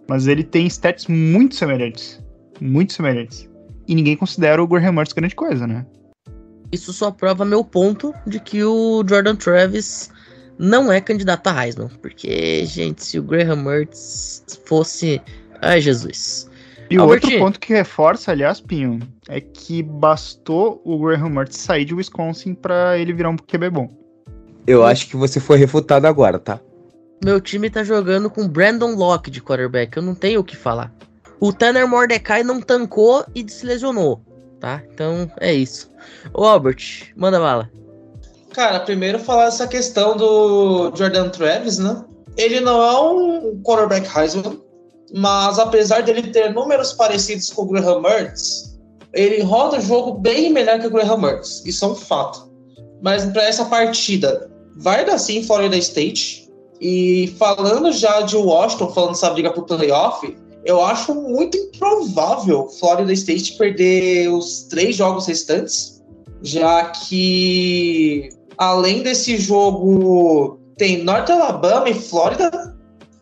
Mas 0.06 0.28
ele 0.28 0.44
tem 0.44 0.68
stats 0.68 1.08
muito 1.08 1.56
semelhantes 1.56 2.22
muito 2.60 2.92
semelhantes. 2.92 3.50
E 3.88 3.96
ninguém 3.96 4.18
considera 4.18 4.62
o 4.62 4.68
Graham 4.68 4.92
Mertz 4.92 5.14
grande 5.14 5.34
coisa, 5.34 5.66
né? 5.66 5.86
Isso 6.74 6.92
só 6.92 7.10
prova 7.10 7.46
meu 7.46 7.64
ponto 7.64 8.14
de 8.28 8.42
que 8.42 8.62
o 8.66 9.02
Jordan 9.08 9.38
Travis 9.38 10.12
não 10.58 10.92
é 10.92 11.02
candidato 11.02 11.48
a 11.48 11.66
Heisman. 11.66 11.90
Porque, 12.02 12.66
gente, 12.66 13.04
se 13.04 13.20
o 13.20 13.24
Graham 13.24 13.58
Mertz 13.58 14.44
fosse. 14.66 15.22
Ai, 15.62 15.82
Jesus. 15.82 16.50
E 16.90 17.00
o 17.00 17.08
outro 17.08 17.38
ponto 17.40 17.60
que 17.60 17.74
reforça, 17.74 18.32
aliás, 18.32 18.62
Pinho, 18.62 19.00
é 19.28 19.42
que 19.42 19.82
bastou 19.82 20.82
o 20.86 21.00
Graham 21.00 21.30
Mertz 21.30 21.58
sair 21.58 21.86
de 21.86 21.96
Wisconsin 21.96 22.54
para 22.54 22.98
ele 22.98 23.14
virar 23.14 23.30
um 23.30 23.38
QB 23.38 23.70
bom. 23.70 23.90
Eu 24.68 24.84
acho 24.84 25.08
que 25.08 25.16
você 25.16 25.40
foi 25.40 25.58
refutado 25.58 26.08
agora, 26.08 26.40
tá? 26.40 26.60
Meu 27.24 27.40
time 27.40 27.70
tá 27.70 27.84
jogando 27.84 28.30
com 28.30 28.48
Brandon 28.48 28.94
Locke 28.96 29.32
de 29.32 29.42
quarterback, 29.42 29.98
eu 29.98 30.04
não 30.04 30.14
tenho 30.14 30.42
o 30.42 30.44
que 30.44 30.56
falar. 30.56 30.94
O 31.40 31.52
Tanner 31.52 31.88
Mordecai 31.88 32.44
não 32.44 32.62
tancou 32.62 33.26
e 33.34 33.48
se 33.50 33.66
lesionou, 33.66 34.22
tá? 34.60 34.84
Então 34.94 35.32
é 35.40 35.54
isso. 35.54 35.92
Ô 36.34 36.44
Albert, 36.44 37.12
manda 37.16 37.40
bala. 37.40 37.70
Cara, 38.56 38.80
primeiro 38.80 39.20
falar 39.20 39.48
essa 39.48 39.68
questão 39.68 40.16
do 40.16 40.90
Jordan 40.96 41.28
Travis, 41.28 41.78
né? 41.78 42.06
Ele 42.38 42.62
não 42.62 42.82
é 42.82 43.02
um 43.02 43.62
quarterback 43.62 44.08
Heisman, 44.18 44.62
mas 45.14 45.60
apesar 45.60 46.04
dele 46.04 46.32
ter 46.32 46.54
números 46.54 46.94
parecidos 46.94 47.50
com 47.50 47.64
o 47.64 47.66
Graham 47.66 48.00
Mertz, 48.00 48.80
ele 49.14 49.42
roda 49.42 49.78
o 49.78 49.82
jogo 49.82 50.14
bem 50.20 50.54
melhor 50.54 50.80
que 50.80 50.88
o 50.88 50.90
Graham 50.90 51.18
Mertz. 51.18 51.66
Isso 51.66 51.84
é 51.84 51.90
um 51.90 51.96
fato. 51.96 52.50
Mas 53.02 53.26
para 53.26 53.44
essa 53.44 53.66
partida, 53.66 54.50
vai 54.78 55.04
dar 55.04 55.18
sim 55.18 55.44
Florida 55.44 55.76
State. 55.76 56.50
E 56.80 57.36
falando 57.38 57.92
já 57.92 58.22
de 58.22 58.38
Washington, 58.38 58.90
falando 58.94 59.12
dessa 59.12 59.32
briga 59.32 59.52
pro 59.52 59.64
playoff, 59.64 60.34
eu 60.64 60.82
acho 60.82 61.14
muito 61.14 61.58
improvável 61.58 62.70
Florida 62.80 63.12
State 63.12 63.58
perder 63.58 64.30
os 64.30 64.64
três 64.70 64.96
jogos 64.96 65.28
restantes, 65.28 66.02
já 66.42 66.86
que 66.86 68.30
além 68.58 69.04
desse 69.04 69.38
jogo 69.38 70.60
tem 70.78 71.04
Norte 71.04 71.32
Alabama 71.32 71.90
e 71.90 71.94
Flórida. 71.94 72.76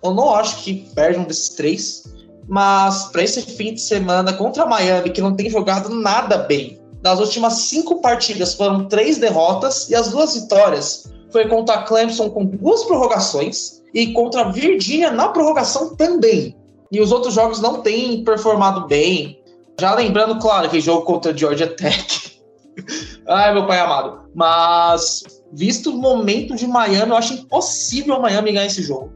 Eu 0.03 0.13
não 0.13 0.34
acho 0.34 0.63
que 0.63 0.89
perde 0.95 1.19
um 1.19 1.23
desses 1.23 1.49
três. 1.49 2.03
Mas 2.47 3.05
para 3.05 3.23
esse 3.23 3.41
fim 3.41 3.73
de 3.73 3.81
semana 3.81 4.34
contra 4.34 4.65
Miami, 4.65 5.11
que 5.11 5.21
não 5.21 5.36
tem 5.36 5.49
jogado 5.49 5.89
nada 5.89 6.39
bem, 6.39 6.79
nas 7.01 7.19
últimas 7.19 7.53
cinco 7.53 8.01
partidas 8.01 8.53
foram 8.53 8.86
três 8.88 9.17
derrotas 9.17 9.89
e 9.89 9.95
as 9.95 10.09
duas 10.09 10.36
vitórias 10.36 11.09
foi 11.31 11.47
contra 11.47 11.84
Clemson 11.84 12.29
com 12.29 12.45
duas 12.45 12.84
prorrogações 12.84 13.81
e 13.93 14.11
contra 14.13 14.51
Virginia 14.51 15.09
na 15.09 15.29
prorrogação 15.29 15.95
também 15.95 16.55
e 16.93 17.01
os 17.01 17.11
outros 17.11 17.34
jogos 17.34 17.59
não 17.59 17.81
têm 17.81 18.23
performado 18.23 18.88
bem. 18.88 19.41
Já 19.81 19.95
lembrando, 19.95 20.38
claro, 20.39 20.69
que 20.69 20.79
jogo 20.79 21.01
contra 21.01 21.36
Georgia 21.36 21.65
Tech. 21.67 22.32
Ai, 23.28 23.53
meu 23.53 23.65
pai 23.67 23.80
amado. 23.80 24.30
Mas, 24.34 25.24
visto 25.51 25.91
o 25.91 25.97
momento 25.97 26.55
de 26.55 26.67
Miami, 26.67 27.11
eu 27.11 27.17
acho 27.17 27.34
impossível 27.34 28.19
Miami 28.19 28.51
ganhar 28.51 28.65
esse 28.65 28.82
jogo. 28.82 29.11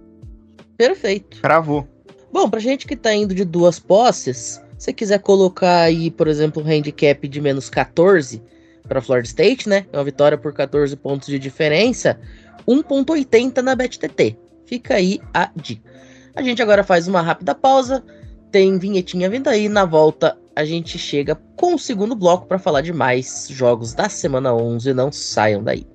Perfeito. 0.77 1.41
Cravou. 1.41 1.87
Bom, 2.31 2.49
pra 2.49 2.59
gente 2.59 2.85
que 2.85 2.95
tá 2.95 3.13
indo 3.13 3.33
de 3.33 3.43
duas 3.43 3.79
posses, 3.79 4.61
se 4.77 4.93
quiser 4.93 5.19
colocar 5.19 5.81
aí, 5.81 6.11
por 6.11 6.27
exemplo, 6.27 6.61
um 6.61 6.67
handicap 6.67 7.27
de 7.27 7.41
menos 7.41 7.69
14 7.69 8.41
para 8.87 9.01
Florida 9.01 9.27
State, 9.27 9.67
né? 9.67 9.85
É 9.91 9.97
uma 9.97 10.03
vitória 10.03 10.37
por 10.37 10.53
14 10.53 10.95
pontos 10.95 11.27
de 11.27 11.39
diferença, 11.39 12.19
1.80 12.67 13.61
na 13.61 13.75
BetTT. 13.75 14.37
Fica 14.65 14.95
aí 14.95 15.19
a 15.33 15.49
dica. 15.55 15.89
A 16.35 16.41
gente 16.41 16.61
agora 16.61 16.83
faz 16.83 17.07
uma 17.07 17.21
rápida 17.21 17.55
pausa, 17.55 18.03
tem 18.51 18.77
vinhetinha 18.77 19.29
vindo 19.29 19.47
aí, 19.47 19.67
na 19.67 19.85
volta 19.85 20.37
a 20.57 20.65
gente 20.65 20.97
chega 20.97 21.35
com 21.55 21.75
o 21.75 21.79
segundo 21.79 22.15
bloco 22.15 22.47
para 22.47 22.57
falar 22.57 22.81
de 22.81 22.91
mais 22.91 23.47
jogos 23.47 23.93
da 23.93 24.09
semana 24.09 24.55
11, 24.55 24.91
não 24.91 25.11
saiam 25.11 25.63
daí. 25.63 25.85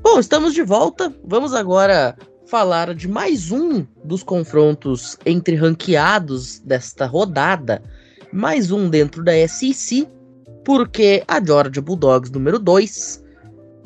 Bom, 0.00 0.18
estamos 0.18 0.54
de 0.54 0.62
volta. 0.62 1.14
Vamos 1.22 1.52
agora 1.52 2.16
falar 2.52 2.94
de 2.94 3.08
mais 3.08 3.50
um 3.50 3.82
dos 4.04 4.22
confrontos 4.22 5.16
entre 5.24 5.56
ranqueados 5.56 6.58
desta 6.58 7.06
rodada. 7.06 7.82
Mais 8.30 8.70
um 8.70 8.90
dentro 8.90 9.24
da 9.24 9.32
SEC, 9.48 10.06
porque 10.62 11.24
a 11.26 11.42
Georgia 11.42 11.80
Bulldogs 11.80 12.30
número 12.30 12.58
2 12.58 13.24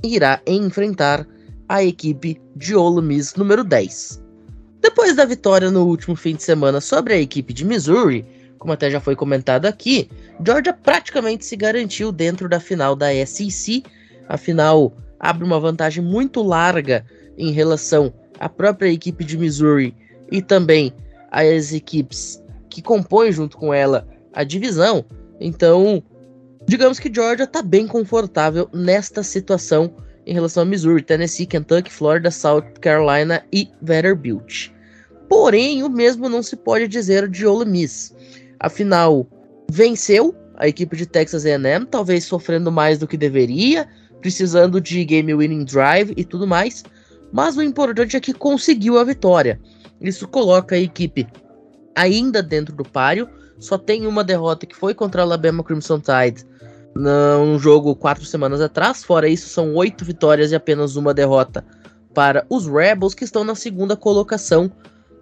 irá 0.03 0.41
enfrentar 0.45 1.25
a 1.69 1.85
equipe 1.85 2.43
de 2.57 2.75
Ole 2.75 3.07
Miss 3.07 3.37
número 3.37 3.63
10. 3.63 4.21
Depois 4.81 5.15
da 5.15 5.25
vitória 5.25 5.71
no 5.71 5.87
último 5.87 6.17
fim 6.17 6.35
de 6.35 6.43
semana 6.43 6.81
sobre 6.81 7.15
a 7.15 7.21
equipe 7.21 7.55
de 7.55 7.65
Missouri, 7.65 8.27
como 8.59 8.73
até 8.73 8.91
já 8.91 8.99
foi 8.99 9.15
comentado 9.15 9.67
aqui, 9.67 10.11
Georgia 10.45 10.73
praticamente 10.73 11.47
se 11.47 11.55
garantiu 11.55 12.11
dentro 12.11 12.49
da 12.49 12.59
final 12.59 12.97
da 12.97 13.11
SEC. 13.25 13.85
Afinal, 14.29 14.93
abre 15.21 15.45
uma 15.45 15.61
vantagem 15.61 16.03
muito 16.03 16.43
larga 16.43 17.07
em 17.39 17.53
relação 17.53 18.13
à 18.39 18.49
própria 18.49 18.91
equipe 18.91 19.25
de 19.25 19.37
Missouri 19.37 19.95
e 20.31 20.43
também 20.43 20.93
às 21.31 21.73
equipes 21.73 22.43
que 22.69 22.83
compõem 22.83 23.33
junto 23.33 23.57
com 23.57 23.73
ela 23.73 24.07
a 24.33 24.45
divisão. 24.45 25.05
Então, 25.41 26.03
digamos 26.67 26.99
que 26.99 27.13
Georgia 27.13 27.45
está 27.45 27.63
bem 27.63 27.87
confortável 27.87 28.69
nesta 28.73 29.23
situação 29.23 29.95
em 30.27 30.35
relação 30.35 30.63
a 30.63 30.67
Missouri, 30.67 31.03
Tennessee, 31.03 31.47
Kentucky, 31.47 31.91
Florida, 31.91 32.31
South 32.31 32.65
Carolina 32.81 33.45
e 33.53 33.71
Vanderbilt. 33.81 34.71
Porém, 35.29 35.83
o 35.83 35.89
mesmo 35.89 36.29
não 36.29 36.43
se 36.43 36.57
pode 36.57 36.89
dizer 36.89 37.29
de 37.29 37.47
Ole 37.47 37.65
Miss. 37.65 38.15
Afinal, 38.59 39.27
venceu 39.71 40.35
a 40.57 40.67
equipe 40.67 40.97
de 40.97 41.07
Texas 41.07 41.45
A&M, 41.45 41.87
talvez 41.87 42.25
sofrendo 42.25 42.73
mais 42.73 42.99
do 42.99 43.07
que 43.07 43.17
deveria, 43.17 43.87
precisando 44.21 44.81
de 44.81 45.05
game 45.05 45.35
winning 45.35 45.65
drive 45.65 46.13
e 46.17 46.25
tudo 46.25 46.47
mais. 46.47 46.83
Mas 47.37 47.55
o 47.55 47.63
importante 47.63 48.17
é 48.17 48.21
que 48.21 48.33
conseguiu 48.33 48.99
a 48.99 49.05
vitória. 49.05 49.61
Isso 50.01 50.27
coloca 50.27 50.75
a 50.75 50.79
equipe 50.79 51.27
ainda 51.95 52.43
dentro 52.43 52.75
do 52.75 52.83
páreo. 52.83 53.29
Só 53.59 53.77
tem 53.77 54.07
uma 54.07 54.25
derrota 54.25 54.65
que 54.65 54.75
foi 54.75 54.95
contra 54.95 55.21
a 55.21 55.25
Alabama 55.27 55.63
Crimson 55.63 56.01
Tide 56.01 56.47
num 56.95 57.59
jogo 57.59 57.95
quatro 57.95 58.25
semanas 58.25 58.63
atrás. 58.63 59.05
Fora 59.05 59.29
isso, 59.29 59.51
são 59.51 59.75
oito 59.75 60.03
vitórias 60.03 60.51
e 60.51 60.55
apenas 60.55 60.97
uma 60.97 61.13
derrota 61.13 61.63
para 62.15 62.47
os 62.49 62.67
Rebels, 62.67 63.13
que 63.13 63.25
estão 63.25 63.45
na 63.45 63.55
segunda 63.55 63.95
colocação 63.95 64.73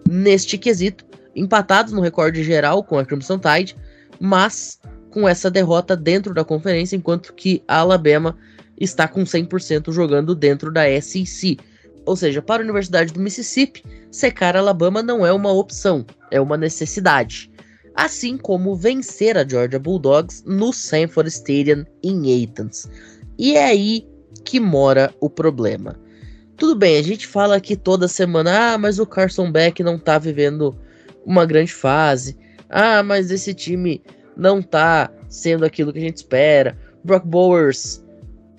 neste 0.08 0.56
quesito, 0.56 1.04
empatados 1.34 1.92
no 1.92 2.00
recorde 2.00 2.44
geral 2.44 2.84
com 2.84 2.96
a 2.96 3.04
Crimson 3.04 3.40
Tide, 3.40 3.76
mas 4.20 4.78
com 5.10 5.28
essa 5.28 5.50
derrota 5.50 5.96
dentro 5.96 6.32
da 6.32 6.44
conferência, 6.44 6.94
enquanto 6.94 7.34
que 7.34 7.60
a 7.66 7.78
Alabama 7.78 8.38
está 8.80 9.08
com 9.08 9.24
100% 9.24 9.90
jogando 9.90 10.32
dentro 10.32 10.72
da 10.72 10.84
SEC. 11.02 11.58
Ou 12.06 12.16
seja, 12.16 12.42
para 12.42 12.62
a 12.62 12.64
Universidade 12.64 13.12
do 13.12 13.20
Mississippi, 13.20 13.82
secar 14.10 14.56
Alabama 14.56 15.02
não 15.02 15.24
é 15.24 15.32
uma 15.32 15.52
opção, 15.52 16.04
é 16.30 16.40
uma 16.40 16.56
necessidade. 16.56 17.50
Assim 17.94 18.36
como 18.36 18.74
vencer 18.74 19.38
a 19.38 19.46
Georgia 19.46 19.78
Bulldogs 19.78 20.42
no 20.44 20.72
Sanford 20.72 21.28
Stadium 21.30 21.84
em 22.02 22.44
Athens. 22.44 22.88
E 23.38 23.56
é 23.56 23.64
aí 23.66 24.06
que 24.44 24.60
mora 24.60 25.14
o 25.20 25.30
problema. 25.30 25.96
Tudo 26.56 26.76
bem, 26.76 26.98
a 26.98 27.02
gente 27.02 27.26
fala 27.26 27.56
aqui 27.56 27.76
toda 27.76 28.06
semana, 28.06 28.74
ah, 28.74 28.78
mas 28.78 28.98
o 28.98 29.06
Carson 29.06 29.50
Beck 29.50 29.82
não 29.82 29.98
tá 29.98 30.18
vivendo 30.18 30.76
uma 31.24 31.44
grande 31.46 31.72
fase. 31.72 32.36
Ah, 32.68 33.02
mas 33.02 33.30
esse 33.30 33.54
time 33.54 34.02
não 34.36 34.62
tá 34.62 35.10
sendo 35.28 35.64
aquilo 35.64 35.92
que 35.92 35.98
a 35.98 36.02
gente 36.02 36.18
espera. 36.18 36.76
Brock 37.02 37.24
Bowers 37.26 38.04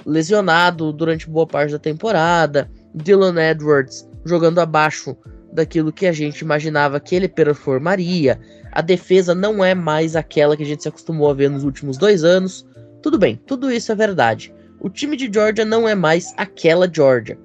lesionado 0.05 0.91
durante 0.93 1.29
boa 1.29 1.47
parte 1.47 1.71
da 1.71 1.79
temporada. 1.79 2.69
Dylan 2.95 3.39
Edwards 3.41 4.07
jogando 4.23 4.59
abaixo 4.59 5.15
daquilo 5.51 5.91
que 5.91 6.05
a 6.05 6.11
gente 6.11 6.39
imaginava 6.39 6.99
que 6.99 7.15
ele 7.15 7.27
performaria. 7.27 8.39
A 8.71 8.81
defesa 8.81 9.33
não 9.33 9.63
é 9.63 9.73
mais 9.73 10.15
aquela 10.15 10.55
que 10.55 10.63
a 10.63 10.65
gente 10.65 10.83
se 10.83 10.89
acostumou 10.89 11.29
a 11.29 11.33
ver 11.33 11.49
nos 11.49 11.63
últimos 11.63 11.97
dois 11.97 12.23
anos. 12.23 12.65
Tudo 13.01 13.17
bem, 13.17 13.39
tudo 13.45 13.71
isso 13.71 13.91
é 13.91 13.95
verdade. 13.95 14.53
O 14.79 14.89
time 14.89 15.15
de 15.15 15.31
Georgia 15.31 15.63
não 15.63 15.87
é 15.87 15.95
mais 15.95 16.33
aquela 16.37 16.91
Georgia. 16.91 17.37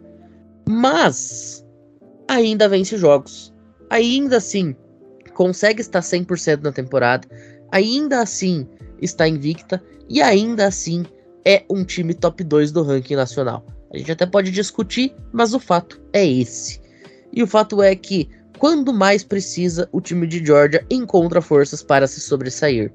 Mas 0.68 1.64
ainda 2.28 2.68
vence 2.68 2.96
jogos. 2.96 3.52
Ainda 3.88 4.36
assim, 4.38 4.74
consegue 5.34 5.80
estar 5.80 6.00
100% 6.00 6.62
na 6.62 6.72
temporada. 6.72 7.28
Ainda 7.72 8.20
assim, 8.20 8.68
está 9.00 9.26
invicta. 9.26 9.82
E 10.08 10.20
ainda 10.20 10.66
assim, 10.66 11.04
é 11.44 11.64
um 11.70 11.84
time 11.84 12.14
top 12.14 12.42
2 12.42 12.72
do 12.72 12.82
ranking 12.82 13.16
nacional. 13.16 13.64
A 13.92 13.98
gente 13.98 14.12
até 14.12 14.24
pode 14.24 14.50
discutir, 14.50 15.12
mas 15.32 15.52
o 15.52 15.58
fato 15.58 16.00
é 16.12 16.26
esse. 16.26 16.80
E 17.32 17.42
o 17.42 17.46
fato 17.46 17.82
é 17.82 17.94
que, 17.94 18.28
quando 18.58 18.92
mais 18.92 19.24
precisa, 19.24 19.88
o 19.92 20.00
time 20.00 20.26
de 20.26 20.44
Georgia 20.44 20.84
encontra 20.90 21.40
forças 21.40 21.82
para 21.82 22.06
se 22.06 22.20
sobressair. 22.20 22.92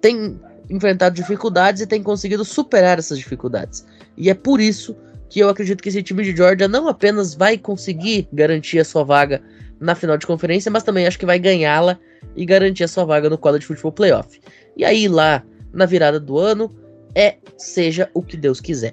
Tem 0.00 0.38
enfrentado 0.68 1.14
dificuldades 1.14 1.80
e 1.80 1.86
tem 1.86 2.02
conseguido 2.02 2.44
superar 2.44 2.98
essas 2.98 3.18
dificuldades. 3.18 3.86
E 4.16 4.28
é 4.28 4.34
por 4.34 4.60
isso 4.60 4.96
que 5.28 5.40
eu 5.40 5.48
acredito 5.48 5.82
que 5.82 5.88
esse 5.88 6.02
time 6.02 6.22
de 6.22 6.36
Georgia 6.36 6.68
não 6.68 6.88
apenas 6.88 7.34
vai 7.34 7.58
conseguir 7.58 8.28
garantir 8.32 8.78
a 8.78 8.84
sua 8.84 9.04
vaga 9.04 9.42
na 9.80 9.94
final 9.94 10.16
de 10.16 10.26
conferência, 10.26 10.70
mas 10.70 10.82
também 10.82 11.06
acho 11.06 11.18
que 11.18 11.26
vai 11.26 11.38
ganhá-la 11.38 11.98
e 12.34 12.44
garantir 12.44 12.84
a 12.84 12.88
sua 12.88 13.04
vaga 13.04 13.28
no 13.28 13.38
College 13.38 13.66
Football 13.66 13.92
Playoff. 13.92 14.40
E 14.76 14.84
aí 14.84 15.08
lá 15.08 15.42
na 15.72 15.86
virada 15.86 16.18
do 16.18 16.38
ano 16.38 16.74
é 17.14 17.36
seja 17.56 18.10
o 18.14 18.22
que 18.22 18.36
Deus 18.36 18.60
quiser. 18.60 18.92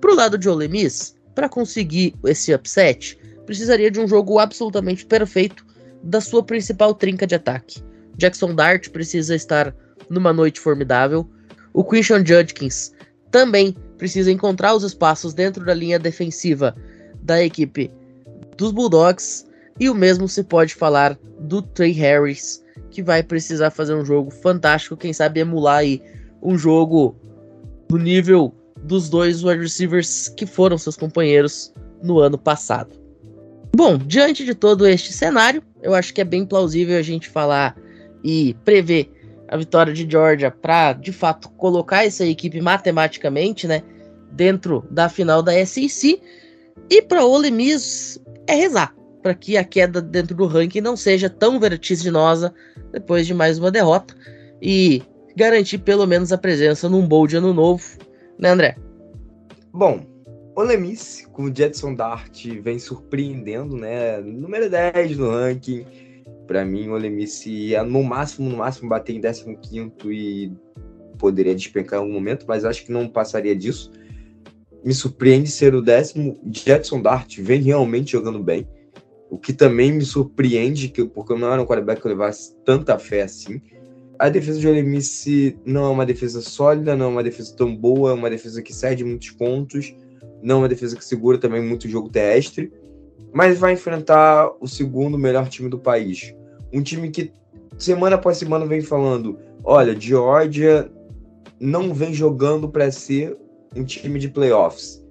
Pro 0.00 0.14
lado 0.14 0.38
de 0.38 0.48
Ole 0.48 0.68
Miss, 0.68 1.14
para 1.34 1.48
conseguir 1.48 2.14
esse 2.24 2.54
upset, 2.54 3.18
precisaria 3.46 3.90
de 3.90 4.00
um 4.00 4.08
jogo 4.08 4.38
absolutamente 4.38 5.04
perfeito 5.04 5.64
da 6.02 6.20
sua 6.20 6.42
principal 6.42 6.94
trinca 6.94 7.26
de 7.26 7.34
ataque. 7.34 7.82
Jackson 8.16 8.54
Dart 8.54 8.88
precisa 8.90 9.34
estar 9.34 9.74
numa 10.08 10.32
noite 10.32 10.60
formidável. 10.60 11.28
O 11.72 11.84
Christian 11.84 12.24
Judkins 12.24 12.92
também 13.30 13.76
precisa 13.96 14.32
encontrar 14.32 14.74
os 14.74 14.82
espaços 14.82 15.34
dentro 15.34 15.64
da 15.64 15.74
linha 15.74 15.98
defensiva 15.98 16.74
da 17.22 17.42
equipe 17.42 17.90
dos 18.56 18.72
Bulldogs. 18.72 19.46
E 19.78 19.88
o 19.88 19.94
mesmo 19.94 20.28
se 20.28 20.42
pode 20.42 20.74
falar 20.74 21.18
do 21.38 21.62
Trey 21.62 21.92
Harris, 21.92 22.62
que 22.90 23.02
vai 23.02 23.22
precisar 23.22 23.70
fazer 23.70 23.94
um 23.94 24.04
jogo 24.04 24.30
fantástico, 24.30 24.96
quem 24.96 25.12
sabe 25.12 25.40
emular 25.40 25.78
aí 25.78 26.02
um 26.42 26.58
jogo 26.58 27.16
do 27.88 27.96
nível 27.96 28.54
dos 28.82 29.08
dois 29.08 29.42
wide 29.44 29.60
receivers 29.60 30.28
que 30.28 30.46
foram 30.46 30.78
seus 30.78 30.96
companheiros 30.96 31.72
no 32.02 32.18
ano 32.18 32.38
passado. 32.38 32.98
Bom, 33.74 33.96
diante 33.98 34.44
de 34.44 34.54
todo 34.54 34.86
este 34.86 35.12
cenário, 35.12 35.62
eu 35.82 35.94
acho 35.94 36.12
que 36.12 36.20
é 36.20 36.24
bem 36.24 36.44
plausível 36.44 36.98
a 36.98 37.02
gente 37.02 37.28
falar 37.28 37.76
e 38.24 38.54
prever 38.64 39.10
a 39.48 39.56
vitória 39.56 39.92
de 39.92 40.08
Georgia 40.08 40.50
para, 40.50 40.92
de 40.92 41.12
fato, 41.12 41.48
colocar 41.50 42.04
essa 42.04 42.24
equipe 42.24 42.60
matematicamente, 42.60 43.66
né, 43.66 43.82
dentro 44.32 44.84
da 44.90 45.08
final 45.08 45.42
da 45.42 45.52
SEC. 45.64 46.20
E 46.88 47.02
para 47.02 47.24
Ole 47.24 47.50
Miss 47.50 48.20
é 48.46 48.54
rezar 48.54 48.94
para 49.22 49.34
que 49.34 49.56
a 49.56 49.64
queda 49.64 50.00
dentro 50.00 50.34
do 50.34 50.46
ranking 50.46 50.80
não 50.80 50.96
seja 50.96 51.28
tão 51.28 51.60
vertiginosa 51.60 52.52
depois 52.92 53.26
de 53.26 53.34
mais 53.34 53.58
uma 53.58 53.70
derrota 53.70 54.14
e 54.62 55.02
garantir 55.36 55.78
pelo 55.78 56.06
menos 56.06 56.32
a 56.32 56.38
presença 56.38 56.88
num 56.88 57.06
bowl 57.06 57.26
de 57.26 57.36
ano 57.36 57.52
novo, 57.52 57.98
né, 58.40 58.50
André? 58.50 58.76
Bom, 59.72 60.00
o 60.56 60.62
Lemis, 60.62 61.28
com 61.32 61.44
o 61.44 61.54
Jetson 61.54 61.94
Dart, 61.94 62.46
vem 62.60 62.78
surpreendendo, 62.78 63.76
né? 63.76 64.20
Número 64.20 64.68
10 64.68 65.16
no 65.16 65.30
ranking. 65.30 65.86
Para 66.46 66.64
mim, 66.64 66.88
o 66.88 66.96
Lemis 66.96 67.46
ia 67.46 67.84
no 67.84 68.02
máximo, 68.02 68.50
no 68.50 68.56
máximo 68.56 68.88
bater 68.88 69.14
em 69.14 69.20
15 69.20 69.56
e 70.06 70.52
poderia 71.18 71.54
despencar 71.54 71.98
em 71.98 72.02
algum 72.02 72.12
momento, 72.12 72.44
mas 72.48 72.64
acho 72.64 72.84
que 72.84 72.90
não 72.90 73.08
passaria 73.08 73.54
disso. 73.54 73.92
Me 74.84 74.92
surpreende 74.92 75.50
ser 75.50 75.74
o 75.74 75.82
décimo. 75.82 76.40
Jetson 76.50 77.00
Dart 77.00 77.38
vem 77.38 77.62
realmente 77.62 78.12
jogando 78.12 78.42
bem. 78.42 78.66
O 79.30 79.38
que 79.38 79.52
também 79.52 79.92
me 79.92 80.04
surpreende, 80.04 80.88
que, 80.88 81.04
porque 81.04 81.34
não 81.34 81.52
era 81.52 81.62
um 81.62 81.66
quarterback 81.66 82.00
que 82.00 82.06
eu 82.06 82.10
levasse 82.10 82.56
tanta 82.64 82.98
fé 82.98 83.22
assim. 83.22 83.62
A 84.20 84.28
defesa 84.28 84.60
de 84.60 84.68
Ole 84.68 84.82
Miss 84.82 85.24
não 85.64 85.86
é 85.86 85.88
uma 85.88 86.04
defesa 86.04 86.42
sólida, 86.42 86.94
não 86.94 87.06
é 87.06 87.08
uma 87.08 87.22
defesa 87.22 87.56
tão 87.56 87.74
boa, 87.74 88.10
é 88.10 88.12
uma 88.12 88.28
defesa 88.28 88.60
que 88.60 88.70
cede 88.70 89.02
muitos 89.02 89.30
pontos, 89.30 89.94
não 90.42 90.56
é 90.56 90.58
uma 90.58 90.68
defesa 90.68 90.94
que 90.94 91.02
segura 91.02 91.38
também 91.38 91.62
muito 91.62 91.88
jogo 91.88 92.10
terrestre, 92.10 92.70
mas 93.32 93.58
vai 93.58 93.72
enfrentar 93.72 94.50
o 94.60 94.68
segundo 94.68 95.16
melhor 95.16 95.48
time 95.48 95.70
do 95.70 95.78
país. 95.78 96.34
Um 96.70 96.82
time 96.82 97.08
que 97.08 97.32
semana 97.78 98.16
após 98.16 98.36
semana 98.36 98.66
vem 98.66 98.82
falando: 98.82 99.38
olha, 99.64 99.98
Georgia 99.98 100.92
não 101.58 101.94
vem 101.94 102.12
jogando 102.12 102.68
para 102.68 102.92
ser 102.92 103.34
um 103.74 103.84
time 103.84 104.18
de 104.18 104.28
playoffs, 104.28 105.02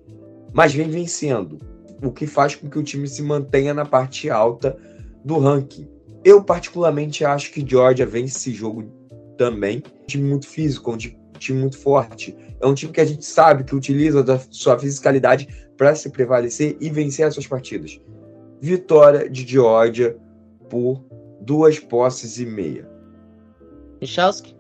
mas 0.54 0.72
vem 0.72 0.88
vencendo 0.88 1.58
o 2.04 2.12
que 2.12 2.28
faz 2.28 2.54
com 2.54 2.70
que 2.70 2.78
o 2.78 2.84
time 2.84 3.08
se 3.08 3.24
mantenha 3.24 3.74
na 3.74 3.86
parte 3.86 4.30
alta 4.30 4.78
do 5.26 5.40
ranking. 5.40 5.88
Eu, 6.24 6.44
particularmente, 6.44 7.26
acho 7.26 7.52
que 7.52 7.68
Georgia 7.68 8.06
vence 8.06 8.38
esse 8.38 8.52
jogo 8.54 8.99
também. 9.40 9.82
Um 10.04 10.06
time 10.06 10.30
muito 10.30 10.48
físico, 10.48 10.92
um 10.92 10.98
time 10.98 11.60
muito 11.60 11.78
forte. 11.78 12.36
É 12.62 12.68
um 12.68 12.74
time 12.74 12.92
que 12.92 13.00
a 13.00 13.06
gente 13.06 13.26
sabe 13.26 13.64
que 13.64 13.74
utiliza 13.74 14.22
da 14.22 14.38
sua 14.52 14.78
fisicalidade 14.78 15.48
para 15.78 15.96
se 15.96 16.10
prevalecer 16.10 16.76
e 16.82 16.90
vencer 16.90 17.26
as 17.26 17.34
suas 17.34 17.48
partidas. 17.48 18.00
Vitória 18.60 19.30
de 19.30 19.48
Georgia 19.48 20.18
por 20.70 21.06
duas 21.40 21.80
posses 21.80 22.38
e 22.38 22.46
meia. 22.46 22.88
Michalski? 24.02 24.54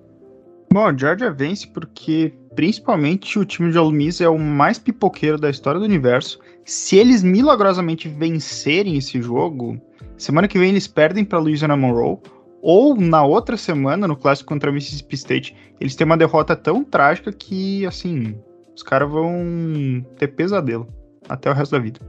Bom, 0.71 0.97
Georgia 0.97 1.29
vence 1.29 1.67
porque 1.67 2.33
principalmente 2.55 3.37
o 3.37 3.43
time 3.43 3.71
de 3.71 3.77
Ole 3.77 3.97
Miss 3.97 4.21
é 4.21 4.29
o 4.29 4.39
mais 4.39 4.79
pipoqueiro 4.79 5.37
da 5.37 5.49
história 5.49 5.79
do 5.79 5.85
universo. 5.85 6.39
Se 6.63 6.95
eles 6.95 7.21
milagrosamente 7.21 8.07
vencerem 8.07 8.97
esse 8.97 9.21
jogo, 9.21 9.81
semana 10.17 10.47
que 10.47 10.57
vem 10.57 10.69
eles 10.69 10.87
perdem 10.87 11.25
para 11.25 11.39
Louisiana 11.39 11.75
Monroe, 11.75 12.19
ou 12.61 12.95
na 12.95 13.23
outra 13.23 13.57
semana, 13.57 14.07
no 14.07 14.15
clássico 14.15 14.49
contra 14.49 14.71
Mississippi 14.71 15.15
State, 15.15 15.55
eles 15.79 15.95
têm 15.95 16.05
uma 16.05 16.17
derrota 16.17 16.55
tão 16.55 16.83
trágica 16.83 17.31
que, 17.31 17.85
assim, 17.85 18.35
os 18.75 18.83
caras 18.83 19.09
vão 19.09 20.05
ter 20.17 20.27
pesadelo 20.29 20.87
até 21.27 21.49
o 21.49 21.53
resto 21.53 21.71
da 21.71 21.79
vida. 21.79 21.99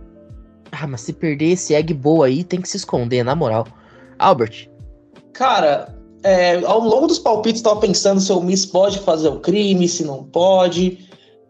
Ah, 0.72 0.86
mas 0.86 1.00
se 1.00 1.12
perder 1.12 1.52
esse 1.52 1.74
egg 1.74 1.92
boa 1.92 2.26
aí, 2.26 2.44
tem 2.44 2.60
que 2.60 2.68
se 2.68 2.76
esconder, 2.76 3.24
na 3.24 3.34
moral. 3.34 3.66
Albert. 4.18 4.68
Cara, 5.32 5.94
é, 6.22 6.56
ao 6.64 6.80
longo 6.80 7.06
dos 7.06 7.18
palpites, 7.18 7.60
estava 7.60 7.80
pensando 7.80 8.20
se 8.20 8.32
o 8.32 8.40
Miss 8.40 8.66
pode 8.66 8.98
fazer 9.00 9.28
o 9.28 9.40
crime, 9.40 9.88
se 9.88 10.04
não 10.04 10.24
pode. 10.24 10.98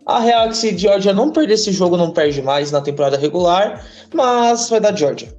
A 0.06 0.20
real 0.20 0.46
é 0.46 0.48
que 0.48 0.56
se 0.56 0.76
Georgia 0.76 1.12
não 1.12 1.30
perder 1.30 1.54
esse 1.54 1.72
jogo, 1.72 1.96
não 1.96 2.12
perde 2.12 2.40
mais 2.42 2.70
na 2.70 2.80
temporada 2.80 3.16
regular, 3.16 3.84
mas 4.14 4.68
vai 4.68 4.80
dar 4.80 4.96
Georgia. 4.96 5.32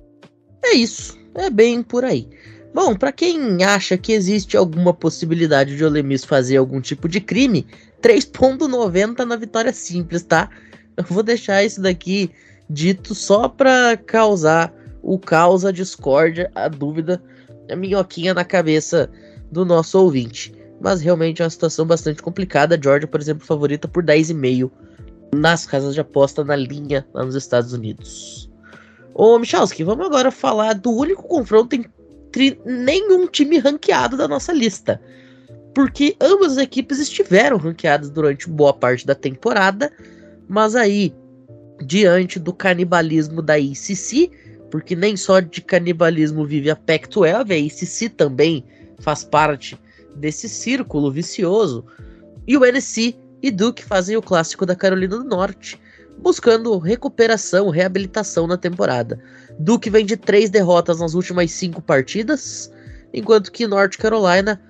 É 0.64 0.76
isso, 0.76 1.18
é 1.36 1.50
bem 1.50 1.82
por 1.82 2.06
aí. 2.06 2.28
Bom, 2.74 2.96
para 2.96 3.12
quem 3.12 3.64
acha 3.64 3.98
que 3.98 4.14
existe 4.14 4.56
alguma 4.56 4.94
possibilidade 4.94 5.76
de 5.76 5.84
Ole 5.84 6.02
Miss 6.02 6.24
fazer 6.24 6.58
algum 6.58 6.80
tipo 6.80 7.10
de 7.10 7.20
crime, 7.20 7.68
3.90 8.02 9.26
na 9.26 9.36
vitória 9.36 9.74
simples, 9.74 10.24
tá? 10.24 10.50
Eu 10.96 11.04
vou 11.04 11.22
deixar 11.22 11.64
isso 11.64 11.82
daqui 11.82 12.32
dito 12.70 13.14
só 13.14 13.50
para 13.50 13.98
causar 13.98 14.74
o 15.02 15.20
caos, 15.20 15.66
a 15.66 15.72
discórdia, 15.72 16.50
a 16.56 16.70
dúvida, 16.70 17.22
a 17.70 17.76
minhoquinha 17.76 18.34
na 18.34 18.46
cabeça 18.46 19.10
do 19.52 19.66
nosso 19.66 20.00
ouvinte. 20.00 20.54
Mas 20.80 21.02
realmente 21.02 21.42
é 21.42 21.46
uma 21.46 21.52
situação 21.52 21.86
bastante 21.86 22.22
complicada. 22.22 22.76
A 22.76 22.82
Georgia, 22.82 23.08
por 23.08 23.20
exemplo, 23.20 23.46
favorita 23.46 23.88
por 23.88 24.04
10,5 24.04 24.72
nas 25.36 25.66
casas 25.66 25.94
de 25.94 26.02
aposta 26.02 26.44
na 26.44 26.56
linha 26.56 27.06
lá 27.14 27.24
nos 27.24 27.36
Estados 27.36 27.74
Unidos. 27.74 28.50
Ô, 29.14 29.38
Michalski, 29.38 29.84
vamos 29.84 30.06
agora 30.06 30.32
falar 30.32 30.74
do 30.74 30.92
único 30.92 31.24
confronto 31.24 31.76
entre 32.32 32.58
nenhum 32.66 33.28
time 33.28 33.58
ranqueado 33.60 34.16
da 34.16 34.28
nossa 34.28 34.54
lista. 34.54 35.02
Porque 35.76 36.16
ambas 36.20 36.54
as 36.54 36.64
equipes 36.64 37.00
estiveram 37.00 37.58
ranqueadas 37.58 38.10
durante 38.10 38.50
boa 38.50 38.74
parte 38.74 39.06
da 39.06 39.16
temporada, 39.16 39.92
mas 40.48 40.76
aí 40.76 41.14
diante 41.86 42.40
do 42.40 42.54
canibalismo 42.54 43.42
da 43.42 43.60
ICC, 43.60 44.32
porque 44.70 44.96
nem 44.96 45.18
só 45.18 45.40
de 45.40 45.62
canibalismo 45.62 46.46
vive 46.46 46.70
a 46.70 46.76
Pac-12, 46.76 47.52
a 47.52 47.58
ICC 47.58 48.10
também 48.10 48.64
faz 49.00 49.24
parte 49.24 49.78
desse 50.16 50.48
círculo 50.48 51.12
vicioso. 51.12 51.86
E 52.48 52.58
o 52.58 52.66
NC 52.66 53.16
e 53.42 53.52
Duke 53.52 53.84
fazem 53.84 54.16
o 54.16 54.22
clássico 54.22 54.66
da 54.66 54.76
Carolina 54.76 55.18
do 55.18 55.24
Norte, 55.24 55.80
buscando 56.22 56.78
recuperação, 56.78 57.70
reabilitação 57.70 58.48
na 58.48 58.58
temporada. 58.58 59.20
Duke 59.60 59.90
vem 59.90 60.06
de 60.06 60.16
três 60.16 60.50
derrotas 60.50 61.00
nas 61.00 61.14
últimas 61.14 61.52
cinco 61.52 61.82
partidas, 61.82 62.72
enquanto 63.14 63.52
que 63.52 63.68
North 63.68 63.98
Carolina 63.98 64.62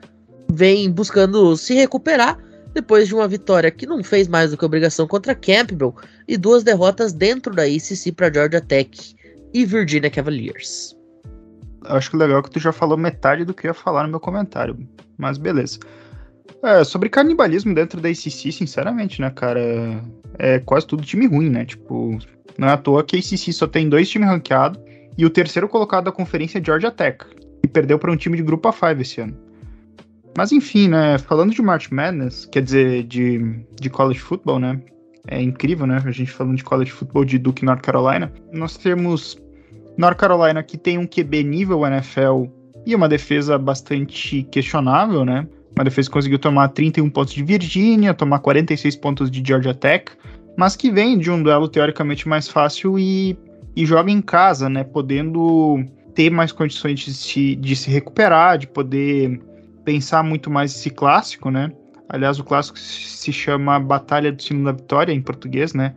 vem 0.52 0.90
buscando 0.92 1.56
se 1.56 1.74
recuperar 1.74 2.38
depois 2.74 3.08
de 3.08 3.16
uma 3.16 3.28
vitória 3.28 3.70
que 3.70 3.86
não 3.86 4.04
fez 4.04 4.28
mais 4.28 4.52
do 4.52 4.58
que 4.58 4.66
obrigação 4.66 5.08
contra 5.08 5.36
Campbell 5.36 5.96
e 6.28 6.38
duas 6.38 6.64
derrotas 6.64 7.12
dentro 7.12 7.54
da 7.54 7.64
ACC 7.64 8.12
para 8.16 8.32
Georgia 8.32 8.62
Tech 8.62 9.16
e 9.54 9.66
Virginia 9.66 10.10
Cavaliers. 10.10 10.96
Acho 11.86 12.12
que 12.12 12.18
legal 12.18 12.42
que 12.44 12.52
tu 12.52 12.60
já 12.60 12.72
falou 12.72 12.98
metade 12.98 13.44
do 13.44 13.54
que 13.54 13.68
eu 13.68 13.70
ia 13.70 13.74
falar 13.74 14.04
no 14.04 14.10
meu 14.10 14.20
comentário, 14.20 14.78
mas 15.18 15.38
beleza. 15.38 15.80
É, 16.64 16.84
sobre 16.84 17.10
canibalismo 17.10 17.74
dentro 17.74 18.00
da 18.00 18.10
ACC, 18.10 18.52
sinceramente, 18.52 19.20
né, 19.20 19.30
cara, 19.32 19.60
é 20.38 20.60
quase 20.60 20.86
tudo 20.86 21.04
time 21.04 21.26
ruim, 21.26 21.50
né? 21.50 21.66
Tipo, 21.66 22.20
não 22.58 22.68
é 22.68 22.74
à 22.74 22.78
toa 22.78 23.04
que 23.04 23.16
a 23.16 23.20
ACC 23.20 23.52
só 23.52 23.68
tem 23.68 23.90
dois 23.90 24.10
times 24.10 24.30
ranqueados 24.30 24.80
e 25.18 25.26
o 25.26 25.30
terceiro 25.30 25.68
colocado 25.68 26.06
da 26.06 26.12
conferência 26.12 26.60
é 26.60 26.64
Georgia 26.64 26.92
Tech, 26.92 27.26
e 27.64 27.68
perdeu 27.68 28.00
para 28.00 28.12
um 28.12 28.16
time 28.16 28.38
de 28.38 28.44
grupo 28.44 28.70
A5 28.70 29.02
esse 29.02 29.22
ano. 29.22 29.38
Mas 30.38 30.52
enfim, 30.52 30.88
né, 30.88 31.18
falando 31.18 31.54
de 31.54 31.62
March 31.62 31.90
Madness, 31.92 32.46
quer 32.46 32.64
dizer, 32.64 33.04
de, 33.04 33.66
de 33.80 33.90
college 33.90 34.20
football, 34.20 34.60
né, 34.60 34.80
é 35.28 35.42
incrível, 35.42 35.86
né, 35.86 36.02
a 36.04 36.12
gente 36.12 36.32
falando 36.32 36.56
de 36.56 36.64
college 36.64 36.92
football 36.92 37.26
de 37.26 37.38
Duke, 37.38 37.66
North 37.66 37.82
Carolina, 37.82 38.32
nós 38.52 38.78
temos 38.78 39.38
North 39.98 40.18
Carolina 40.18 40.64
que 40.64 40.78
tem 40.78 40.98
um 40.98 41.06
QB 41.06 41.44
nível 41.44 41.86
NFL 41.86 42.46
e 42.86 42.96
uma 42.96 43.10
defesa 43.10 43.58
bastante 43.58 44.44
questionável, 44.44 45.26
né, 45.26 45.48
uma 45.82 45.86
defesa 45.86 46.08
que 46.08 46.14
conseguiu 46.14 46.40
tomar 46.40 46.70
31 46.70 47.10
pontos 47.10 47.34
de 47.34 47.44
Virgínia, 47.44 48.14
tomar 48.14 48.40
46 48.40 48.96
pontos 48.98 49.32
de 49.32 49.44
Georgia 49.46 49.74
Tech, 49.74 50.12
mas 50.56 50.76
que 50.76 50.92
vem 50.92 51.18
de 51.18 51.32
um 51.32 51.42
duelo 51.42 51.68
teoricamente 51.68 52.28
mais 52.28 52.48
fácil 52.48 52.98
e, 53.00 53.38
e 53.76 53.86
joga 53.86 54.12
em 54.12 54.22
casa, 54.22 54.70
né, 54.70 54.84
podendo 54.84 55.84
ter 56.14 56.30
mais 56.30 56.52
condições 56.52 57.00
de 57.00 57.14
se, 57.14 57.56
de 57.56 57.76
se 57.76 57.90
recuperar, 57.90 58.58
de 58.58 58.68
poder 58.68 59.42
pensar 59.84 60.24
muito 60.24 60.52
mais 60.52 60.76
esse 60.76 60.90
clássico, 60.90 61.50
né? 61.50 61.72
Aliás, 62.10 62.38
o 62.38 62.44
clássico 62.44 62.78
se 62.78 63.32
chama 63.32 63.80
Batalha 63.80 64.32
do 64.32 64.42
Sino 64.42 64.66
da 64.66 64.74
Vitória, 64.74 65.14
em 65.14 65.22
português, 65.22 65.74
né? 65.74 65.96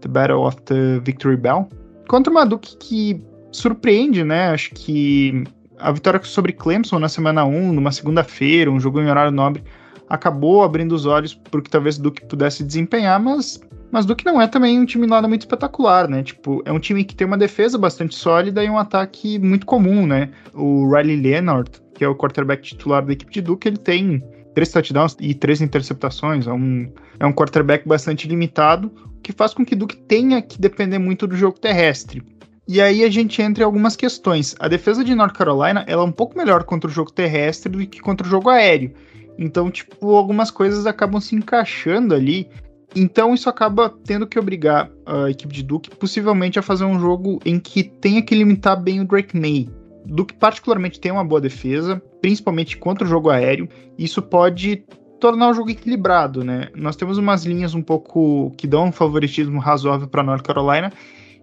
The 0.00 0.08
Battle 0.08 0.46
of 0.46 0.56
the 0.62 1.00
Victory 1.04 1.36
Bell. 1.36 1.68
Contra 2.08 2.30
uma 2.30 2.46
Duke 2.46 2.76
que 2.76 3.20
surpreende, 3.50 4.22
né? 4.22 4.50
Acho 4.50 4.70
que 4.70 5.44
a 5.78 5.92
vitória 5.92 6.20
sobre 6.22 6.52
Clemson 6.52 6.98
na 6.98 7.08
semana 7.08 7.44
1, 7.44 7.72
numa 7.72 7.92
segunda-feira, 7.92 8.70
um 8.70 8.80
jogo 8.80 9.00
em 9.00 9.08
horário 9.08 9.32
nobre, 9.32 9.62
acabou 10.08 10.62
abrindo 10.62 10.92
os 10.92 11.06
olhos 11.06 11.34
porque 11.34 11.70
talvez 11.70 11.98
Duke 11.98 12.26
pudesse 12.26 12.64
desempenhar, 12.64 13.20
mas 13.20 13.60
mas 13.90 14.04
Duke 14.04 14.24
não 14.24 14.40
é 14.40 14.46
também 14.46 14.78
um 14.78 14.84
time 14.84 15.06
nada 15.06 15.26
muito 15.26 15.42
espetacular, 15.42 16.08
né? 16.08 16.22
Tipo, 16.22 16.62
é 16.66 16.72
um 16.72 16.78
time 16.78 17.04
que 17.04 17.16
tem 17.16 17.26
uma 17.26 17.38
defesa 17.38 17.78
bastante 17.78 18.14
sólida 18.14 18.62
e 18.62 18.68
um 18.68 18.76
ataque 18.76 19.38
muito 19.38 19.64
comum, 19.64 20.06
né? 20.06 20.30
O 20.52 20.94
Riley 20.94 21.16
Leonard, 21.16 21.70
que 21.94 22.04
é 22.04 22.08
o 22.08 22.14
quarterback 22.14 22.62
titular 22.62 23.04
da 23.04 23.14
equipe 23.14 23.32
de 23.32 23.40
Duke, 23.40 23.66
ele 23.66 23.78
tem 23.78 24.22
três 24.54 24.70
touchdowns 24.70 25.16
e 25.18 25.32
três 25.32 25.62
interceptações. 25.62 26.46
É 26.46 26.52
um, 26.52 26.92
é 27.18 27.24
um 27.24 27.32
quarterback 27.32 27.88
bastante 27.88 28.28
limitado, 28.28 28.92
que 29.22 29.32
faz 29.32 29.54
com 29.54 29.64
que 29.64 29.74
Duke 29.74 29.96
tenha 29.96 30.42
que 30.42 30.60
depender 30.60 30.98
muito 30.98 31.26
do 31.26 31.34
jogo 31.34 31.58
terrestre. 31.58 32.22
E 32.68 32.80
aí 32.80 33.02
a 33.02 33.10
gente 33.10 33.40
entra 33.40 33.64
em 33.64 33.66
algumas 33.66 33.96
questões. 33.96 34.54
A 34.60 34.68
defesa 34.68 35.02
de 35.02 35.14
North 35.14 35.32
Carolina 35.32 35.84
ela 35.88 36.02
é 36.02 36.04
um 36.04 36.12
pouco 36.12 36.36
melhor 36.36 36.64
contra 36.64 36.88
o 36.88 36.92
jogo 36.92 37.10
terrestre 37.10 37.72
do 37.72 37.86
que 37.86 37.98
contra 37.98 38.26
o 38.26 38.30
jogo 38.30 38.50
aéreo. 38.50 38.92
Então, 39.38 39.70
tipo, 39.70 40.14
algumas 40.14 40.50
coisas 40.50 40.86
acabam 40.86 41.20
se 41.20 41.34
encaixando 41.34 42.14
ali 42.14 42.48
então 42.94 43.34
isso 43.34 43.48
acaba 43.48 43.94
tendo 44.04 44.26
que 44.26 44.38
obrigar 44.38 44.90
a 45.04 45.30
equipe 45.30 45.52
de 45.52 45.62
Duke 45.62 45.90
possivelmente 45.90 46.58
a 46.58 46.62
fazer 46.62 46.84
um 46.84 46.98
jogo 46.98 47.38
em 47.44 47.58
que 47.58 47.82
tenha 47.82 48.22
que 48.22 48.34
limitar 48.34 48.80
bem 48.80 49.00
o 49.00 49.04
Drake 49.04 49.38
May. 49.38 49.68
Duke 50.06 50.34
particularmente 50.34 50.98
tem 50.98 51.12
uma 51.12 51.24
boa 51.24 51.40
defesa, 51.40 52.02
principalmente 52.20 52.76
contra 52.78 53.04
o 53.04 53.08
jogo 53.08 53.28
aéreo. 53.28 53.68
Isso 53.98 54.22
pode 54.22 54.84
tornar 55.20 55.50
o 55.50 55.54
jogo 55.54 55.70
equilibrado, 55.70 56.42
né? 56.42 56.68
Nós 56.74 56.96
temos 56.96 57.18
umas 57.18 57.44
linhas 57.44 57.74
um 57.74 57.82
pouco 57.82 58.50
que 58.56 58.66
dão 58.66 58.86
um 58.86 58.92
favoritismo 58.92 59.58
razoável 59.58 60.08
para 60.08 60.22
North 60.22 60.42
Carolina. 60.42 60.92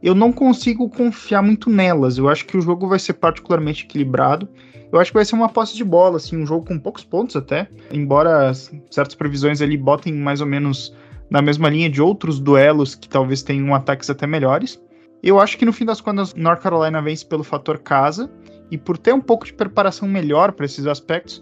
Eu 0.06 0.14
não 0.14 0.32
consigo 0.32 0.88
confiar 0.88 1.41
muito 1.41 1.68
nelas. 1.68 2.20
Eu 2.20 2.30
acho 2.30 2.45
que 2.45 2.56
o 2.56 2.62
jogo 2.62 2.88
vai 2.88 2.99
ser 2.99 3.14
particularmente 3.14 3.86
equilibrado. 3.86 4.47
Eu 4.91 4.99
acho 4.99 5.10
que 5.10 5.18
vai 5.18 5.26
ser 5.26 5.34
uma 5.34 5.49
posse 5.49 5.76
de 5.76 5.84
bola, 5.84 6.18
assim, 6.18 6.38
um 6.38 6.45
jogo 6.45 6.68
com 6.68 6.78
poucos 6.78 7.03
pontos 7.03 7.36
até. 7.36 7.68
Embora 7.91 8.53
certas 8.53 9.16
previsões 9.16 9.64
ali 9.64 9.76
botem 9.76 10.14
mais 10.14 10.41
ou 10.41 10.45
menos 10.45 10.95
na 11.28 11.41
mesma 11.41 11.72
linha 11.72 11.89
de 11.89 12.03
outros 12.03 12.39
duelos 12.39 12.93
que 12.93 13.10
talvez 13.10 13.41
tenham 13.41 13.74
ataques 13.74 14.08
até 14.08 14.28
melhores. 14.28 14.80
Eu 15.24 15.39
acho 15.39 15.58
que 15.58 15.66
no 15.66 15.74
fim 15.74 15.86
das 15.86 16.01
contas, 16.01 16.36
North 16.36 16.62
Carolina 16.62 17.01
vence 17.01 17.26
pelo 17.26 17.43
fator 17.43 17.80
casa 17.80 18.30
e 18.70 18.78
por 18.78 18.99
ter 18.99 19.12
um 19.12 19.20
pouco 19.20 19.43
de 19.43 19.53
preparação 19.53 20.08
melhor 20.08 20.51
para 20.51 20.68
esses 20.68 20.86
aspectos. 20.86 21.41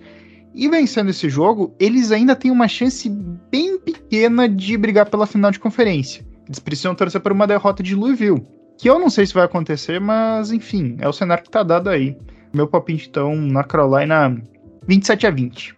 E 0.55 0.69
vencendo 0.69 1.09
esse 1.09 1.27
jogo, 1.27 1.75
eles 1.77 2.13
ainda 2.13 2.33
têm 2.33 2.49
uma 2.49 2.69
chance 2.69 3.09
bem 3.09 3.77
pequena 3.77 4.47
de 4.47 4.77
brigar 4.77 5.09
pela 5.09 5.27
final 5.27 5.51
de 5.51 5.59
conferência. 5.59 6.25
Eles 6.45 6.59
precisam 6.59 6.95
torcer 6.95 7.21
por 7.21 7.31
uma 7.31 7.47
derrota 7.47 7.81
de 7.81 7.95
Louisville, 7.95 8.45
que 8.77 8.89
eu 8.89 8.99
não 8.99 9.09
sei 9.09 9.25
se 9.25 9.33
vai 9.33 9.43
acontecer, 9.43 9.99
mas 9.99 10.51
enfim, 10.51 10.97
é 10.99 11.07
o 11.07 11.13
cenário 11.13 11.43
que 11.43 11.49
tá 11.49 11.63
dado 11.63 11.89
aí. 11.89 12.17
Meu 12.53 12.67
palpite 12.67 13.09
então, 13.09 13.35
North 13.35 13.67
Carolina 13.67 14.41
27 14.87 15.27
a 15.27 15.31
20. 15.31 15.77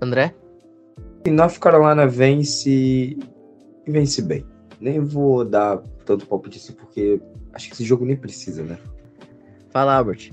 André? 0.00 0.34
E 1.24 1.30
North 1.30 1.58
Carolina 1.58 2.06
vence 2.06 2.70
e 2.70 3.18
vence 3.86 4.22
bem. 4.22 4.46
Nem 4.80 5.00
vou 5.00 5.44
dar 5.44 5.78
tanto 6.04 6.26
palpite 6.26 6.58
assim, 6.58 6.72
porque 6.72 7.20
acho 7.52 7.68
que 7.68 7.74
esse 7.74 7.84
jogo 7.84 8.04
nem 8.04 8.16
precisa, 8.16 8.62
né? 8.62 8.78
Fala, 9.70 9.94
Albert. 9.94 10.32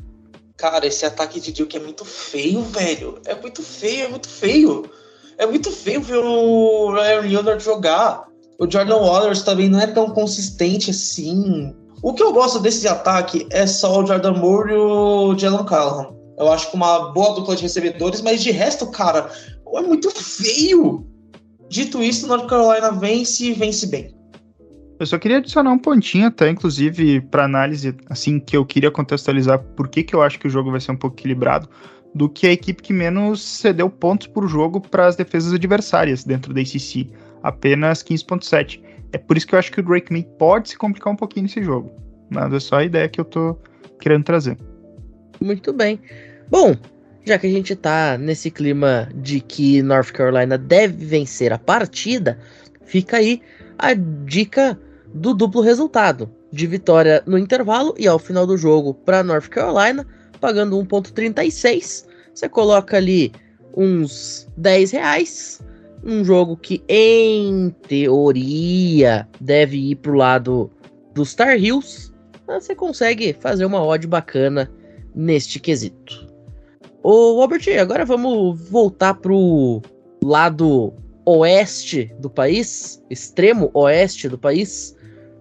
Cara, 0.57 0.87
esse 0.87 1.05
ataque 1.05 1.39
de 1.39 1.51
Duke 1.51 1.75
é 1.75 1.79
muito 1.79 2.05
feio, 2.05 2.61
velho. 2.61 3.19
É 3.25 3.35
muito 3.35 3.61
feio, 3.61 4.05
é 4.05 4.07
muito 4.07 4.29
feio. 4.29 4.89
É 5.37 5.45
muito 5.45 5.69
feio 5.71 6.01
ver 6.01 6.17
o 6.17 6.93
Ryan 6.93 7.21
Leonard 7.21 7.63
jogar. 7.63 8.25
O 8.59 8.69
Jordan 8.69 8.99
Waters 8.99 9.43
também 9.43 9.69
não 9.69 9.79
é 9.79 9.87
tão 9.87 10.09
consistente 10.09 10.91
assim. 10.91 11.73
O 12.01 12.13
que 12.13 12.23
eu 12.23 12.31
gosto 12.31 12.59
desse 12.59 12.87
ataque 12.87 13.47
é 13.51 13.67
só 13.67 14.01
o 14.01 14.05
Jordan 14.05 14.33
Moore 14.33 14.71
e 14.71 14.77
o 14.77 15.37
Jalen 15.37 15.65
Callahan. 15.65 16.13
Eu 16.37 16.51
acho 16.51 16.69
que 16.69 16.75
uma 16.75 17.11
boa 17.11 17.35
dupla 17.35 17.55
de 17.55 17.63
recebedores, 17.63 18.21
mas 18.21 18.43
de 18.43 18.51
resto, 18.51 18.87
cara, 18.91 19.29
é 19.73 19.81
muito 19.81 20.09
feio. 20.11 21.05
Dito 21.69 22.01
isso, 22.01 22.27
North 22.27 22.47
Carolina 22.47 22.91
vence 22.91 23.45
e 23.45 23.53
vence 23.53 23.87
bem. 23.87 24.15
Eu 24.97 25.05
só 25.05 25.17
queria 25.17 25.37
adicionar 25.37 25.71
um 25.71 25.77
pontinho 25.77 26.27
até, 26.27 26.49
inclusive, 26.49 27.19
para 27.21 27.43
análise, 27.43 27.93
assim, 28.09 28.39
que 28.39 28.55
eu 28.55 28.65
queria 28.65 28.89
contextualizar 28.89 29.59
por 29.75 29.89
que, 29.89 30.03
que 30.03 30.15
eu 30.15 30.21
acho 30.21 30.39
que 30.39 30.47
o 30.47 30.49
jogo 30.49 30.71
vai 30.71 30.79
ser 30.79 30.91
um 30.91 30.97
pouco 30.97 31.17
equilibrado, 31.17 31.67
do 32.13 32.29
que 32.29 32.47
a 32.47 32.51
equipe 32.51 32.81
que 32.81 32.93
menos 32.93 33.41
cedeu 33.41 33.89
pontos 33.89 34.27
por 34.27 34.47
jogo 34.47 34.79
para 34.79 35.05
as 35.05 35.17
defesas 35.17 35.53
adversárias 35.53 36.23
dentro 36.23 36.53
da 36.53 36.61
ACC, 36.61 37.11
apenas 37.45 38.03
15.7. 38.03 38.81
É 39.13 39.17
por 39.19 39.37
isso 39.37 39.45
que 39.47 39.53
eu 39.53 39.59
acho 39.59 39.71
que 39.71 39.79
o 39.79 39.83
Drake 39.83 40.11
May 40.11 40.27
pode 40.37 40.69
se 40.69 40.77
complicar 40.77 41.13
um 41.13 41.15
pouquinho 41.15 41.43
nesse 41.43 41.63
jogo. 41.63 41.91
Mas 42.29 42.51
é 42.51 42.59
só 42.59 42.77
a 42.77 42.83
ideia 42.83 43.07
que 43.07 43.21
eu 43.21 43.25
tô 43.25 43.55
querendo 43.99 44.23
trazer. 44.23 44.57
Muito 45.39 45.71
bem. 45.71 45.99
Bom, 46.49 46.75
já 47.23 47.37
que 47.37 47.45
a 47.45 47.49
gente 47.49 47.75
tá 47.75 48.17
nesse 48.17 48.49
clima 48.49 49.07
de 49.15 49.39
que 49.39 49.81
North 49.83 50.11
Carolina 50.11 50.57
deve 50.57 51.05
vencer 51.05 51.53
a 51.53 51.59
partida, 51.59 52.39
fica 52.83 53.17
aí 53.17 53.41
a 53.77 53.93
dica 53.93 54.79
do 55.13 55.33
duplo 55.33 55.61
resultado, 55.61 56.29
de 56.51 56.65
vitória 56.65 57.21
no 57.27 57.37
intervalo 57.37 57.93
e 57.97 58.07
ao 58.07 58.17
final 58.17 58.47
do 58.47 58.57
jogo 58.57 58.93
para 58.93 59.23
North 59.23 59.49
Carolina, 59.49 60.05
pagando 60.41 60.77
1.36. 60.77 62.07
Você 62.33 62.49
coloca 62.49 62.97
ali 62.97 63.31
uns 63.77 64.47
10 64.57 64.91
reais, 64.91 65.61
um 66.05 66.23
jogo 66.23 66.55
que 66.55 66.83
em 66.87 67.71
teoria 67.87 69.27
deve 69.41 69.91
ir 69.91 69.95
pro 69.95 70.13
lado 70.13 70.69
dos 71.15 71.31
Star 71.31 71.57
Hills, 71.57 72.13
você 72.45 72.75
consegue 72.75 73.35
fazer 73.39 73.65
uma 73.65 73.83
odd 73.83 74.05
bacana 74.05 74.71
neste 75.15 75.59
quesito. 75.59 76.27
Ô, 77.01 77.39
Robert, 77.39 77.63
agora 77.79 78.05
vamos 78.05 78.69
voltar 78.69 79.15
pro 79.15 79.81
lado 80.23 80.93
oeste 81.25 82.13
do 82.19 82.29
país, 82.29 83.01
extremo 83.09 83.71
oeste 83.73 84.29
do 84.29 84.37
país, 84.37 84.95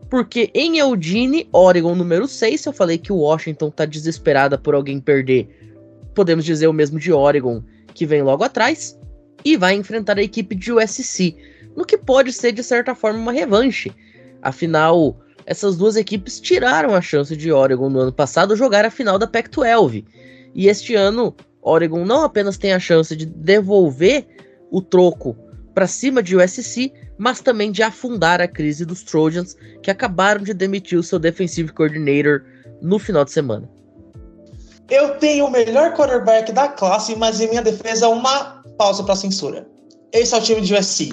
porque 0.08 0.50
em 0.54 0.78
Eugene, 0.78 1.48
Oregon 1.52 1.94
número 1.94 2.26
6, 2.26 2.64
eu 2.64 2.72
falei 2.72 2.96
que 2.96 3.12
o 3.12 3.16
Washington 3.16 3.70
tá 3.70 3.84
desesperada 3.84 4.56
por 4.56 4.74
alguém 4.74 5.00
perder. 5.00 5.48
Podemos 6.14 6.44
dizer 6.44 6.68
o 6.68 6.72
mesmo 6.72 6.98
de 6.98 7.12
Oregon, 7.12 7.62
que 7.92 8.06
vem 8.06 8.22
logo 8.22 8.44
atrás, 8.44 8.98
e 9.45 9.57
vai 9.57 9.74
enfrentar 9.74 10.18
a 10.18 10.22
equipe 10.22 10.55
de 10.55 10.72
USC, 10.72 11.37
no 11.76 11.85
que 11.85 11.97
pode 11.97 12.32
ser 12.32 12.53
de 12.53 12.62
certa 12.62 12.95
forma 12.95 13.18
uma 13.18 13.32
revanche. 13.32 13.93
Afinal, 14.43 15.18
essas 15.47 15.76
duas 15.76 15.97
equipes 15.97 16.41
tiraram 16.41 16.95
a 16.95 17.01
chance 17.01 17.37
de 17.37 17.53
Oregon 17.53 17.89
no 17.89 18.01
ano 18.01 18.12
passado 18.12 18.57
jogar 18.57 18.85
a 18.85 18.91
final 18.91 19.18
da 19.18 19.26
Pac-12. 19.26 20.05
E 20.55 20.68
este 20.68 20.95
ano, 20.95 21.35
Oregon 21.62 22.05
não 22.05 22.24
apenas 22.24 22.57
tem 22.57 22.72
a 22.72 22.78
chance 22.78 23.14
de 23.16 23.26
devolver 23.26 24.26
o 24.70 24.80
troco 24.80 25.37
para 25.74 25.87
cima 25.87 26.22
de 26.22 26.37
USC, 26.37 26.93
mas 27.18 27.41
também 27.41 27.72
de 27.72 27.82
afundar 27.82 28.41
a 28.41 28.49
crise 28.49 28.85
dos 28.85 29.03
Trojans, 29.03 29.57
que 29.82 29.91
acabaram 29.91 30.43
de 30.43 30.55
demitir 30.55 30.99
o 30.99 31.03
seu 31.03 31.18
defensive 31.18 31.72
coordinator 31.72 32.43
no 32.80 32.99
final 32.99 33.24
de 33.24 33.32
semana. 33.32 33.68
Eu 34.91 35.18
tenho 35.18 35.47
o 35.47 35.51
melhor 35.51 35.95
quarterback 35.95 36.53
da 36.53 36.68
classe, 36.68 37.16
mas 37.16 37.41
em 37.41 37.49
minha 37.49 37.62
defesa 37.62 38.09
uma 38.09 38.62
pausa 38.76 39.02
para 39.02 39.16
censura. 39.16 39.66
Esse 40.12 40.34
é 40.34 40.38
o 40.38 40.42
time 40.42 40.60
de 40.60 40.74
USC. 40.74 41.12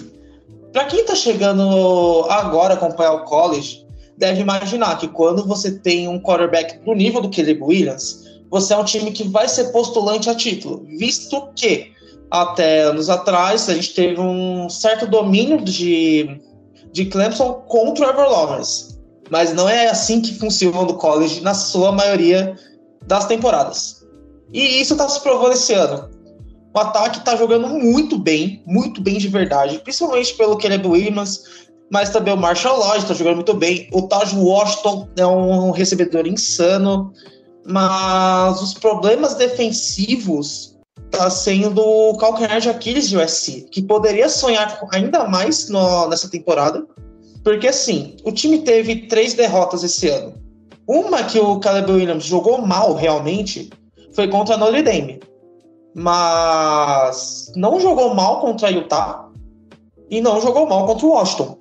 Para 0.72 0.86
quem 0.86 1.02
está 1.02 1.16
chegando 1.16 2.26
agora 2.30 2.74
a 2.74 2.78
acompanhar 2.78 3.14
o 3.14 3.26
college, 3.26 3.86
deve 4.18 4.42
imaginar 4.42 4.98
que 4.98 5.08
quando 5.08 5.46
você 5.46 5.72
tem 5.72 6.08
um 6.08 6.20
quarterback 6.20 6.80
do 6.86 6.94
nível 6.94 7.22
do 7.22 7.30
Caleb 7.30 7.62
Williams, 7.62 8.24
você 8.50 8.74
é 8.74 8.78
um 8.78 8.84
time 8.84 9.12
que 9.12 9.28
vai 9.28 9.48
ser 9.48 9.72
postulante 9.72 10.30
a 10.30 10.36
título, 10.36 10.86
visto 10.86 11.50
que 11.56 11.92
até 12.30 12.84
anos 12.84 13.10
atrás 13.10 13.68
a 13.68 13.74
gente 13.74 13.94
teve 13.94 14.22
um 14.22 14.70
certo 14.70 15.06
domínio 15.06 15.62
de, 15.62 16.40
de 16.92 17.06
Clemson 17.06 17.54
contra 17.68 17.90
o 17.90 17.94
Trevor 17.94 18.32
Lawrence. 18.32 18.98
Mas 19.30 19.54
não 19.54 19.68
é 19.68 19.88
assim 19.88 20.22
que 20.22 20.38
funciona 20.38 20.84
no 20.84 20.96
college 20.96 21.42
na 21.42 21.54
sua 21.54 21.92
maioria 21.92 22.56
das 23.06 23.26
temporadas. 23.26 24.06
E 24.54 24.82
isso 24.82 24.94
está 24.94 25.08
se 25.08 25.22
provando 25.22 25.54
esse 25.54 25.74
ano. 25.74 26.10
O 26.74 26.80
ataque 26.80 27.20
está 27.20 27.36
jogando 27.36 27.68
muito 27.68 28.18
bem, 28.18 28.64
muito 28.66 29.02
bem 29.02 29.18
de 29.18 29.28
verdade, 29.28 29.80
principalmente 29.80 30.34
pelo 30.36 30.58
Caleb 30.58 30.88
Williams, 30.88 31.44
mas 31.92 32.10
também 32.10 32.34
o 32.34 32.38
Marshall 32.38 32.80
Lodge 32.80 33.00
está 33.00 33.14
jogando 33.14 33.36
muito 33.36 33.54
bem. 33.54 33.90
O 33.92 34.04
Taj 34.04 34.34
Washington 34.34 35.10
é 35.18 35.28
um 35.28 35.72
recebedor 35.72 36.26
insano, 36.26 37.12
mas 37.66 38.62
os 38.62 38.74
problemas 38.74 39.36
defensivos 39.36 40.78
tá 41.12 41.30
sendo 41.30 41.82
o 41.82 42.18
calcanhar 42.18 42.62
de 42.62 42.70
Aquiles 42.70 43.10
de 43.10 43.18
USC, 43.18 43.68
que 43.70 43.82
poderia 43.82 44.30
sonhar 44.30 44.80
ainda 44.94 45.28
mais 45.28 45.68
no, 45.68 46.08
nessa 46.08 46.30
temporada, 46.30 46.86
porque 47.44 47.68
assim, 47.68 48.16
o 48.24 48.32
time 48.32 48.60
teve 48.60 49.08
três 49.08 49.34
derrotas 49.34 49.84
esse 49.84 50.08
ano. 50.08 50.36
Uma 50.88 51.24
que 51.24 51.38
o 51.38 51.60
Caleb 51.60 51.92
Williams 51.92 52.24
jogou 52.24 52.62
mal 52.62 52.94
realmente 52.94 53.70
foi 54.14 54.30
contra 54.30 54.56
a 54.56 54.58
Notre 54.58 54.84
Dame, 54.84 55.20
mas 55.94 57.52
não 57.56 57.80
jogou 57.80 58.14
mal 58.14 58.42
contra 58.42 58.70
Utah 58.70 59.30
e 60.10 60.22
não 60.22 60.42
jogou 60.42 60.68
mal 60.68 60.86
contra 60.86 61.06
o 61.06 61.10
Washington. 61.10 61.58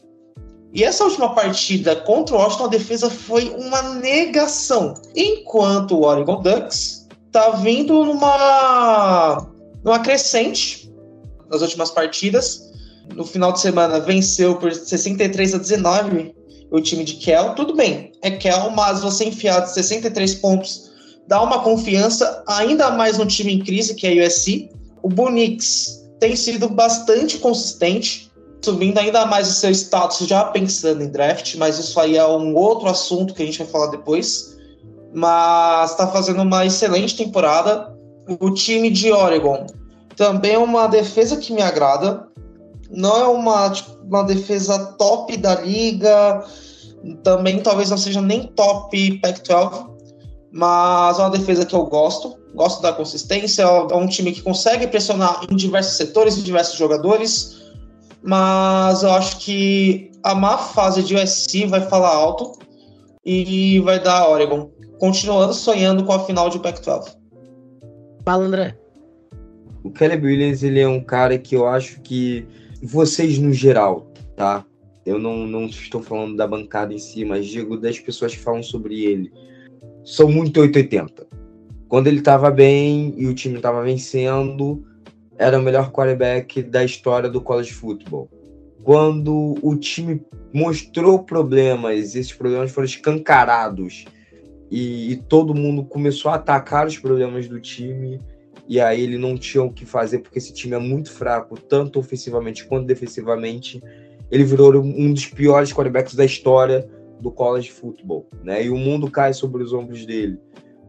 E 0.72 0.84
essa 0.84 1.04
última 1.04 1.34
partida 1.34 1.96
contra 1.96 2.36
o 2.36 2.38
Washington, 2.38 2.64
a 2.64 2.68
defesa 2.68 3.10
foi 3.10 3.48
uma 3.50 3.82
negação. 3.94 4.94
Enquanto 5.16 5.96
o 5.96 6.04
Oregon 6.04 6.40
Ducks 6.40 7.08
tá 7.32 7.50
vindo 7.50 8.04
numa, 8.04 9.48
numa 9.84 9.98
crescente 9.98 10.90
nas 11.50 11.60
últimas 11.62 11.90
partidas. 11.90 12.70
No 13.14 13.24
final 13.24 13.52
de 13.52 13.60
semana 13.60 13.98
venceu 13.98 14.56
por 14.56 14.72
63 14.72 15.54
a 15.54 15.58
19 15.58 16.34
o 16.70 16.80
time 16.80 17.02
de 17.02 17.14
Kel. 17.14 17.54
Tudo 17.54 17.74
bem, 17.74 18.12
é 18.22 18.30
Kel, 18.30 18.70
mas 18.70 19.00
você 19.00 19.24
enfiar 19.24 19.66
63 19.66 20.36
pontos 20.36 20.89
dá 21.26 21.42
uma 21.42 21.60
confiança 21.60 22.42
ainda 22.46 22.90
mais 22.90 23.18
no 23.18 23.26
time 23.26 23.54
em 23.54 23.64
crise, 23.64 23.94
que 23.94 24.06
é 24.06 24.22
a 24.22 24.26
USC. 24.26 24.70
O 25.02 25.08
Bonix 25.08 26.00
tem 26.18 26.36
sido 26.36 26.68
bastante 26.68 27.38
consistente 27.38 28.30
subindo 28.62 28.98
ainda 28.98 29.24
mais 29.26 29.48
o 29.48 29.52
seu 29.52 29.70
status 29.70 30.26
já 30.26 30.44
pensando 30.44 31.02
em 31.02 31.08
draft, 31.08 31.54
mas 31.56 31.78
isso 31.78 31.98
aí 31.98 32.16
é 32.16 32.26
um 32.26 32.54
outro 32.54 32.88
assunto 32.88 33.34
que 33.34 33.42
a 33.42 33.46
gente 33.46 33.58
vai 33.58 33.66
falar 33.66 33.86
depois. 33.86 34.58
Mas 35.12 35.92
está 35.92 36.06
fazendo 36.06 36.42
uma 36.42 36.64
excelente 36.64 37.16
temporada. 37.16 37.92
O 38.38 38.50
time 38.50 38.90
de 38.90 39.10
Oregon 39.10 39.66
também 40.14 40.52
é 40.52 40.58
uma 40.58 40.86
defesa 40.86 41.36
que 41.36 41.52
me 41.52 41.62
agrada. 41.62 42.28
Não 42.90 43.16
é 43.16 43.28
uma, 43.28 43.70
tipo, 43.70 43.90
uma 44.04 44.22
defesa 44.22 44.78
top 44.98 45.36
da 45.36 45.60
liga, 45.60 46.44
também 47.22 47.60
talvez 47.60 47.90
não 47.90 47.96
seja 47.96 48.20
nem 48.20 48.46
top 48.48 49.18
Pac-12, 49.20 49.89
mas 50.52 51.18
é 51.18 51.22
uma 51.22 51.30
defesa 51.30 51.64
que 51.64 51.74
eu 51.74 51.84
gosto. 51.86 52.38
Gosto 52.54 52.82
da 52.82 52.92
consistência. 52.92 53.62
É 53.62 53.94
um 53.94 54.06
time 54.06 54.32
que 54.32 54.42
consegue 54.42 54.86
pressionar 54.86 55.46
em 55.50 55.54
diversos 55.54 55.96
setores, 55.96 56.36
em 56.36 56.42
diversos 56.42 56.76
jogadores 56.76 57.60
mas 58.22 59.02
eu 59.02 59.10
acho 59.12 59.38
que 59.38 60.10
a 60.22 60.34
má 60.34 60.58
fase 60.58 61.02
de 61.02 61.14
USC 61.14 61.66
vai 61.66 61.80
falar 61.80 62.14
alto 62.14 62.58
e 63.24 63.80
vai 63.80 64.02
dar 64.02 64.28
Oregon, 64.28 64.70
continuando 64.98 65.54
sonhando 65.54 66.04
com 66.04 66.12
a 66.12 66.24
final 66.24 66.50
de 66.50 66.58
Pac-12. 66.58 67.16
Fala, 68.24 68.44
André. 68.44 68.78
O 69.82 69.90
Caleb 69.90 70.26
Williams, 70.26 70.62
ele 70.62 70.80
é 70.80 70.88
um 70.88 71.02
cara 71.02 71.38
que 71.38 71.56
eu 71.56 71.66
acho 71.66 72.00
que 72.02 72.46
vocês 72.82 73.38
no 73.38 73.52
geral, 73.52 74.12
tá? 74.36 74.64
Eu 75.06 75.18
não, 75.18 75.46
não 75.46 75.64
estou 75.64 76.02
falando 76.02 76.36
da 76.36 76.46
bancada 76.46 76.92
em 76.92 76.98
si, 76.98 77.24
mas 77.24 77.46
digo 77.46 77.78
das 77.78 77.98
pessoas 77.98 78.34
que 78.34 78.42
falam 78.42 78.62
sobre 78.62 79.04
ele. 79.04 79.32
São 80.04 80.30
muito 80.30 80.60
880. 80.60 81.26
Quando 81.88 82.06
ele 82.06 82.18
estava 82.18 82.50
bem 82.50 83.14
e 83.16 83.26
o 83.26 83.34
time 83.34 83.56
estava 83.56 83.82
vencendo, 83.82 84.84
era 85.36 85.58
o 85.58 85.62
melhor 85.62 85.90
quarterback 85.90 86.62
da 86.62 86.84
história 86.84 87.28
do 87.28 87.40
college 87.40 87.72
football. 87.72 88.28
Quando 88.82 89.56
o 89.62 89.76
time 89.76 90.22
mostrou 90.52 91.24
problemas, 91.24 92.14
esses 92.14 92.32
problemas 92.32 92.70
foram 92.70 92.86
escancarados 92.86 94.04
e, 94.70 95.12
e, 95.12 95.16
todo 95.16 95.54
mundo 95.54 95.84
começou 95.84 96.30
a 96.30 96.36
atacar 96.36 96.86
os 96.86 96.96
problemas 96.96 97.48
do 97.48 97.60
time 97.60 98.20
e 98.68 98.80
aí 98.80 99.02
ele 99.02 99.18
não 99.18 99.36
tinha 99.36 99.64
o 99.64 99.72
que 99.72 99.84
fazer 99.84 100.20
porque 100.20 100.38
esse 100.38 100.52
time 100.52 100.76
é 100.76 100.78
muito 100.78 101.10
fraco, 101.10 101.58
tanto 101.58 101.98
ofensivamente 101.98 102.66
quanto 102.66 102.86
defensivamente. 102.86 103.82
Ele 104.30 104.44
virou 104.44 104.76
um 104.76 105.12
dos 105.12 105.26
piores 105.26 105.72
quarterbacks 105.72 106.14
da 106.14 106.24
história 106.24 106.88
do 107.20 107.30
college 107.30 107.70
football, 107.70 108.26
né? 108.42 108.64
E 108.64 108.70
o 108.70 108.76
mundo 108.76 109.10
cai 109.10 109.32
sobre 109.32 109.62
os 109.62 109.72
ombros 109.72 110.06
dele. 110.06 110.38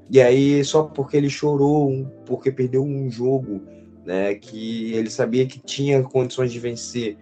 E 0.10 0.22
aí 0.22 0.64
só 0.64 0.84
porque 0.84 1.16
ele 1.16 1.30
chorou, 1.30 2.06
porque 2.26 2.52
perdeu 2.52 2.84
um 2.84 3.10
jogo, 3.10 3.62
né, 4.06 4.36
que 4.36 4.94
ele 4.94 5.10
sabia 5.10 5.46
que 5.46 5.60
tinha 5.60 6.04
condições 6.04 6.52
de 6.52 6.60
vencer. 6.60 7.18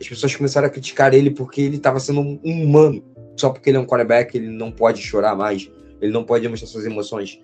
As 0.00 0.08
pessoas 0.08 0.34
começaram 0.34 0.66
a 0.66 0.70
criticar 0.70 1.14
ele 1.14 1.30
porque 1.30 1.60
ele 1.60 1.76
estava 1.76 2.00
sendo 2.00 2.20
um 2.20 2.40
humano. 2.44 3.02
Só 3.36 3.50
porque 3.50 3.70
ele 3.70 3.76
é 3.76 3.80
um 3.80 3.86
quarterback, 3.86 4.36
ele 4.36 4.48
não 4.48 4.70
pode 4.70 5.00
chorar 5.00 5.36
mais, 5.36 5.70
ele 6.00 6.12
não 6.12 6.24
pode 6.24 6.42
demonstrar 6.42 6.68
suas 6.68 6.86
emoções. 6.86 7.40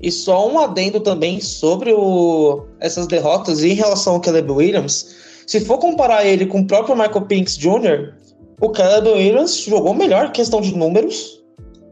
E 0.00 0.10
só 0.10 0.50
um 0.50 0.58
adendo 0.58 1.00
também 1.00 1.40
sobre 1.40 1.92
o, 1.92 2.64
essas 2.80 3.06
derrotas 3.06 3.64
em 3.64 3.74
relação 3.74 4.14
ao 4.14 4.20
Caleb 4.20 4.50
Williams. 4.50 5.16
Se 5.46 5.60
for 5.60 5.78
comparar 5.78 6.26
ele 6.26 6.46
com 6.46 6.60
o 6.60 6.66
próprio 6.66 6.96
Michael 6.96 7.22
Pinks 7.22 7.56
Jr., 7.56 8.12
o 8.60 8.70
Caleb 8.70 9.08
Williams 9.08 9.56
jogou 9.60 9.94
melhor 9.94 10.32
questão 10.32 10.60
de 10.60 10.74
números, 10.74 11.42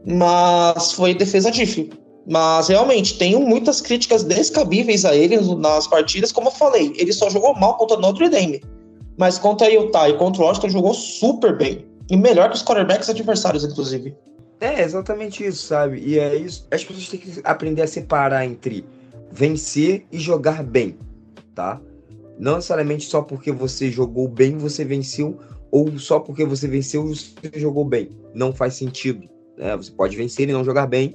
mas 0.05 0.91
foi 0.93 1.13
defesa 1.13 1.51
difícil. 1.51 1.89
Mas 2.27 2.69
realmente 2.69 3.19
tenho 3.19 3.39
muitas 3.39 3.81
críticas 3.81 4.23
descabíveis 4.23 5.05
a 5.05 5.15
ele 5.15 5.37
nas 5.57 5.85
partidas. 5.87 6.31
Como 6.31 6.47
eu 6.47 6.51
falei, 6.51 6.91
ele 6.97 7.13
só 7.13 7.29
jogou 7.29 7.53
mal 7.55 7.77
contra 7.77 7.97
Notre 7.97 8.29
Dame. 8.29 8.63
Mas 9.15 9.37
contra 9.37 9.71
Utah 9.71 10.09
e 10.09 10.17
contra 10.17 10.41
o 10.41 10.45
Washington 10.45 10.69
jogou 10.69 10.93
super 10.95 11.55
bem. 11.55 11.85
E 12.09 12.17
melhor 12.17 12.49
que 12.49 12.55
os 12.55 12.63
quarterbacks 12.63 13.09
adversários, 13.09 13.63
inclusive. 13.63 14.15
É 14.59 14.81
exatamente 14.81 15.45
isso, 15.45 15.67
sabe? 15.67 15.99
E 15.99 16.17
é 16.17 16.35
isso. 16.35 16.67
As 16.71 16.83
pessoas 16.83 17.09
têm 17.09 17.19
que 17.19 17.41
aprender 17.43 17.83
a 17.83 17.87
separar 17.87 18.45
entre 18.45 18.85
vencer 19.31 20.05
e 20.11 20.17
jogar 20.17 20.63
bem, 20.63 20.97
tá? 21.53 21.79
Não 22.39 22.55
necessariamente 22.55 23.05
só 23.05 23.21
porque 23.21 23.51
você 23.51 23.91
jogou 23.91 24.27
bem 24.27 24.57
você 24.57 24.83
venceu, 24.83 25.37
ou 25.75 25.99
só 25.99 26.21
porque 26.21 26.45
você 26.45 26.69
venceu 26.69 27.05
você 27.05 27.33
jogou 27.55 27.83
bem. 27.83 28.17
Não 28.33 28.53
faz 28.53 28.75
sentido. 28.75 29.27
Né? 29.57 29.75
Você 29.75 29.91
pode 29.91 30.15
vencer 30.15 30.47
e 30.47 30.53
não 30.53 30.63
jogar 30.63 30.87
bem, 30.87 31.13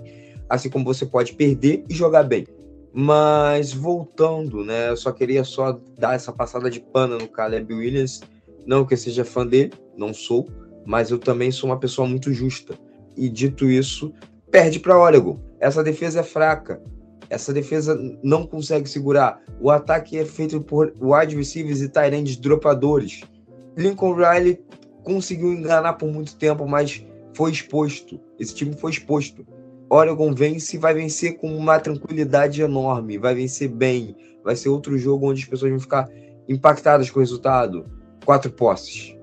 assim 0.50 0.68
como 0.68 0.84
você 0.84 1.06
pode 1.06 1.32
perder 1.32 1.82
e 1.88 1.94
jogar 1.94 2.24
bem. 2.24 2.46
Mas 2.92 3.72
voltando, 3.72 4.62
né? 4.62 4.90
Eu 4.90 4.98
só 4.98 5.12
queria 5.12 5.44
só 5.44 5.80
dar 5.96 6.14
essa 6.14 6.30
passada 6.30 6.68
de 6.68 6.78
pano 6.78 7.16
no 7.16 7.26
Caleb 7.26 7.72
Williams. 7.72 8.20
Não 8.66 8.84
que 8.84 8.92
eu 8.92 8.98
seja 8.98 9.24
fã 9.24 9.46
dele, 9.46 9.72
não 9.96 10.12
sou, 10.12 10.46
mas 10.84 11.10
eu 11.10 11.18
também 11.18 11.50
sou 11.50 11.70
uma 11.70 11.80
pessoa 11.80 12.06
muito 12.06 12.30
justa. 12.30 12.74
E 13.16 13.30
dito 13.30 13.64
isso, 13.64 14.12
perde 14.50 14.78
para 14.78 14.98
Oregon. 14.98 15.40
Essa 15.58 15.82
defesa 15.82 16.20
é 16.20 16.22
fraca. 16.22 16.82
Essa 17.30 17.50
defesa 17.50 17.98
não 18.22 18.46
consegue 18.46 18.90
segurar. 18.90 19.40
O 19.58 19.70
ataque 19.70 20.18
é 20.18 20.24
feito 20.26 20.60
por 20.60 20.92
wide 21.00 21.34
receivers 21.34 21.80
e 21.80 21.88
tight 21.88 22.14
ends 22.14 22.36
dropadores. 22.36 23.22
Lincoln 23.76 24.14
Riley 24.14 24.60
conseguiu 25.02 25.52
enganar 25.52 25.94
por 25.94 26.10
muito 26.10 26.36
tempo, 26.36 26.66
mas 26.66 27.04
foi 27.34 27.50
exposto. 27.50 28.20
Esse 28.38 28.54
time 28.54 28.74
foi 28.74 28.90
exposto. 28.90 29.46
Oregon 29.88 30.32
vence 30.34 30.76
e 30.76 30.78
vai 30.78 30.94
vencer 30.94 31.36
com 31.38 31.54
uma 31.56 31.78
tranquilidade 31.80 32.62
enorme, 32.62 33.18
vai 33.18 33.34
vencer 33.34 33.68
bem, 33.68 34.16
vai 34.44 34.54
ser 34.54 34.68
outro 34.68 34.96
jogo 34.96 35.28
onde 35.28 35.42
as 35.42 35.48
pessoas 35.48 35.70
vão 35.70 35.80
ficar 35.80 36.08
impactadas 36.48 37.10
com 37.10 37.18
o 37.18 37.22
resultado. 37.22 37.84
Quatro 38.24 38.52
posses. 38.52 39.16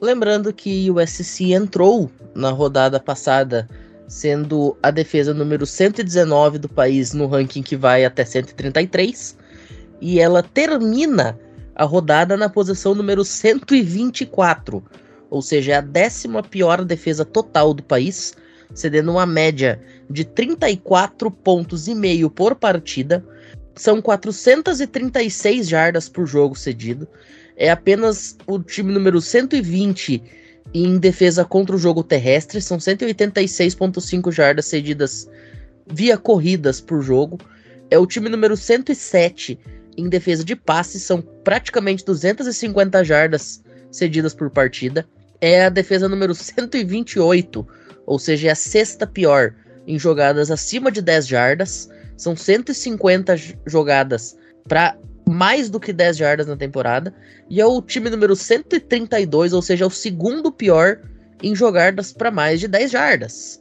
Lembrando 0.00 0.52
que 0.52 0.90
o 0.90 0.96
USC 0.96 1.52
entrou 1.52 2.10
na 2.34 2.50
rodada 2.50 2.98
passada 3.00 3.68
sendo 4.08 4.76
a 4.82 4.90
defesa 4.90 5.32
número 5.32 5.64
119 5.64 6.58
do 6.58 6.68
país 6.68 7.14
no 7.14 7.26
ranking 7.26 7.62
que 7.62 7.76
vai 7.76 8.04
até 8.04 8.24
133, 8.24 9.38
e 10.00 10.20
ela 10.20 10.42
termina 10.42 11.38
a 11.74 11.84
rodada 11.84 12.36
na 12.36 12.48
posição 12.48 12.94
número 12.94 13.24
124, 13.24 14.82
ou 15.30 15.40
seja, 15.40 15.78
a 15.78 15.80
décima 15.80 16.42
pior 16.42 16.84
defesa 16.84 17.24
total 17.24 17.72
do 17.72 17.82
país, 17.82 18.34
cedendo 18.74 19.12
uma 19.12 19.26
média 19.26 19.80
de 20.08 20.24
34 20.24 21.30
pontos 21.30 21.88
e 21.88 21.94
meio 21.94 22.30
por 22.30 22.54
partida. 22.54 23.24
São 23.74 24.02
436 24.02 25.66
jardas 25.66 26.08
por 26.08 26.26
jogo 26.26 26.54
cedido. 26.54 27.08
É 27.56 27.70
apenas 27.70 28.36
o 28.46 28.58
time 28.58 28.92
número 28.92 29.20
120 29.20 30.22
em 30.74 30.98
defesa 30.98 31.44
contra 31.44 31.76
o 31.76 31.78
jogo 31.78 32.02
terrestre, 32.02 32.60
são 32.60 32.78
186.5 32.78 34.32
jardas 34.32 34.66
cedidas 34.66 35.28
via 35.86 36.16
corridas 36.16 36.80
por 36.80 37.02
jogo. 37.02 37.38
É 37.90 37.98
o 37.98 38.06
time 38.06 38.28
número 38.28 38.56
107 38.56 39.58
em 39.96 40.08
defesa 40.08 40.44
de 40.44 40.56
passe, 40.56 40.98
são 40.98 41.20
praticamente 41.20 42.04
250 42.04 43.04
jardas 43.04 43.62
cedidas 43.90 44.34
por 44.34 44.50
partida. 44.50 45.06
É 45.40 45.64
a 45.64 45.68
defesa 45.68 46.08
número 46.08 46.34
128, 46.34 47.66
ou 48.06 48.18
seja, 48.18 48.48
é 48.48 48.50
a 48.52 48.56
sexta 48.56 49.06
pior 49.06 49.54
em 49.86 49.98
jogadas 49.98 50.50
acima 50.50 50.90
de 50.90 51.02
10 51.02 51.26
jardas. 51.26 51.88
São 52.16 52.36
150 52.36 53.34
jogadas 53.66 54.36
para 54.68 54.96
mais 55.28 55.68
do 55.68 55.80
que 55.80 55.92
10 55.92 56.16
jardas 56.16 56.46
na 56.46 56.56
temporada. 56.56 57.14
E 57.50 57.60
é 57.60 57.66
o 57.66 57.82
time 57.82 58.08
número 58.08 58.36
132, 58.36 59.52
ou 59.52 59.62
seja, 59.62 59.84
é 59.84 59.86
o 59.86 59.90
segundo 59.90 60.52
pior 60.52 61.00
em 61.42 61.54
jogadas 61.54 62.12
para 62.12 62.30
mais 62.30 62.60
de 62.60 62.68
10 62.68 62.90
jardas. 62.90 63.60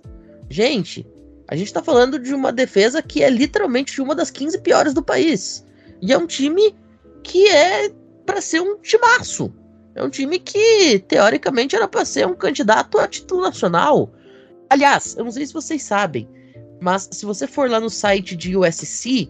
Gente, 0.49 1.07
a 1.47 1.55
gente 1.55 1.73
tá 1.73 1.81
falando 1.81 2.19
de 2.19 2.33
uma 2.33 2.51
defesa 2.51 3.01
que 3.01 3.23
é 3.23 3.29
literalmente 3.29 3.99
uma 4.01 4.15
das 4.15 4.29
15 4.29 4.59
piores 4.59 4.93
do 4.93 5.03
país. 5.03 5.65
E 6.01 6.11
é 6.11 6.17
um 6.17 6.25
time 6.25 6.75
que 7.23 7.47
é 7.47 7.91
para 8.25 8.41
ser 8.41 8.61
um 8.61 8.77
timaço. 8.77 9.53
É 9.93 10.03
um 10.03 10.09
time 10.09 10.39
que, 10.39 10.99
teoricamente, 10.99 11.75
era 11.75 11.87
para 11.87 12.05
ser 12.05 12.25
um 12.25 12.33
candidato 12.33 12.97
a 12.97 13.07
título 13.07 13.41
nacional. 13.41 14.11
Aliás, 14.69 15.15
eu 15.17 15.25
não 15.25 15.31
sei 15.31 15.45
se 15.45 15.53
vocês 15.53 15.83
sabem, 15.83 16.29
mas 16.81 17.09
se 17.11 17.25
você 17.25 17.45
for 17.45 17.69
lá 17.69 17.79
no 17.79 17.89
site 17.89 18.35
de 18.35 18.55
USC, 18.55 19.29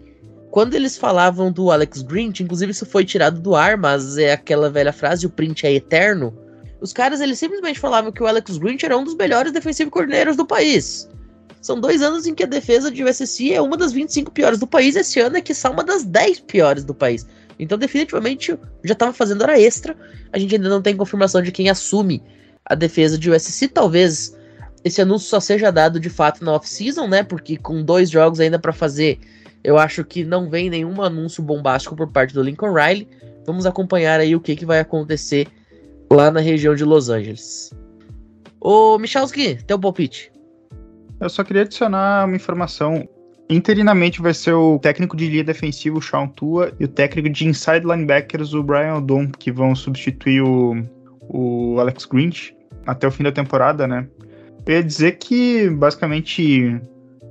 quando 0.52 0.74
eles 0.74 0.96
falavam 0.96 1.50
do 1.50 1.70
Alex 1.70 2.02
Grinch, 2.02 2.42
inclusive 2.42 2.70
isso 2.70 2.86
foi 2.86 3.04
tirado 3.04 3.40
do 3.40 3.56
ar, 3.56 3.76
mas 3.76 4.18
é 4.18 4.32
aquela 4.32 4.70
velha 4.70 4.92
frase, 4.92 5.26
o 5.26 5.30
print 5.30 5.66
é 5.66 5.72
eterno. 5.72 6.36
Os 6.80 6.92
caras, 6.92 7.20
eles 7.20 7.38
simplesmente 7.38 7.80
falavam 7.80 8.12
que 8.12 8.22
o 8.22 8.26
Alex 8.26 8.58
Grinch 8.58 8.84
era 8.84 8.96
um 8.96 9.02
dos 9.04 9.14
melhores 9.14 9.50
defensivos 9.50 9.92
coordenadores 9.92 10.36
do 10.36 10.46
país. 10.46 11.08
São 11.62 11.80
dois 11.80 12.02
anos 12.02 12.26
em 12.26 12.34
que 12.34 12.42
a 12.42 12.46
defesa 12.46 12.90
de 12.90 13.02
USC 13.02 13.52
é 13.52 13.62
uma 13.62 13.76
das 13.76 13.92
25 13.92 14.30
piores 14.32 14.58
do 14.58 14.66
país, 14.66 14.96
esse 14.96 15.20
ano 15.20 15.38
é 15.38 15.40
que 15.40 15.54
são 15.54 15.72
uma 15.72 15.84
das 15.84 16.04
10 16.04 16.40
piores 16.40 16.84
do 16.84 16.92
país. 16.92 17.26
Então, 17.58 17.78
definitivamente, 17.78 18.58
já 18.84 18.92
estava 18.92 19.12
fazendo 19.12 19.42
hora 19.42 19.58
extra. 19.58 19.96
A 20.32 20.38
gente 20.38 20.56
ainda 20.56 20.68
não 20.68 20.82
tem 20.82 20.96
confirmação 20.96 21.40
de 21.40 21.52
quem 21.52 21.70
assume 21.70 22.22
a 22.64 22.74
defesa 22.74 23.16
de 23.16 23.30
USC. 23.30 23.68
Talvez 23.68 24.36
esse 24.84 25.00
anúncio 25.00 25.28
só 25.28 25.38
seja 25.38 25.70
dado 25.70 26.00
de 26.00 26.10
fato 26.10 26.44
na 26.44 26.52
off-season, 26.52 27.06
né? 27.06 27.22
Porque 27.22 27.56
com 27.56 27.82
dois 27.82 28.10
jogos 28.10 28.40
ainda 28.40 28.58
para 28.58 28.72
fazer 28.72 29.20
eu 29.64 29.78
acho 29.78 30.04
que 30.04 30.24
não 30.24 30.50
vem 30.50 30.68
nenhum 30.68 31.00
anúncio 31.02 31.42
bombástico 31.42 31.94
por 31.94 32.08
parte 32.08 32.34
do 32.34 32.42
Lincoln 32.42 32.72
Riley. 32.72 33.08
Vamos 33.46 33.64
acompanhar 33.64 34.18
aí 34.18 34.34
o 34.34 34.40
que, 34.40 34.56
que 34.56 34.66
vai 34.66 34.80
acontecer 34.80 35.46
lá 36.10 36.30
na 36.30 36.40
região 36.40 36.74
de 36.74 36.84
Los 36.84 37.08
Angeles. 37.08 37.70
Ô, 38.60 38.98
Michalski, 38.98 39.62
teu 39.64 39.78
palpite. 39.78 40.31
Eu 41.22 41.30
só 41.30 41.44
queria 41.44 41.62
adicionar 41.62 42.26
uma 42.26 42.34
informação. 42.34 43.08
Interinamente 43.48 44.20
vai 44.20 44.34
ser 44.34 44.54
o 44.54 44.78
técnico 44.78 45.16
de 45.16 45.28
linha 45.28 45.44
defensivo, 45.44 45.98
o 45.98 46.02
Sean 46.02 46.26
Tua, 46.26 46.72
e 46.80 46.84
o 46.84 46.88
técnico 46.88 47.30
de 47.30 47.46
inside 47.46 47.86
linebackers, 47.86 48.52
o 48.54 48.62
Brian 48.62 48.96
Odom, 48.96 49.30
que 49.30 49.52
vão 49.52 49.74
substituir 49.74 50.42
o, 50.42 50.82
o 51.28 51.78
Alex 51.78 52.04
Grinch 52.06 52.56
até 52.84 53.06
o 53.06 53.10
fim 53.10 53.22
da 53.22 53.30
temporada, 53.30 53.86
né? 53.86 54.08
Eu 54.66 54.74
ia 54.74 54.82
dizer 54.82 55.12
que, 55.12 55.70
basicamente, 55.70 56.80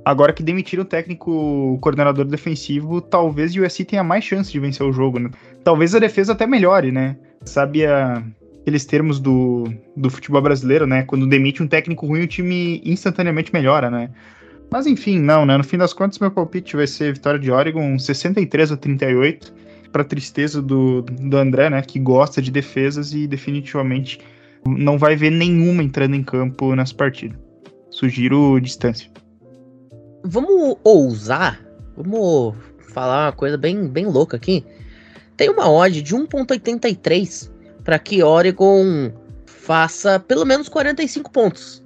Agora 0.04 0.32
que 0.32 0.42
demitiram 0.42 0.82
o 0.82 0.86
técnico 0.86 1.30
o 1.30 1.78
coordenador 1.78 2.24
defensivo, 2.24 3.00
talvez 3.00 3.54
o 3.54 3.62
USC 3.62 3.84
tenha 3.84 4.02
mais 4.02 4.24
chance 4.24 4.50
de 4.50 4.58
vencer 4.58 4.84
o 4.84 4.92
jogo, 4.92 5.20
né? 5.20 5.30
Talvez 5.62 5.94
a 5.94 6.00
defesa 6.00 6.32
até 6.32 6.44
melhore, 6.44 6.90
né? 6.90 7.16
Sabe 7.44 7.86
a, 7.86 8.20
aqueles 8.62 8.84
termos 8.84 9.20
do, 9.20 9.64
do 9.96 10.08
futebol 10.08 10.40
brasileiro, 10.40 10.86
né? 10.86 11.02
Quando 11.02 11.26
demite 11.26 11.62
um 11.62 11.68
técnico 11.68 12.06
ruim, 12.06 12.22
o 12.22 12.26
time 12.26 12.80
instantaneamente 12.84 13.52
melhora, 13.52 13.90
né? 13.90 14.10
Mas 14.70 14.86
enfim, 14.86 15.18
não, 15.18 15.44
né? 15.44 15.56
No 15.56 15.64
fim 15.64 15.76
das 15.76 15.92
contas, 15.92 16.18
meu 16.18 16.30
palpite 16.30 16.76
vai 16.76 16.86
ser 16.86 17.12
vitória 17.12 17.38
de 17.38 17.50
Oregon 17.50 17.98
63 17.98 18.72
a 18.72 18.76
38, 18.76 19.52
para 19.92 20.02
tristeza 20.02 20.62
do, 20.62 21.02
do 21.02 21.36
André, 21.36 21.68
né? 21.68 21.82
Que 21.82 21.98
gosta 21.98 22.40
de 22.40 22.50
defesas 22.50 23.12
e 23.12 23.26
definitivamente 23.26 24.18
não 24.66 24.96
vai 24.96 25.14
ver 25.16 25.30
nenhuma 25.30 25.82
entrando 25.82 26.14
em 26.14 26.22
campo 26.22 26.74
nessa 26.74 26.94
partida. 26.94 27.38
Sugiro 27.90 28.58
distância 28.58 29.12
vamos 30.24 30.76
ousar, 30.84 31.60
vamos 31.96 32.54
falar 32.92 33.26
uma 33.26 33.32
coisa 33.32 33.56
bem, 33.56 33.88
bem 33.88 34.06
louca 34.06 34.36
aqui. 34.36 34.64
Tem 35.36 35.48
uma 35.48 35.70
odd 35.70 36.02
de 36.02 36.14
1.83 36.14 37.50
para 37.84 37.98
que 37.98 38.22
Oregon 38.22 39.12
faça 39.46 40.18
pelo 40.20 40.44
menos 40.44 40.68
45 40.68 41.30
pontos. 41.30 41.82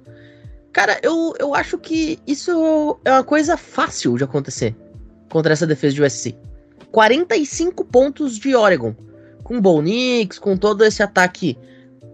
Cara, 0.71 0.99
eu, 1.01 1.33
eu 1.39 1.55
acho 1.55 1.77
que 1.77 2.19
isso 2.27 2.99
é 3.03 3.11
uma 3.11 3.23
coisa 3.23 3.57
fácil 3.57 4.17
de 4.17 4.23
acontecer 4.23 4.75
contra 5.29 5.53
essa 5.53 5.65
defesa 5.65 5.95
de 5.95 6.03
USC. 6.03 6.35
45 6.91 7.83
pontos 7.85 8.37
de 8.37 8.55
Oregon. 8.55 8.95
Com 9.43 9.61
Bo 9.61 9.81
Nix, 9.81 10.37
com 10.39 10.57
todo 10.57 10.83
esse 10.83 11.01
ataque 11.01 11.57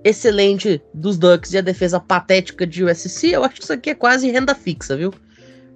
excelente 0.04 0.82
dos 0.94 1.18
Ducks 1.18 1.54
e 1.54 1.58
a 1.58 1.62
defesa 1.62 2.00
patética 2.00 2.68
de 2.68 2.84
USC, 2.84 3.32
eu 3.32 3.44
acho 3.44 3.56
que 3.56 3.64
isso 3.64 3.74
aqui 3.74 3.92
é 3.92 3.96
quase 3.96 4.30
renda 4.30 4.54
fixa, 4.54 4.98
viu? 4.98 5.14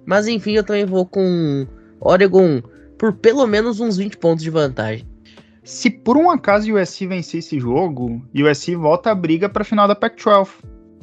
Mas 0.04 0.28
enfim, 0.28 0.52
eu 0.52 0.64
também 0.64 0.84
vou 0.84 1.06
com 1.06 1.66
Oregon 2.00 2.62
por 2.98 3.12
pelo 3.14 3.46
menos 3.46 3.80
uns 3.80 3.96
20 3.96 4.18
pontos 4.18 4.44
de 4.44 4.50
vantagem. 4.50 5.07
Se 5.68 5.90
por 5.90 6.16
um 6.16 6.30
acaso 6.30 6.72
o 6.72 6.80
USC 6.80 7.06
vencer 7.06 7.40
esse 7.40 7.60
jogo, 7.60 8.22
o 8.34 8.42
USC 8.42 8.74
volta 8.74 9.10
a 9.10 9.14
briga 9.14 9.50
para 9.50 9.60
a 9.60 9.64
final 9.66 9.86
da 9.86 9.94
Pac-12, 9.94 10.48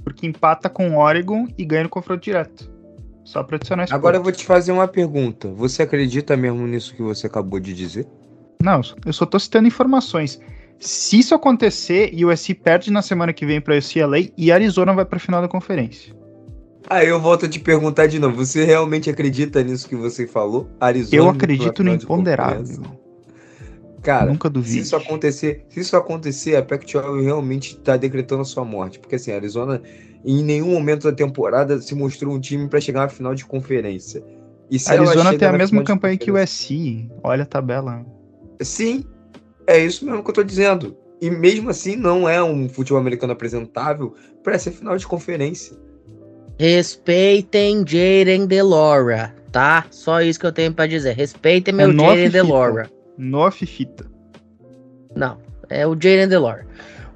porque 0.03 0.26
empata 0.26 0.68
com 0.68 0.97
Oregon 0.97 1.47
e 1.55 1.63
ganha 1.63 1.84
no 1.84 1.89
confronto 1.89 2.24
direto. 2.24 2.68
Só 3.24 3.43
para 3.43 3.57
adicionar 3.57 3.84
isso. 3.84 3.93
Agora 3.93 4.18
eu 4.18 4.24
vou 4.24 4.32
te 4.32 4.43
fazer 4.43 4.72
uma 4.72 4.88
pergunta. 4.88 5.49
Você 5.49 5.84
acredita 5.84 6.36
mesmo 6.36 6.66
nisso 6.66 6.95
que 6.95 7.03
você 7.03 7.28
acabou 7.28 7.59
de 7.59 7.76
dizer? 7.76 8.07
Não, 8.59 8.82
eu 9.05 9.13
só 9.13 9.28
tô 9.28 9.38
citando 9.38 9.68
informações. 9.68 10.41
Se 10.80 11.20
isso 11.20 11.36
acontecer, 11.36 12.11
o 12.16 12.30
USC 12.32 12.55
perde 12.55 12.89
na 12.89 13.03
semana 13.03 13.34
que 13.34 13.45
vem 13.45 13.61
para 13.61 13.78
UCLA 13.78 14.32
e 14.36 14.51
Arizona 14.51 14.93
vai 14.93 15.05
para 15.05 15.18
a 15.18 15.22
final 15.22 15.43
da 15.43 15.47
conferência. 15.47 16.11
Aí 16.89 17.07
eu 17.07 17.22
volto 17.22 17.45
a 17.45 17.49
te 17.49 17.59
perguntar 17.59 18.07
de 18.07 18.18
novo. 18.18 18.43
Você 18.43 18.66
realmente 18.66 19.11
acredita 19.11 19.61
nisso 19.61 19.88
que 19.88 19.95
você 19.95 20.26
falou? 20.26 20.68
Arizona 20.80 21.16
eu 21.16 21.30
acredito 21.30 21.84
no 21.84 21.93
imponderável. 21.93 23.05
Cara, 24.06 24.28
nunca 24.28 24.47
duvido. 24.47 24.74
Se 24.74 24.80
isso 24.80 24.95
acontecer, 24.95 25.66
se 25.68 25.80
isso 25.80 25.97
acontecer, 25.97 26.56
a 26.56 26.62
Pac-12 26.62 27.24
realmente 27.24 27.72
está 27.72 27.97
decretando 27.97 28.43
a 28.43 28.45
sua 28.45 28.64
morte, 28.64 28.99
porque 28.99 29.16
assim, 29.16 29.32
a 29.32 29.36
Arizona 29.36 29.82
em 30.24 30.43
nenhum 30.43 30.72
momento 30.72 31.10
da 31.10 31.12
temporada 31.12 31.82
se 31.82 31.95
mostrou 31.95 32.34
um 32.34 32.39
time 32.39 32.68
para 32.68 32.80
chegar 32.80 33.01
na 33.01 33.10
final 33.10 33.34
de 33.34 33.43
conferência. 33.43 34.24
E 34.70 34.78
se 34.78 34.91
Arizona 34.91 35.36
tem 35.36 35.47
a 35.47 35.53
mesma 35.53 35.84
campanha 35.84 36.18
que 36.18 36.32
o 36.32 36.47
SC. 36.47 37.10
Olha 37.24 37.43
a 37.43 37.45
tabela. 37.47 38.06
Sim, 38.62 39.03
é 39.66 39.80
isso 39.80 40.06
mesmo 40.06 40.24
que 40.24 40.30
eu 40.30 40.34
tô 40.36 40.43
dizendo. 40.43 40.95
E 41.20 41.30
mesmo 41.32 41.72
assim 41.72 41.95
não 41.95 42.30
é 42.30 42.43
um 42.43 42.70
futebol 42.70 42.99
americano 42.99 43.34
apresentável 43.34 44.14
para 44.43 44.60
ser 44.60 44.72
final 44.72 44.95
de 44.97 45.08
conferência. 45.08 45.76
Respeitem 46.60 47.84
Jaden 47.86 48.45
Delora, 48.45 49.36
tá? 49.51 49.86
Só 49.89 50.22
isso 50.22 50.39
que 50.39 50.45
eu 50.45 50.51
tenho 50.51 50.74
para 50.74 50.88
dizer. 50.88 51.16
Respeitem 51.16 51.74
meu 51.74 51.89
é 51.89 51.93
Jaden 51.93 52.30
Delora. 52.30 52.94
No 53.18 53.49
fita. 53.51 54.05
Não, 55.16 55.38
é 55.70 55.88
o 55.88 55.93
Jaden 55.93 56.28
Delora. 56.28 56.68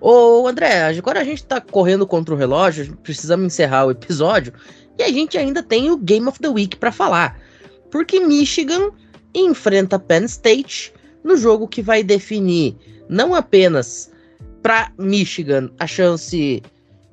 Ô, 0.02 0.48
André, 0.48 0.98
agora 0.98 1.20
a 1.20 1.24
gente 1.24 1.44
tá 1.44 1.60
correndo 1.60 2.08
contra 2.08 2.34
o 2.34 2.38
relógio, 2.38 2.98
precisamos 3.04 3.48
encerrar 3.48 3.86
o 3.86 3.92
episódio 3.92 4.54
e 4.98 5.04
a 5.04 5.10
gente 5.10 5.38
ainda 5.38 5.62
tem 5.62 5.92
o 5.92 5.98
Game 5.98 6.28
of 6.28 6.40
the 6.40 6.48
Week 6.48 6.78
para 6.78 6.92
falar. 6.92 7.40
Porque 7.92 8.20
Michigan 8.20 8.92
enfrenta 9.36 10.00
Penn 10.00 10.26
State 10.26 10.94
no 11.24 11.36
jogo 11.36 11.68
que 11.68 11.82
vai 11.82 12.02
definir 12.02 12.76
não 13.10 13.36
apenas 13.36 14.12
para 14.62 14.92
Michigan 14.98 15.70
a 15.80 15.88
chance 15.88 16.64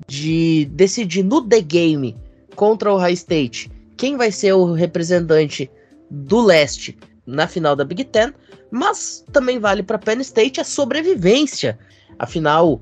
de 0.07 0.65
decidir 0.71 1.23
no 1.23 1.41
The 1.41 1.61
Game 1.61 2.15
contra 2.55 2.93
o 2.93 2.97
High 2.97 3.13
State 3.13 3.71
quem 3.97 4.15
vai 4.15 4.31
ser 4.31 4.53
o 4.53 4.73
representante 4.73 5.69
do 6.09 6.39
leste 6.41 6.97
na 7.27 7.47
final 7.47 7.75
da 7.75 7.83
Big 7.83 8.05
Ten, 8.05 8.33
mas 8.71 9.23
também 9.31 9.59
vale 9.59 9.83
para 9.83 9.99
Penn 9.99 10.21
State 10.21 10.61
a 10.61 10.63
sobrevivência. 10.63 11.77
Afinal, 12.17 12.81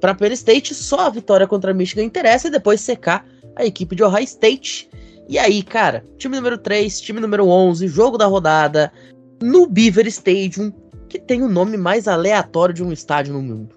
para 0.00 0.14
Penn 0.14 0.32
State, 0.32 0.74
só 0.74 1.00
a 1.00 1.10
vitória 1.10 1.46
contra 1.46 1.74
Michigan 1.74 2.02
interessa 2.02 2.48
e 2.48 2.50
depois 2.50 2.80
secar 2.80 3.24
a 3.54 3.64
equipe 3.64 3.94
de 3.94 4.02
Ohio 4.02 4.24
State. 4.24 4.90
E 5.28 5.38
aí, 5.38 5.62
cara, 5.62 6.04
time 6.18 6.34
número 6.34 6.58
3, 6.58 7.00
time 7.00 7.20
número 7.20 7.46
11, 7.46 7.86
jogo 7.86 8.18
da 8.18 8.26
rodada 8.26 8.92
no 9.40 9.66
Beaver 9.66 10.06
Stadium, 10.06 10.72
que 11.08 11.18
tem 11.18 11.42
o 11.42 11.48
nome 11.48 11.76
mais 11.76 12.08
aleatório 12.08 12.74
de 12.74 12.82
um 12.82 12.92
estádio 12.92 13.34
no 13.34 13.42
mundo. 13.42 13.76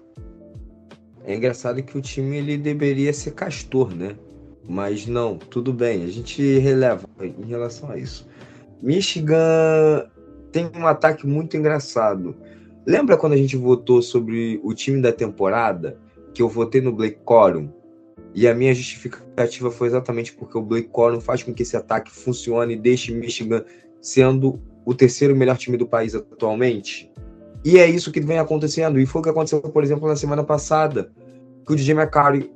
É 1.24 1.34
engraçado 1.34 1.82
que 1.82 1.98
o 1.98 2.00
time 2.00 2.36
ele 2.38 2.56
deveria 2.56 3.12
ser 3.12 3.32
Castor, 3.32 3.94
né? 3.94 4.16
Mas 4.68 5.06
não, 5.06 5.36
tudo 5.36 5.72
bem, 5.72 6.04
a 6.04 6.08
gente 6.08 6.58
releva 6.58 7.08
em 7.20 7.46
relação 7.46 7.90
a 7.90 7.98
isso. 7.98 8.26
Michigan 8.82 10.06
tem 10.52 10.70
um 10.74 10.86
ataque 10.86 11.26
muito 11.26 11.56
engraçado. 11.56 12.36
Lembra 12.86 13.16
quando 13.16 13.32
a 13.32 13.36
gente 13.36 13.56
votou 13.56 14.00
sobre 14.00 14.60
o 14.62 14.72
time 14.72 15.02
da 15.02 15.12
temporada? 15.12 15.98
Que 16.32 16.42
eu 16.42 16.48
votei 16.48 16.80
no 16.80 16.92
Blake 16.92 17.18
Corum? 17.24 17.68
E 18.34 18.46
a 18.46 18.54
minha 18.54 18.74
justificativa 18.74 19.70
foi 19.70 19.88
exatamente 19.88 20.32
porque 20.32 20.56
o 20.56 20.62
Blake 20.62 20.88
Corum 20.88 21.20
faz 21.20 21.42
com 21.42 21.52
que 21.52 21.62
esse 21.62 21.76
ataque 21.76 22.10
funcione 22.10 22.74
e 22.74 22.76
deixe 22.76 23.12
Michigan 23.12 23.64
sendo 24.00 24.60
o 24.84 24.94
terceiro 24.94 25.34
melhor 25.34 25.56
time 25.56 25.76
do 25.76 25.86
país 25.86 26.14
atualmente. 26.14 27.10
E 27.64 27.78
é 27.78 27.88
isso 27.88 28.12
que 28.12 28.20
vem 28.20 28.38
acontecendo. 28.38 29.00
E 29.00 29.06
foi 29.06 29.20
o 29.20 29.24
que 29.24 29.30
aconteceu, 29.30 29.60
por 29.60 29.82
exemplo, 29.82 30.06
na 30.06 30.14
semana 30.14 30.44
passada. 30.44 31.10
Que 31.66 31.72
o 31.72 31.76
DJ 31.76 31.94
McCarry 31.94 32.52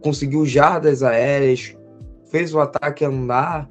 conseguiu 0.00 0.46
jardas 0.46 1.02
aéreas, 1.02 1.76
fez 2.30 2.54
o 2.54 2.60
ataque 2.60 3.04
andar 3.04 3.68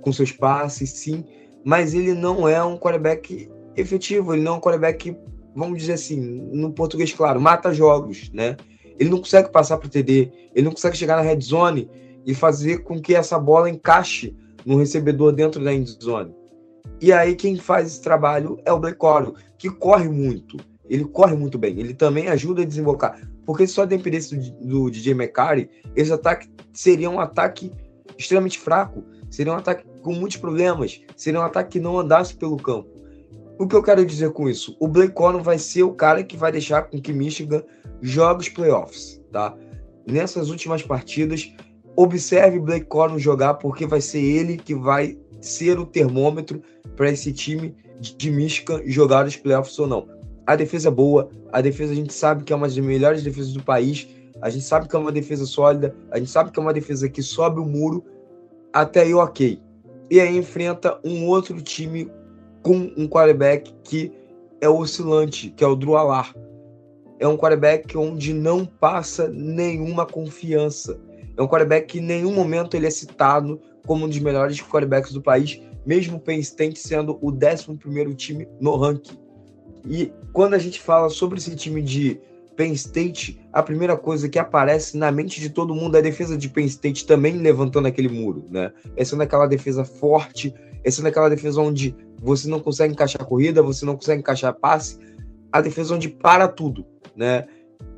com 0.00 0.12
seus 0.12 0.30
passes, 0.30 0.90
sim, 0.90 1.24
mas 1.68 1.92
ele 1.92 2.14
não 2.14 2.48
é 2.48 2.64
um 2.64 2.78
quarterback 2.78 3.46
efetivo, 3.76 4.32
ele 4.32 4.40
não 4.40 4.54
é 4.54 4.56
um 4.56 4.60
quarterback, 4.60 5.14
vamos 5.54 5.78
dizer 5.78 5.92
assim, 5.92 6.18
no 6.50 6.72
português 6.72 7.12
claro, 7.12 7.38
mata 7.38 7.74
jogos, 7.74 8.30
né? 8.32 8.56
Ele 8.98 9.10
não 9.10 9.18
consegue 9.18 9.50
passar 9.50 9.76
para 9.76 9.86
o 9.86 9.90
TD, 9.90 10.32
ele 10.54 10.64
não 10.64 10.72
consegue 10.72 10.96
chegar 10.96 11.16
na 11.16 11.20
red 11.20 11.42
zone 11.42 11.90
e 12.24 12.34
fazer 12.34 12.78
com 12.84 12.98
que 12.98 13.14
essa 13.14 13.38
bola 13.38 13.68
encaixe 13.68 14.34
no 14.64 14.78
recebedor 14.78 15.30
dentro 15.30 15.62
da 15.62 15.74
end 15.74 15.94
zone. 16.02 16.34
E 17.02 17.12
aí 17.12 17.36
quem 17.36 17.58
faz 17.58 17.88
esse 17.88 18.00
trabalho 18.00 18.58
é 18.64 18.72
o 18.72 18.78
Blake 18.78 18.96
Corum, 18.96 19.34
que 19.58 19.68
corre 19.68 20.08
muito. 20.08 20.56
Ele 20.88 21.04
corre 21.04 21.36
muito 21.36 21.58
bem. 21.58 21.78
Ele 21.78 21.92
também 21.92 22.28
ajuda 22.28 22.62
a 22.62 22.64
desembocar. 22.64 23.20
Porque 23.44 23.66
se 23.66 23.74
só 23.74 23.84
dependesse 23.84 24.34
do, 24.34 24.86
do 24.86 24.90
DJ 24.90 25.12
McCarry, 25.12 25.68
esse 25.94 26.10
ataque 26.10 26.48
seria 26.72 27.10
um 27.10 27.20
ataque 27.20 27.70
extremamente 28.16 28.58
fraco. 28.58 29.04
Seria 29.30 29.52
um 29.52 29.56
ataque 29.56 29.84
com 30.02 30.12
muitos 30.12 30.36
problemas. 30.36 31.00
Seria 31.16 31.40
um 31.40 31.44
ataque 31.44 31.72
que 31.72 31.80
não 31.80 31.98
andasse 31.98 32.34
pelo 32.34 32.56
campo. 32.56 32.88
O 33.58 33.66
que 33.66 33.74
eu 33.74 33.82
quero 33.82 34.06
dizer 34.06 34.30
com 34.30 34.48
isso? 34.48 34.76
O 34.78 34.86
Blake 34.86 35.14
Corum 35.14 35.42
vai 35.42 35.58
ser 35.58 35.82
o 35.82 35.92
cara 35.92 36.22
que 36.22 36.36
vai 36.36 36.52
deixar 36.52 36.82
com 36.82 37.00
que 37.00 37.12
Michigan 37.12 37.62
jogue 38.00 38.42
os 38.42 38.48
playoffs, 38.48 39.20
tá? 39.32 39.56
Nessas 40.06 40.48
últimas 40.48 40.82
partidas, 40.82 41.52
observe 41.96 42.60
Blake 42.60 42.86
Corum 42.86 43.18
jogar, 43.18 43.54
porque 43.54 43.84
vai 43.84 44.00
ser 44.00 44.20
ele 44.20 44.56
que 44.56 44.74
vai 44.74 45.18
ser 45.40 45.78
o 45.78 45.84
termômetro 45.84 46.62
para 46.96 47.10
esse 47.10 47.32
time 47.32 47.74
de 48.00 48.30
Michigan 48.30 48.80
jogar 48.86 49.26
os 49.26 49.36
playoffs 49.36 49.76
ou 49.78 49.88
não. 49.88 50.08
A 50.46 50.54
defesa 50.54 50.88
é 50.88 50.92
boa, 50.92 51.28
a 51.52 51.60
defesa 51.60 51.92
a 51.92 51.96
gente 51.96 52.12
sabe 52.14 52.44
que 52.44 52.52
é 52.52 52.56
uma 52.56 52.66
das 52.66 52.78
melhores 52.78 53.22
defesas 53.22 53.52
do 53.52 53.62
país, 53.62 54.08
a 54.40 54.48
gente 54.48 54.64
sabe 54.64 54.88
que 54.88 54.94
é 54.94 54.98
uma 54.98 55.12
defesa 55.12 55.44
sólida, 55.44 55.94
a 56.12 56.18
gente 56.18 56.30
sabe 56.30 56.52
que 56.52 56.58
é 56.58 56.62
uma 56.62 56.72
defesa 56.72 57.08
que 57.08 57.22
sobe 57.22 57.60
o 57.60 57.64
muro, 57.64 58.04
até 58.72 59.02
aí 59.02 59.12
ok. 59.12 59.60
E 60.10 60.20
aí 60.20 60.36
enfrenta 60.36 60.98
um 61.04 61.26
outro 61.26 61.60
time 61.60 62.10
com 62.62 62.92
um 62.96 63.06
quarterback 63.06 63.74
que 63.84 64.12
é 64.60 64.68
oscilante, 64.68 65.50
que 65.50 65.62
é 65.62 65.66
o 65.66 65.76
Drew 65.76 65.96
Alar. 65.96 66.34
É 67.18 67.26
um 67.26 67.36
quarterback 67.36 67.96
onde 67.96 68.32
não 68.32 68.64
passa 68.64 69.28
nenhuma 69.28 70.06
confiança. 70.06 71.00
É 71.36 71.42
um 71.42 71.48
quarterback 71.48 71.86
que 71.86 71.98
em 71.98 72.02
nenhum 72.02 72.32
momento 72.32 72.76
ele 72.76 72.86
é 72.86 72.90
citado 72.90 73.60
como 73.86 74.04
um 74.04 74.08
dos 74.08 74.18
melhores 74.18 74.60
quarterbacks 74.60 75.12
do 75.12 75.22
país, 75.22 75.60
mesmo 75.84 76.16
o 76.16 76.20
Penn 76.20 76.38
State 76.40 76.78
sendo 76.78 77.18
o 77.20 77.32
11º 77.32 78.14
time 78.14 78.48
no 78.60 78.76
ranking. 78.76 79.18
E 79.88 80.12
quando 80.32 80.54
a 80.54 80.58
gente 80.58 80.80
fala 80.80 81.08
sobre 81.08 81.38
esse 81.38 81.54
time 81.56 81.80
de 81.82 82.20
Penn 82.58 82.72
State, 82.72 83.40
a 83.52 83.62
primeira 83.62 83.96
coisa 83.96 84.28
que 84.28 84.36
aparece 84.36 84.98
na 84.98 85.12
mente 85.12 85.40
de 85.40 85.48
todo 85.48 85.76
mundo 85.76 85.94
é 85.94 86.00
a 86.00 86.02
defesa 86.02 86.36
de 86.36 86.48
Penn 86.48 86.66
State 86.66 87.06
também 87.06 87.38
levantando 87.38 87.86
aquele 87.86 88.08
muro, 88.08 88.48
né? 88.50 88.72
Essa 88.96 89.14
é 89.14 89.18
naquela 89.18 89.46
defesa 89.46 89.84
forte, 89.84 90.52
essa 90.82 91.00
é 91.00 91.04
naquela 91.04 91.30
defesa 91.30 91.60
onde 91.60 91.94
você 92.20 92.48
não 92.48 92.58
consegue 92.58 92.92
encaixar 92.92 93.24
corrida, 93.24 93.62
você 93.62 93.86
não 93.86 93.94
consegue 93.94 94.22
encaixar 94.22 94.52
passe, 94.52 94.98
a 95.52 95.60
defesa 95.60 95.94
onde 95.94 96.08
para 96.08 96.48
tudo, 96.48 96.84
né? 97.14 97.46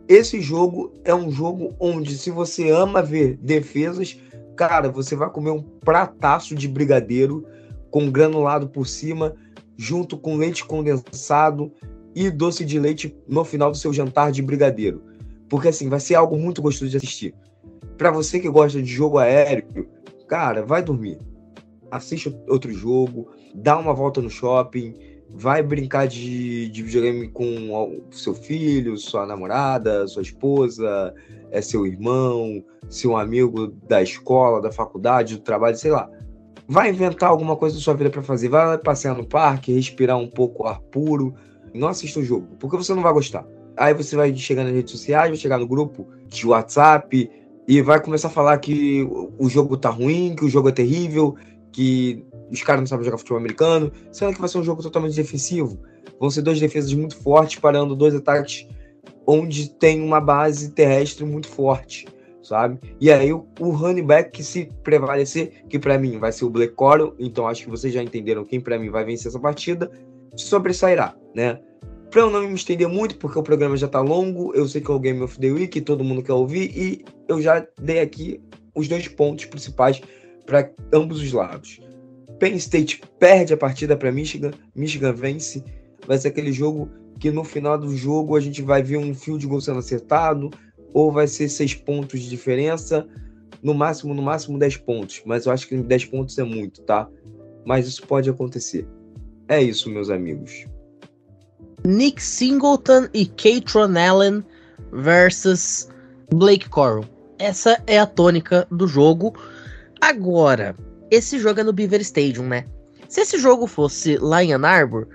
Esse 0.06 0.42
jogo 0.42 0.92
é 1.06 1.14
um 1.14 1.30
jogo 1.30 1.74
onde 1.80 2.18
se 2.18 2.30
você 2.30 2.68
ama 2.68 3.00
ver 3.02 3.38
defesas, 3.38 4.20
cara, 4.58 4.90
você 4.90 5.16
vai 5.16 5.30
comer 5.30 5.52
um 5.52 5.62
prataço 5.62 6.54
de 6.54 6.68
brigadeiro 6.68 7.46
com 7.90 8.11
granulado 8.11 8.68
por 8.68 8.86
cima 8.86 9.34
junto 9.74 10.18
com 10.18 10.36
leite 10.36 10.66
condensado 10.66 11.72
e 12.14 12.30
doce 12.30 12.64
de 12.64 12.78
leite 12.78 13.16
no 13.28 13.44
final 13.44 13.70
do 13.70 13.76
seu 13.76 13.92
jantar 13.92 14.32
de 14.32 14.42
brigadeiro. 14.42 15.02
Porque 15.48 15.68
assim, 15.68 15.88
vai 15.88 16.00
ser 16.00 16.14
algo 16.14 16.36
muito 16.36 16.62
gostoso 16.62 16.90
de 16.90 16.96
assistir. 16.96 17.34
Para 17.96 18.11
você 18.11 18.40
que 18.40 18.48
gosta 18.48 18.80
de 18.80 18.90
jogo 18.90 19.18
aéreo, 19.18 19.88
cara, 20.28 20.64
vai 20.64 20.82
dormir. 20.82 21.18
Assiste 21.90 22.34
outro 22.48 22.72
jogo, 22.72 23.28
dá 23.54 23.76
uma 23.76 23.92
volta 23.92 24.20
no 24.20 24.30
shopping, 24.30 24.94
vai 25.28 25.62
brincar 25.62 26.06
de, 26.06 26.68
de 26.68 26.82
videogame 26.82 27.28
com 27.28 28.04
seu 28.11 28.34
filho, 28.34 28.96
sua 28.96 29.26
namorada, 29.26 30.06
sua 30.06 30.22
esposa, 30.22 31.12
é 31.50 31.61
seu 31.61 31.86
irmão, 31.86 32.64
seu 32.88 33.16
amigo 33.16 33.68
da 33.88 34.00
escola, 34.02 34.61
da 34.61 34.70
faculdade, 34.70 35.36
do 35.36 35.42
trabalho, 35.42 35.76
sei 35.76 35.90
lá 35.90 36.08
vai 36.70 36.88
inventar 36.88 37.28
alguma 37.28 37.56
coisa 37.56 37.74
da 37.74 37.82
sua 37.82 37.94
vida 37.94 38.11
para 38.11 38.22
fazer, 38.22 38.48
vai 38.48 38.78
passear 38.78 39.16
no 39.16 39.26
parque, 39.26 39.72
respirar 39.72 40.16
um 40.16 40.28
pouco 40.28 40.68
ar 40.68 40.80
puro, 40.80 41.34
não 41.74 41.88
assista 41.88 42.20
o 42.20 42.24
jogo, 42.24 42.48
porque 42.58 42.76
você 42.76 42.94
não 42.94 43.02
vai 43.02 43.12
gostar. 43.12 43.46
Aí 43.76 43.94
você 43.94 44.16
vai 44.16 44.34
chegar 44.34 44.64
nas 44.64 44.72
redes 44.72 44.92
sociais, 44.92 45.30
vai 45.30 45.38
chegar 45.38 45.58
no 45.58 45.66
grupo 45.66 46.06
de 46.26 46.46
WhatsApp 46.46 47.30
e 47.66 47.82
vai 47.82 48.00
começar 48.00 48.28
a 48.28 48.30
falar 48.30 48.58
que 48.58 49.06
o 49.38 49.48
jogo 49.48 49.76
tá 49.76 49.90
ruim, 49.90 50.34
que 50.36 50.44
o 50.44 50.48
jogo 50.48 50.68
é 50.68 50.72
terrível, 50.72 51.36
que 51.72 52.24
os 52.50 52.62
caras 52.62 52.80
não 52.80 52.86
sabem 52.86 53.04
jogar 53.04 53.18
futebol 53.18 53.38
americano, 53.38 53.92
sendo 54.10 54.34
que 54.34 54.40
vai 54.40 54.48
ser 54.48 54.58
um 54.58 54.64
jogo 54.64 54.82
totalmente 54.82 55.14
defensivo. 55.14 55.78
Vão 56.18 56.30
ser 56.30 56.42
duas 56.42 56.58
defesas 56.58 56.92
muito 56.92 57.16
fortes, 57.16 57.58
parando 57.58 57.94
dois 57.94 58.14
ataques 58.14 58.66
onde 59.26 59.70
tem 59.70 60.02
uma 60.02 60.20
base 60.20 60.70
terrestre 60.72 61.24
muito 61.24 61.48
forte 61.48 62.06
sabe? 62.50 62.80
E 63.00 63.12
aí 63.12 63.32
o, 63.32 63.46
o 63.60 63.70
running 63.70 64.04
back 64.04 64.32
que 64.32 64.42
se 64.42 64.68
prevalecer, 64.82 65.64
que 65.68 65.78
para 65.78 65.96
mim 65.96 66.18
vai 66.18 66.32
ser 66.32 66.44
o 66.44 66.50
Black 66.50 66.74
Coral, 66.74 67.14
então 67.16 67.46
acho 67.46 67.62
que 67.62 67.70
vocês 67.70 67.94
já 67.94 68.02
entenderam 68.02 68.44
quem 68.44 68.60
para 68.60 68.76
mim 68.76 68.90
vai 68.90 69.04
vencer 69.04 69.28
essa 69.28 69.38
partida, 69.38 69.88
sobressairá, 70.36 71.14
né? 71.34 71.60
Para 72.10 72.22
eu 72.22 72.30
não 72.30 72.48
me 72.48 72.54
estender 72.54 72.88
muito, 72.88 73.16
porque 73.16 73.38
o 73.38 73.42
programa 73.42 73.76
já 73.76 73.86
tá 73.86 74.00
longo, 74.00 74.52
eu 74.54 74.66
sei 74.66 74.80
que 74.80 74.90
é 74.90 74.94
o 74.94 74.98
Game 74.98 75.22
of 75.22 75.38
the 75.38 75.50
Week, 75.50 75.80
todo 75.80 76.02
mundo 76.02 76.22
quer 76.22 76.32
ouvir, 76.32 76.76
e 76.76 77.04
eu 77.28 77.40
já 77.40 77.64
dei 77.80 78.00
aqui 78.00 78.40
os 78.74 78.88
dois 78.88 79.06
pontos 79.06 79.44
principais 79.44 80.00
para 80.44 80.70
ambos 80.92 81.20
os 81.20 81.32
lados. 81.32 81.80
Penn 82.40 82.56
State 82.56 83.00
perde 83.18 83.52
a 83.52 83.56
partida 83.56 83.96
para 83.96 84.10
Michigan, 84.10 84.50
Michigan 84.74 85.12
vence, 85.12 85.62
vai 86.06 86.18
ser 86.18 86.28
aquele 86.28 86.52
jogo 86.52 86.90
que 87.20 87.30
no 87.30 87.44
final 87.44 87.78
do 87.78 87.94
jogo 87.94 88.34
a 88.34 88.40
gente 88.40 88.62
vai 88.62 88.82
ver 88.82 88.96
um 88.96 89.14
field 89.14 89.46
goal 89.46 89.60
sendo 89.60 89.78
acertado, 89.78 90.50
ou 90.92 91.12
vai 91.12 91.28
ser 91.28 91.48
seis 91.48 91.74
pontos 91.74 92.20
de 92.20 92.28
diferença, 92.28 93.06
no 93.62 93.74
máximo, 93.74 94.14
no 94.14 94.22
máximo 94.22 94.58
10 94.58 94.78
pontos. 94.78 95.22
Mas 95.24 95.46
eu 95.46 95.52
acho 95.52 95.68
que 95.68 95.76
10 95.76 96.06
pontos 96.06 96.38
é 96.38 96.42
muito, 96.42 96.82
tá? 96.82 97.08
Mas 97.64 97.86
isso 97.86 98.06
pode 98.06 98.28
acontecer. 98.28 98.86
É 99.51 99.61
isso, 99.61 99.90
meus 99.90 100.09
amigos. 100.11 100.64
Nick 101.84 102.22
Singleton 102.22 103.09
e 103.12 103.26
Katron 103.26 103.98
Allen 103.98 104.44
versus 104.92 105.88
Blake 106.32 106.68
Coral. 106.68 107.05
Essa 107.36 107.82
é 107.88 107.98
a 107.98 108.07
tônica 108.07 108.64
do 108.70 108.86
jogo. 108.86 109.34
Agora, 110.01 110.76
esse 111.11 111.36
jogo 111.36 111.59
é 111.59 111.64
no 111.64 111.72
Beaver 111.72 112.01
Stadium, 112.01 112.46
né? 112.46 112.64
Se 113.09 113.22
esse 113.22 113.38
jogo 113.38 113.66
fosse 113.66 114.16
lá 114.18 114.44
em 114.44 114.53
Ann 114.53 114.64
Arbor, 114.64 115.09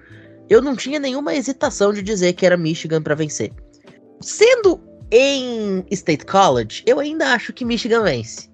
eu 0.50 0.62
não 0.62 0.76
tinha 0.76 1.00
nenhuma 1.00 1.34
hesitação 1.34 1.94
de 1.94 2.02
dizer 2.02 2.34
que 2.34 2.46
era 2.46 2.58
Michigan 2.58 3.02
para 3.02 3.16
vencer. 3.16 3.54
Sendo 4.20 4.82
em 5.10 5.86
State 5.92 6.26
College, 6.26 6.84
eu 6.86 7.00
ainda 7.00 7.32
acho 7.32 7.54
que 7.54 7.64
Michigan 7.64 8.04
vence. 8.04 8.50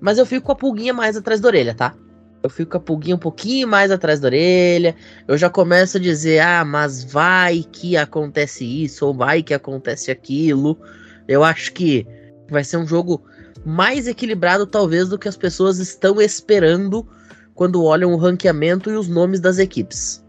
Mas 0.00 0.16
eu 0.16 0.24
fico 0.24 0.46
com 0.46 0.52
a 0.52 0.56
pulguinha 0.56 0.94
mais 0.94 1.18
atrás 1.18 1.38
da 1.38 1.48
orelha, 1.48 1.74
tá? 1.74 1.94
Eu 2.42 2.50
fico 2.50 2.72
com 2.72 2.76
a 2.76 2.80
pulguinha 2.80 3.16
um 3.16 3.18
pouquinho 3.18 3.66
mais 3.66 3.90
atrás 3.90 4.20
da 4.20 4.28
orelha. 4.28 4.94
Eu 5.26 5.36
já 5.36 5.50
começo 5.50 5.96
a 5.96 6.00
dizer, 6.00 6.40
ah, 6.40 6.64
mas 6.64 7.02
vai 7.02 7.64
que 7.72 7.96
acontece 7.96 8.64
isso, 8.64 9.06
ou 9.06 9.14
vai 9.14 9.42
que 9.42 9.52
acontece 9.52 10.10
aquilo. 10.10 10.78
Eu 11.26 11.42
acho 11.42 11.72
que 11.72 12.06
vai 12.48 12.62
ser 12.62 12.76
um 12.76 12.86
jogo 12.86 13.24
mais 13.64 14.06
equilibrado, 14.06 14.66
talvez, 14.66 15.08
do 15.08 15.18
que 15.18 15.28
as 15.28 15.36
pessoas 15.36 15.78
estão 15.78 16.20
esperando 16.20 17.06
quando 17.54 17.84
olham 17.84 18.12
o 18.12 18.16
ranqueamento 18.16 18.88
e 18.90 18.96
os 18.96 19.08
nomes 19.08 19.40
das 19.40 19.58
equipes. 19.58 20.24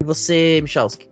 E 0.00 0.04
você, 0.04 0.60
Michalski? 0.62 1.10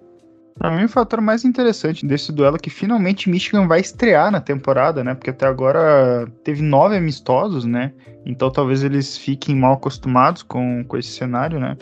Pra 0.59 0.77
mim, 0.77 0.85
o 0.85 0.89
fator 0.89 1.21
mais 1.21 1.45
interessante 1.45 2.05
desse 2.05 2.33
duelo 2.33 2.57
é 2.57 2.59
que 2.59 2.69
finalmente 2.69 3.31
Michigan 3.31 3.69
vai 3.69 3.81
estrear 3.81 4.31
na 4.33 4.41
temporada, 4.41 5.05
né? 5.05 5.15
Porque 5.15 5.31
até 5.31 5.47
agora 5.47 6.27
teve 6.43 6.63
nove 6.63 6.97
amistosos, 6.97 7.65
né? 7.65 7.93
Então 8.27 8.51
talvez 8.51 8.83
eles 8.83 9.17
fiquem 9.17 9.55
mal 9.55 9.75
acostumados 9.75 10.43
com, 10.43 10.85
com 10.85 10.97
esse 10.97 11.11
cenário, 11.11 11.61
né? 11.61 11.77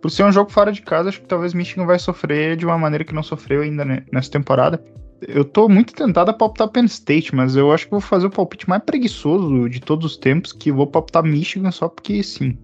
Por 0.00 0.10
ser 0.10 0.22
um 0.22 0.30
jogo 0.30 0.50
fora 0.50 0.70
de 0.70 0.82
casa, 0.82 1.08
acho 1.08 1.20
que 1.20 1.26
talvez 1.26 1.54
Michigan 1.54 1.86
vai 1.86 1.98
sofrer 1.98 2.56
de 2.56 2.64
uma 2.64 2.78
maneira 2.78 3.04
que 3.04 3.14
não 3.14 3.22
sofreu 3.22 3.62
ainda 3.62 3.84
nessa 4.12 4.30
temporada. 4.30 4.82
Eu 5.26 5.44
tô 5.44 5.68
muito 5.68 5.92
tentado 5.92 6.30
a 6.30 6.34
palpitar 6.34 6.68
Penn 6.68 6.84
State, 6.84 7.34
mas 7.34 7.56
eu 7.56 7.72
acho 7.72 7.86
que 7.86 7.90
vou 7.90 8.00
fazer 8.00 8.26
o 8.26 8.30
palpite 8.30 8.68
mais 8.68 8.82
preguiçoso 8.84 9.68
de 9.68 9.80
todos 9.80 10.12
os 10.12 10.16
tempos, 10.16 10.52
que 10.52 10.70
vou 10.70 10.86
palpitar 10.86 11.24
Michigan 11.24 11.70
só 11.70 11.88
porque 11.88 12.22
sim. 12.22 12.56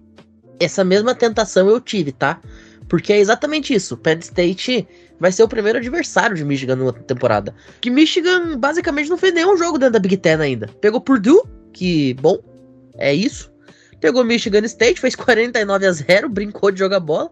Essa 0.60 0.84
mesma 0.84 1.14
tentação 1.14 1.68
eu 1.68 1.80
tive, 1.80 2.12
tá? 2.12 2.38
Porque 2.88 3.12
é 3.12 3.18
exatamente 3.18 3.72
isso. 3.72 3.96
Penn 3.96 4.18
State 4.18 4.86
vai 5.20 5.30
ser 5.30 5.42
o 5.42 5.48
primeiro 5.48 5.78
adversário 5.78 6.34
de 6.34 6.44
Michigan 6.44 6.76
numa 6.76 6.92
temporada. 6.92 7.54
Que 7.80 7.90
Michigan 7.90 8.58
basicamente 8.58 9.10
não 9.10 9.18
fez 9.18 9.34
nenhum 9.34 9.56
jogo 9.56 9.78
dentro 9.78 9.92
da 9.92 9.98
Big 9.98 10.16
Ten 10.16 10.40
ainda. 10.40 10.66
Pegou 10.80 11.00
Purdue, 11.00 11.42
que, 11.72 12.14
bom, 12.14 12.38
é 12.96 13.14
isso. 13.14 13.52
Pegou 14.00 14.24
Michigan 14.24 14.64
State, 14.64 14.98
fez 14.98 15.14
49 15.14 15.86
a 15.86 15.92
0, 15.92 16.28
brincou 16.30 16.70
de 16.70 16.78
jogar 16.78 17.00
bola. 17.00 17.30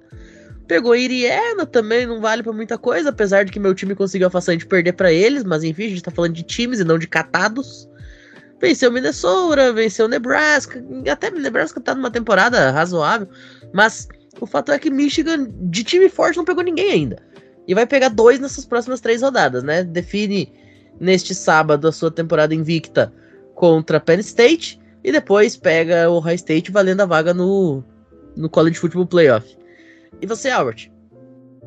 Pegou 0.67 0.95
Iriana 0.95 1.65
também, 1.65 2.07
não 2.07 2.21
vale 2.21 2.43
para 2.43 2.53
muita 2.53 2.77
coisa, 2.77 3.09
apesar 3.09 3.43
de 3.45 3.51
que 3.51 3.59
meu 3.59 3.75
time 3.75 3.95
conseguiu 3.95 4.29
a 4.29 4.31
façanha 4.31 4.59
de 4.59 4.67
perder 4.67 4.93
para 4.93 5.11
eles, 5.11 5.43
mas 5.43 5.65
enfim, 5.65 5.87
a 5.87 5.89
gente 5.89 6.03
tá 6.03 6.11
falando 6.11 6.35
de 6.35 6.43
times 6.43 6.79
e 6.79 6.85
não 6.85 6.99
de 6.99 7.09
catados. 7.09 7.89
Venceu 8.61 8.93
Minnesota, 8.93 9.73
venceu 9.73 10.07
Nebraska, 10.09 10.85
até 11.11 11.31
Nebraska 11.31 11.81
tá 11.81 11.95
numa 11.95 12.11
temporada 12.11 12.71
razoável, 12.71 13.29
mas 13.73 14.09
o 14.41 14.47
fato 14.47 14.73
é 14.73 14.79
que 14.79 14.91
Michigan, 14.91 15.49
de 15.71 15.83
time 15.85 16.09
forte, 16.11 16.37
não 16.37 16.45
pegou 16.45 16.63
ninguém 16.63 16.91
ainda. 16.91 17.23
E 17.69 17.75
vai 17.75 17.87
pegar 17.87 18.09
dois 18.09 18.41
nessas 18.41 18.65
próximas 18.65 18.99
três 18.99 19.21
rodadas, 19.21 19.63
né? 19.63 19.85
Define 19.85 20.51
neste 20.99 21.35
sábado 21.35 21.87
a 21.87 21.93
sua 21.93 22.11
temporada 22.11 22.55
invicta 22.55 23.13
contra 23.55 24.01
Penn 24.01 24.21
State 24.21 24.81
e 25.05 25.13
depois 25.13 25.55
pega 25.55 26.11
o 26.11 26.19
High 26.19 26.37
State 26.37 26.73
valendo 26.73 27.03
a 27.03 27.07
vaga 27.07 27.35
no, 27.35 27.85
no 28.35 28.49
College 28.49 28.79
Football 28.79 29.07
Playoff. 29.07 29.57
E 30.21 30.27
você, 30.27 30.49
Albert? 30.49 30.91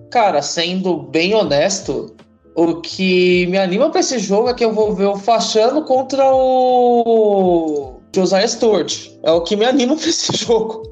Cara, 0.09 0.41
sendo 0.41 0.97
bem 0.97 1.33
honesto, 1.35 2.15
o 2.55 2.81
que 2.81 3.45
me 3.47 3.57
anima 3.57 3.89
para 3.89 4.01
esse 4.01 4.19
jogo 4.19 4.49
é 4.49 4.53
que 4.53 4.65
eu 4.65 4.73
vou 4.73 4.93
ver 4.93 5.05
o 5.05 5.15
Fachano 5.15 5.83
contra 5.83 6.23
o 6.33 8.01
Josiah 8.13 8.47
Stewart. 8.47 9.09
É 9.23 9.31
o 9.31 9.41
que 9.41 9.55
me 9.55 9.65
anima 9.65 9.95
para 9.97 10.09
esse 10.09 10.35
jogo. 10.35 10.83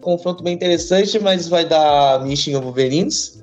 Confronto 0.00 0.44
bem 0.44 0.54
interessante, 0.54 1.18
mas 1.18 1.48
vai 1.48 1.64
dar 1.64 2.22
Michigan 2.22 2.60
Wolverines, 2.60 3.42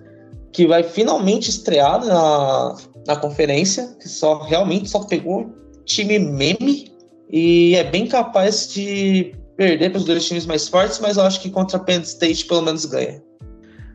que 0.51 0.67
vai 0.67 0.83
finalmente 0.83 1.49
estrear 1.49 2.05
na, 2.05 2.75
na 3.07 3.15
conferência, 3.15 3.95
que 3.99 4.09
só 4.09 4.43
realmente 4.43 4.89
só 4.89 4.99
pegou 5.03 5.53
time 5.85 6.19
meme 6.19 6.91
e 7.29 7.75
é 7.75 7.83
bem 7.83 8.07
capaz 8.07 8.67
de 8.71 9.33
perder 9.55 9.91
para 9.91 9.99
os 9.99 10.05
dois 10.05 10.25
times 10.25 10.45
mais 10.45 10.67
fortes, 10.67 10.99
mas 10.99 11.17
eu 11.17 11.23
acho 11.23 11.41
que 11.41 11.49
contra 11.49 11.79
Penn 11.79 12.01
State 12.01 12.45
pelo 12.45 12.61
menos 12.61 12.85
ganha. 12.85 13.21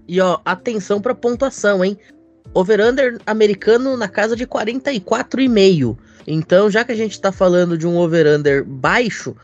E 0.09 0.20
ó, 0.20 0.38
atenção 0.44 1.00
para 1.00 1.14
pontuação, 1.14 1.84
hein? 1.84 1.98
Over-under 2.54 3.18
americano 3.26 3.96
na 3.96 4.09
casa 4.09 4.36
de 4.36 4.46
44,5. 4.46 5.98
Então, 6.26 6.70
já 6.70 6.84
que 6.84 6.92
a 6.92 6.96
gente 6.96 7.12
está 7.12 7.30
falando 7.30 7.76
de 7.76 7.86
um 7.86 7.96
over-under 7.96 8.64
baixo, 8.64 9.34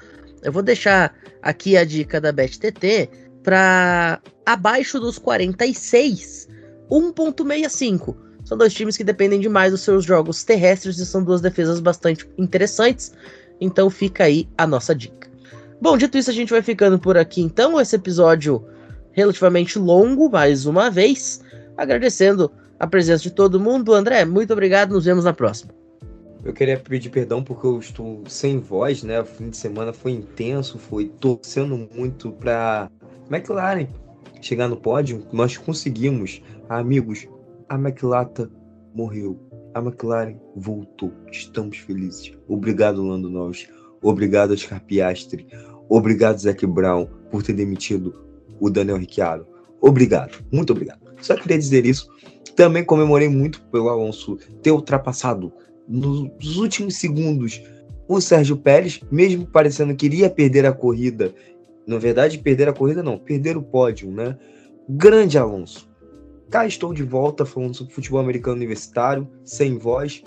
eu 0.43 0.53
vou 0.53 0.63
deixar 0.63 1.15
aqui 1.43 1.77
a 1.77 1.85
dica 1.85 2.21
da 2.21 2.33
BetTT 2.33 3.11
para 3.43 4.21
abaixo 4.47 4.99
dos 5.01 5.19
46, 5.19 6.49
1.65. 6.91 8.17
São 8.45 8.59
dois 8.59 8.75
times 8.75 8.97
que 8.97 9.05
dependem 9.05 9.41
demais 9.41 9.71
dos 9.71 9.83
seus 9.83 10.05
jogos 10.05 10.43
terrestres 10.45 10.99
e 10.99 11.07
são 11.07 11.23
duas 11.23 11.41
defesas 11.41 11.81
bastante 11.81 12.29
interessantes. 12.37 13.13
Então 13.61 13.89
fica 13.89 14.25
aí 14.25 14.49
a 14.59 14.67
nossa 14.67 14.95
dica. 14.95 15.31
Bom, 15.81 15.97
dito 15.97 16.19
isso, 16.19 16.31
a 16.31 16.35
gente 16.35 16.51
vai 16.51 16.63
ficando 16.63 16.99
por 16.99 17.17
aqui 17.17 17.41
então. 17.41 17.81
Esse 17.81 17.97
episódio 17.97 18.65
relativamente 19.13 19.79
longo, 19.79 20.31
mais 20.31 20.67
uma 20.67 20.91
vez. 20.91 21.41
Agradecendo 21.77 22.51
a 22.79 22.87
presença 22.87 23.23
de 23.23 23.31
todo 23.31 23.61
mundo. 23.61 23.95
André, 23.95 24.25
muito 24.25 24.53
obrigado, 24.53 24.93
nos 24.93 25.05
vemos 25.05 25.25
na 25.25 25.33
próxima. 25.33 25.73
Eu 26.45 26.53
queria 26.53 26.77
pedir 26.77 27.11
perdão 27.11 27.43
porque 27.43 27.65
eu 27.65 27.79
estou 27.79 28.25
sem 28.27 28.59
voz, 28.59 29.05
né? 29.05 29.21
O 29.21 29.25
fim 29.25 29.49
de 29.49 29.57
semana 29.57 29.93
foi 29.93 30.11
intenso, 30.11 30.79
foi 30.79 31.07
torcendo 31.21 31.89
muito 31.95 32.33
para 32.33 32.91
McLaren 33.31 33.87
chegar 34.41 34.69
no 34.69 34.77
pódio. 34.77 35.25
Nós 35.33 35.57
conseguimos, 35.57 36.43
amigos. 36.69 37.29
A 37.69 37.77
McLaren 37.77 38.49
morreu. 38.95 39.39
A 39.75 39.81
McLaren 39.81 40.37
voltou. 40.57 41.13
Estamos 41.31 41.79
felizes. 41.79 42.37
Obrigado, 42.49 43.03
Lando 43.03 43.31
Norris. 43.31 43.69
Obrigado, 44.03 44.53
Oscar 44.53 44.83
Piastri. 44.85 45.47
Obrigado, 45.89 46.39
Zac 46.39 46.67
Brown, 46.67 47.07
por 47.31 47.43
ter 47.43 47.53
demitido 47.53 48.15
o 48.61 48.71
Daniel 48.71 48.97
Ricciardo. 48.97 49.47
Obrigado, 49.81 50.45
muito 50.53 50.73
obrigado. 50.73 51.01
Só 51.21 51.37
queria 51.37 51.59
dizer 51.59 51.85
isso. 51.85 52.09
Também 52.57 52.85
comemorei 52.85 53.29
muito 53.29 53.61
pelo 53.63 53.89
Alonso 53.89 54.39
ter 54.63 54.71
ultrapassado 54.71 55.53
nos 55.89 56.57
últimos 56.57 56.97
segundos 56.97 57.63
o 58.07 58.21
Sérgio 58.21 58.57
Pérez, 58.57 59.01
mesmo 59.11 59.47
parecendo 59.47 59.95
que 59.95 60.07
iria 60.07 60.31
perder 60.31 60.67
a 60.67 60.73
corrida. 60.73 61.35
Na 61.87 61.99
verdade, 61.99 62.39
perder 62.39 62.69
a 62.69 62.73
corrida 62.73 63.03
não, 63.03 63.19
perder 63.19 63.57
o 63.57 63.63
pódio, 63.63 64.11
né? 64.11 64.39
Grande 64.89 65.39
Alonso. 65.39 65.89
Cá 66.53 66.67
estou 66.67 66.93
de 66.93 67.03
volta 67.03 67.47
falando 67.47 67.75
sobre 67.75 67.95
futebol 67.95 68.21
americano 68.21 68.57
universitário, 68.57 69.27
sem 69.43 69.79
voz. 69.79 70.23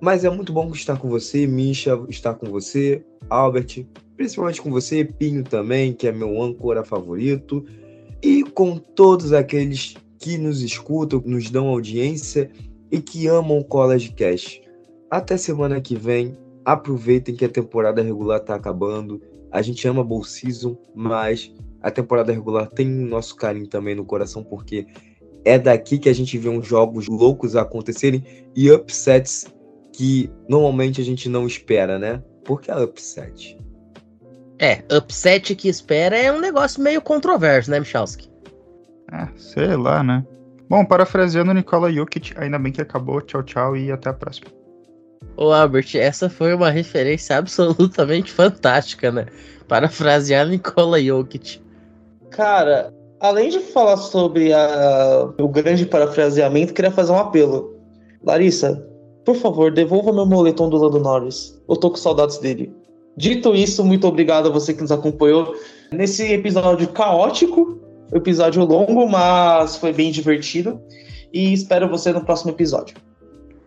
Mas 0.00 0.24
é 0.24 0.30
muito 0.30 0.50
bom 0.50 0.70
estar 0.70 0.98
com 0.98 1.06
você, 1.06 1.46
Misha, 1.46 2.02
estar 2.08 2.32
com 2.32 2.46
você, 2.46 3.04
Albert, 3.28 3.84
principalmente 4.16 4.62
com 4.62 4.70
você, 4.70 5.04
Pinho 5.04 5.44
também, 5.44 5.92
que 5.92 6.08
é 6.08 6.12
meu 6.12 6.40
âncora 6.40 6.82
favorito, 6.82 7.62
e 8.22 8.42
com 8.42 8.78
todos 8.78 9.34
aqueles 9.34 9.94
que 10.18 10.38
nos 10.38 10.62
escutam, 10.62 11.22
nos 11.26 11.50
dão 11.50 11.68
audiência 11.68 12.50
e 12.90 12.98
que 12.98 13.26
amam 13.26 13.58
o 13.58 13.64
College 13.64 14.14
Cash. 14.14 14.62
Até 15.10 15.36
semana 15.36 15.78
que 15.78 15.94
vem. 15.94 16.38
Aproveitem 16.64 17.36
que 17.36 17.44
a 17.44 17.50
temporada 17.50 18.00
regular 18.00 18.40
está 18.40 18.54
acabando. 18.54 19.20
A 19.52 19.60
gente 19.60 19.86
ama 19.86 20.02
Bowl 20.02 20.24
Season, 20.24 20.74
mas 20.94 21.54
a 21.82 21.90
temporada 21.90 22.32
regular 22.32 22.66
tem 22.70 22.88
nosso 22.88 23.36
carinho 23.36 23.68
também 23.68 23.94
no 23.94 24.06
coração, 24.06 24.42
porque 24.42 24.86
é 25.46 25.58
daqui 25.58 25.96
que 25.96 26.08
a 26.08 26.12
gente 26.12 26.36
vê 26.36 26.48
uns 26.48 26.66
jogos 26.66 27.06
loucos 27.06 27.54
acontecerem 27.54 28.22
e 28.54 28.70
upsets 28.70 29.46
que 29.92 30.28
normalmente 30.48 31.00
a 31.00 31.04
gente 31.04 31.28
não 31.28 31.46
espera, 31.46 31.98
né? 31.98 32.20
Porque 32.44 32.70
é 32.70 32.76
upset. 32.76 33.56
É, 34.58 34.82
upset 34.94 35.54
que 35.54 35.68
espera 35.68 36.18
é 36.18 36.32
um 36.32 36.40
negócio 36.40 36.82
meio 36.82 37.00
controverso, 37.00 37.70
né, 37.70 37.78
Michalski? 37.78 38.28
É, 39.12 39.28
sei 39.36 39.76
lá, 39.76 40.02
né? 40.02 40.26
Bom, 40.68 40.84
parafraseando 40.84 41.54
Nicola 41.54 41.92
Jokic, 41.92 42.34
ainda 42.36 42.58
bem 42.58 42.72
que 42.72 42.82
acabou. 42.82 43.20
Tchau, 43.20 43.44
tchau 43.44 43.76
e 43.76 43.92
até 43.92 44.10
a 44.10 44.12
próxima. 44.12 44.48
Ô, 45.36 45.52
Albert, 45.52 45.94
essa 45.94 46.28
foi 46.28 46.54
uma 46.54 46.70
referência 46.70 47.38
absolutamente 47.38 48.32
fantástica, 48.32 49.12
né? 49.12 49.26
Parafrasear 49.68 50.46
Nicola 50.48 51.00
Jokic. 51.00 51.62
Cara, 52.30 52.92
além 53.20 53.50
de 53.50 53.60
falar 53.60 53.96
sobre 53.96 54.52
a, 54.52 55.32
o 55.40 55.48
grande 55.48 55.86
parafraseamento, 55.86 56.74
queria 56.74 56.90
fazer 56.90 57.12
um 57.12 57.18
apelo. 57.18 57.76
Larissa, 58.22 58.86
por 59.24 59.36
favor, 59.36 59.72
devolva 59.72 60.12
meu 60.12 60.26
moletom 60.26 60.68
do 60.68 60.76
Lando 60.76 61.00
Norris. 61.00 61.60
Eu 61.68 61.76
tô 61.76 61.90
com 61.90 61.96
saudades 61.96 62.38
dele. 62.38 62.72
Dito 63.16 63.54
isso, 63.54 63.84
muito 63.84 64.06
obrigado 64.06 64.48
a 64.48 64.52
você 64.52 64.74
que 64.74 64.82
nos 64.82 64.92
acompanhou 64.92 65.54
nesse 65.90 66.32
episódio 66.32 66.88
caótico, 66.88 67.78
episódio 68.12 68.64
longo, 68.64 69.08
mas 69.08 69.76
foi 69.76 69.92
bem 69.92 70.10
divertido. 70.10 70.80
E 71.32 71.52
espero 71.52 71.88
você 71.88 72.12
no 72.12 72.24
próximo 72.24 72.50
episódio. 72.50 72.96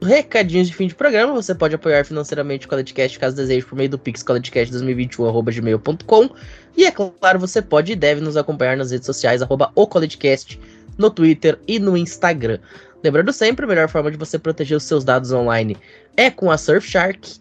Recadinhos 0.02 0.70
de 0.70 0.74
fim 0.74 0.88
de 0.88 0.96
programa, 0.96 1.34
você 1.34 1.54
pode 1.54 1.76
apoiar 1.76 2.06
financeiramente 2.06 2.66
o 2.66 2.70
CollegeCast 2.70 3.20
caso 3.20 3.36
deseje 3.36 3.66
por 3.66 3.76
meio 3.76 3.90
do 3.90 4.00
Pix 4.00 4.24
collegecast2021.gmail.com 4.24 6.30
e 6.78 6.86
é 6.86 6.92
claro, 6.92 7.38
você 7.38 7.62
pode 7.62 7.92
e 7.92 7.98
deve 7.98 8.22
nos 8.22 8.38
acompanhar 8.38 8.78
nas 8.78 8.92
redes 8.92 9.06
sociais, 9.06 9.42
arroba 9.42 9.74
o 9.76 9.86
CollegeCast, 9.86 10.58
no 10.98 11.10
Twitter 11.10 11.60
e 11.68 11.80
no 11.80 11.98
Instagram. 11.98 12.60
Lembrando 13.04 13.34
sempre, 13.34 13.66
a 13.66 13.68
melhor 13.68 13.90
forma 13.90 14.10
de 14.10 14.16
você 14.16 14.40
proteger 14.40 14.78
os 14.78 14.84
seus 14.84 15.04
dados 15.04 15.34
online 15.34 15.76
é 16.16 16.32
com 16.32 16.50
a 16.50 16.58
Surfshark. 16.58 17.38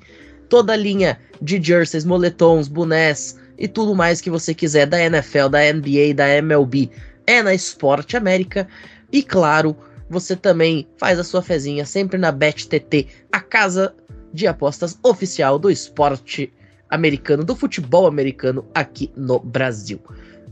Toda 0.48 0.72
a 0.72 0.76
linha 0.76 1.16
de 1.40 1.62
jerseys, 1.62 2.04
moletons, 2.04 2.66
bonés 2.66 3.38
e 3.56 3.68
tudo 3.68 3.94
mais 3.94 4.20
que 4.20 4.30
você 4.30 4.52
quiser 4.52 4.86
da 4.86 5.00
NFL, 5.00 5.46
da 5.48 5.60
NBA, 5.72 6.12
da 6.14 6.28
MLB 6.28 6.90
é 7.26 7.40
na 7.42 7.54
Esporte 7.54 8.16
América. 8.16 8.66
E 9.12 9.22
claro, 9.22 9.76
você 10.08 10.34
também 10.34 10.88
faz 10.96 11.18
a 11.18 11.24
sua 11.24 11.42
fezinha 11.42 11.84
sempre 11.84 12.18
na 12.18 12.32
BetTT, 12.32 13.06
a 13.32 13.40
casa 13.40 13.94
de 14.32 14.46
apostas 14.46 14.98
oficial 15.02 15.58
do 15.58 15.70
esporte 15.70 16.52
americano, 16.90 17.44
do 17.44 17.54
futebol 17.54 18.06
americano 18.06 18.66
aqui 18.74 19.10
no 19.16 19.38
Brasil. 19.38 20.00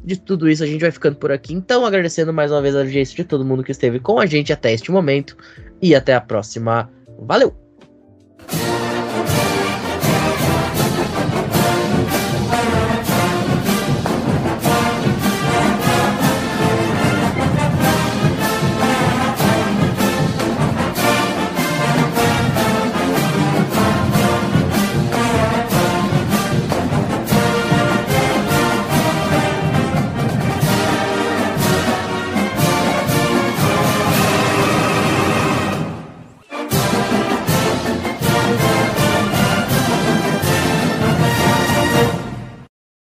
de 0.04 0.16
tudo 0.16 0.48
isso, 0.48 0.62
a 0.62 0.66
gente 0.66 0.80
vai 0.80 0.90
ficando 0.92 1.16
por 1.16 1.32
aqui. 1.32 1.52
Então, 1.52 1.84
agradecendo 1.84 2.32
mais 2.32 2.52
uma 2.52 2.62
vez 2.62 2.76
a 2.76 2.80
audiência 2.80 3.16
de 3.16 3.24
todo 3.24 3.44
mundo 3.44 3.64
que 3.64 3.72
esteve 3.72 3.98
com 3.98 4.20
a 4.20 4.26
gente 4.26 4.52
até 4.52 4.72
este 4.72 4.92
momento. 4.92 5.36
E 5.82 5.96
até 5.96 6.14
a 6.14 6.20
próxima. 6.20 6.88
Valeu! 7.18 7.65